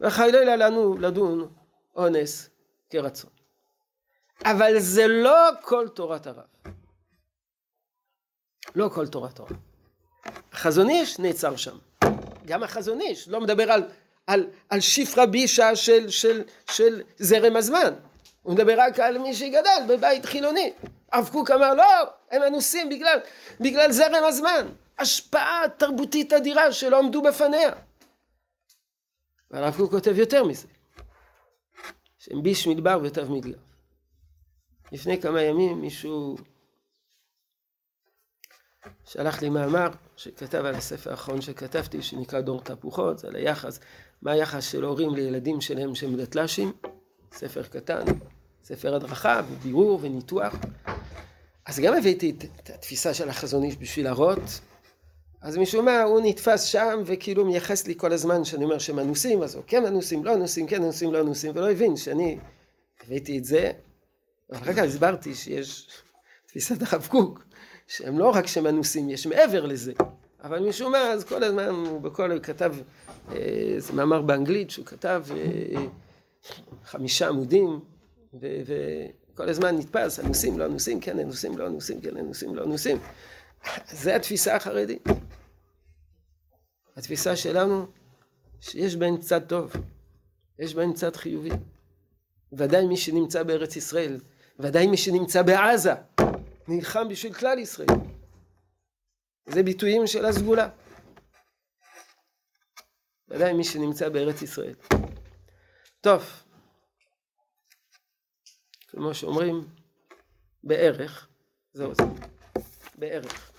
וחלילה 0.00 0.56
לנו 0.56 0.98
לדון 0.98 1.48
אונס 1.96 2.50
כרצון. 2.90 3.39
אבל 4.44 4.78
זה 4.78 5.06
לא 5.06 5.48
כל 5.62 5.88
תורת 5.88 6.26
הרב. 6.26 6.44
לא 8.74 8.88
כל 8.94 9.06
תורת 9.06 9.40
הרב. 9.40 9.52
החזון 10.52 10.90
איש 10.90 11.18
נעצר 11.18 11.56
שם. 11.56 11.78
גם 12.46 12.62
החזון 12.62 13.00
איש 13.00 13.28
לא 13.28 13.40
מדבר 13.40 13.72
על, 13.72 13.82
על, 14.26 14.46
על 14.68 14.80
שפרה 14.80 15.26
בישה 15.26 15.76
של, 15.76 16.08
של, 16.08 16.42
של 16.70 17.02
זרם 17.18 17.56
הזמן. 17.56 17.94
הוא 18.42 18.54
מדבר 18.54 18.74
רק 18.78 19.00
על 19.00 19.18
מי 19.18 19.34
שגדל 19.34 19.82
בבית 19.88 20.26
חילוני. 20.26 20.72
הרב 21.12 21.28
קוק 21.32 21.50
אמר 21.50 21.74
לא, 21.74 21.84
הם 22.30 22.42
אנוסים 22.42 22.88
בגלל, 22.88 23.18
בגלל 23.60 23.92
זרם 23.92 24.24
הזמן. 24.24 24.66
השפעה 24.98 25.62
תרבותית 25.76 26.32
אדירה 26.32 26.72
שלא 26.72 26.98
עמדו 26.98 27.22
בפניה. 27.22 27.70
והרב 29.50 29.76
קוק 29.76 29.90
כותב 29.90 30.18
יותר 30.18 30.44
מזה. 30.44 30.66
שהם 32.18 32.42
ביש 32.42 32.66
מדבר 32.66 33.00
ותו 33.02 33.26
מדגר. 33.26 33.69
לפני 34.92 35.20
כמה 35.20 35.42
ימים 35.42 35.80
מישהו 35.80 36.36
שלח 39.04 39.42
לי 39.42 39.48
מאמר 39.48 39.88
שכתב 40.16 40.64
על 40.64 40.74
הספר 40.74 41.10
האחרון 41.10 41.40
שכתבתי 41.40 42.02
שנקרא 42.02 42.40
דור 42.40 42.60
תהפוכות, 42.60 43.18
זה 43.18 43.28
על 43.28 43.36
היחס, 43.36 43.80
מה 44.22 44.32
היחס 44.32 44.72
של 44.72 44.84
הורים 44.84 45.14
לילדים 45.14 45.60
שלהם 45.60 45.94
שהם 45.94 46.16
דתל"שים, 46.16 46.72
ספר 47.32 47.62
קטן, 47.62 48.04
ספר 48.64 48.94
הדרכה 48.94 49.40
ובירור 49.50 49.98
וניתוח. 50.02 50.54
אז 51.66 51.78
גם 51.78 51.94
הבאתי 51.94 52.36
את 52.60 52.70
התפיסה 52.70 53.14
של 53.14 53.28
החזון 53.28 53.62
איש 53.62 53.76
בשביל 53.76 54.04
להראות 54.04 54.60
אז 55.40 55.56
משום 55.56 55.84
מה 55.84 56.02
הוא 56.02 56.20
נתפס 56.24 56.62
שם 56.62 57.02
וכאילו 57.06 57.44
מייחס 57.44 57.86
לי 57.86 57.94
כל 57.96 58.12
הזמן 58.12 58.44
שאני 58.44 58.64
אומר 58.64 58.78
שהם 58.78 58.98
אנוסים, 58.98 59.42
אז 59.42 59.54
הוא 59.54 59.64
כן 59.66 59.86
אנוסים, 59.86 60.24
לא 60.24 60.34
אנוסים, 60.34 60.66
כן 60.66 60.82
אנוסים, 60.82 61.12
לא 61.12 61.20
אנוסים, 61.20 61.52
ולא 61.54 61.70
הבין 61.70 61.96
שאני 61.96 62.38
הבאתי 63.04 63.38
את 63.38 63.44
זה. 63.44 63.72
אחר 64.52 64.72
כך 64.72 64.78
הסברתי 64.78 65.34
שיש 65.34 65.88
תפיסת 66.46 66.92
הרב 66.92 67.06
קוק, 67.10 67.44
שהם 67.86 68.18
לא 68.18 68.30
רק 68.30 68.46
שהם 68.46 68.66
אנוסים, 68.66 69.10
יש 69.10 69.26
מעבר 69.26 69.66
לזה. 69.66 69.92
אבל 70.42 70.68
משום 70.68 70.92
מה, 70.92 71.12
אז 71.12 71.24
כל 71.24 71.44
הזמן 71.44 71.68
הוא 71.68 72.00
בכל, 72.00 72.32
הוא 72.32 72.40
כתב 72.40 72.74
איזה 73.32 73.92
מאמר 73.92 74.22
באנגלית 74.22 74.70
שהוא 74.70 74.86
כתב 74.86 75.24
אה, 75.30 75.82
חמישה 76.84 77.28
עמודים, 77.28 77.80
וכל 78.34 79.48
הזמן 79.48 79.76
נתפס, 79.76 80.20
אנוסים, 80.20 80.58
לא 80.58 80.66
אנוסים, 80.66 81.00
כן 81.00 81.18
אנוסים, 81.18 81.58
לא 81.58 81.66
אנוסים, 81.66 82.00
כן 82.00 82.16
אנוסים, 82.16 82.56
לא 82.56 82.64
אנוסים. 82.64 82.98
זה 83.90 84.16
התפיסה 84.16 84.56
החרדית. 84.56 85.08
התפיסה 86.96 87.36
שלנו, 87.36 87.86
שיש 88.60 88.96
בהן 88.96 89.16
צד 89.16 89.40
טוב, 89.46 89.72
יש 90.58 90.74
בהן 90.74 90.92
צד 90.92 91.16
חיובי. 91.16 91.50
ודאי 92.52 92.86
מי 92.86 92.96
שנמצא 92.96 93.42
בארץ 93.42 93.76
ישראל, 93.76 94.20
ודאי 94.62 94.86
מי 94.86 94.96
שנמצא 94.96 95.42
בעזה, 95.42 95.92
נלחם 96.68 97.08
בשביל 97.08 97.32
כלל 97.32 97.58
ישראל. 97.58 97.88
זה 99.46 99.62
ביטויים 99.62 100.06
של 100.06 100.24
הסגולה. 100.24 100.68
ודאי 103.28 103.52
מי 103.52 103.64
שנמצא 103.64 104.08
בארץ 104.08 104.42
ישראל. 104.42 104.74
טוב, 106.00 106.24
כמו 108.88 109.14
שאומרים, 109.14 109.68
בערך, 110.64 111.28
זהו 111.72 111.94
זה, 111.94 112.02
בערך. 112.94 113.52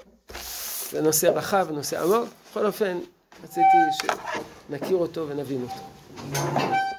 זה 0.92 1.02
נושא 1.02 1.26
רחב, 1.26 1.68
נושא 1.72 2.04
עמוק, 2.04 2.30
בכל 2.50 2.66
אופן 2.66 3.00
רציתי 3.44 3.78
שנכיר 4.70 4.98
אותו 4.98 5.28
ונבין 5.30 5.62
אותו. 5.62 6.92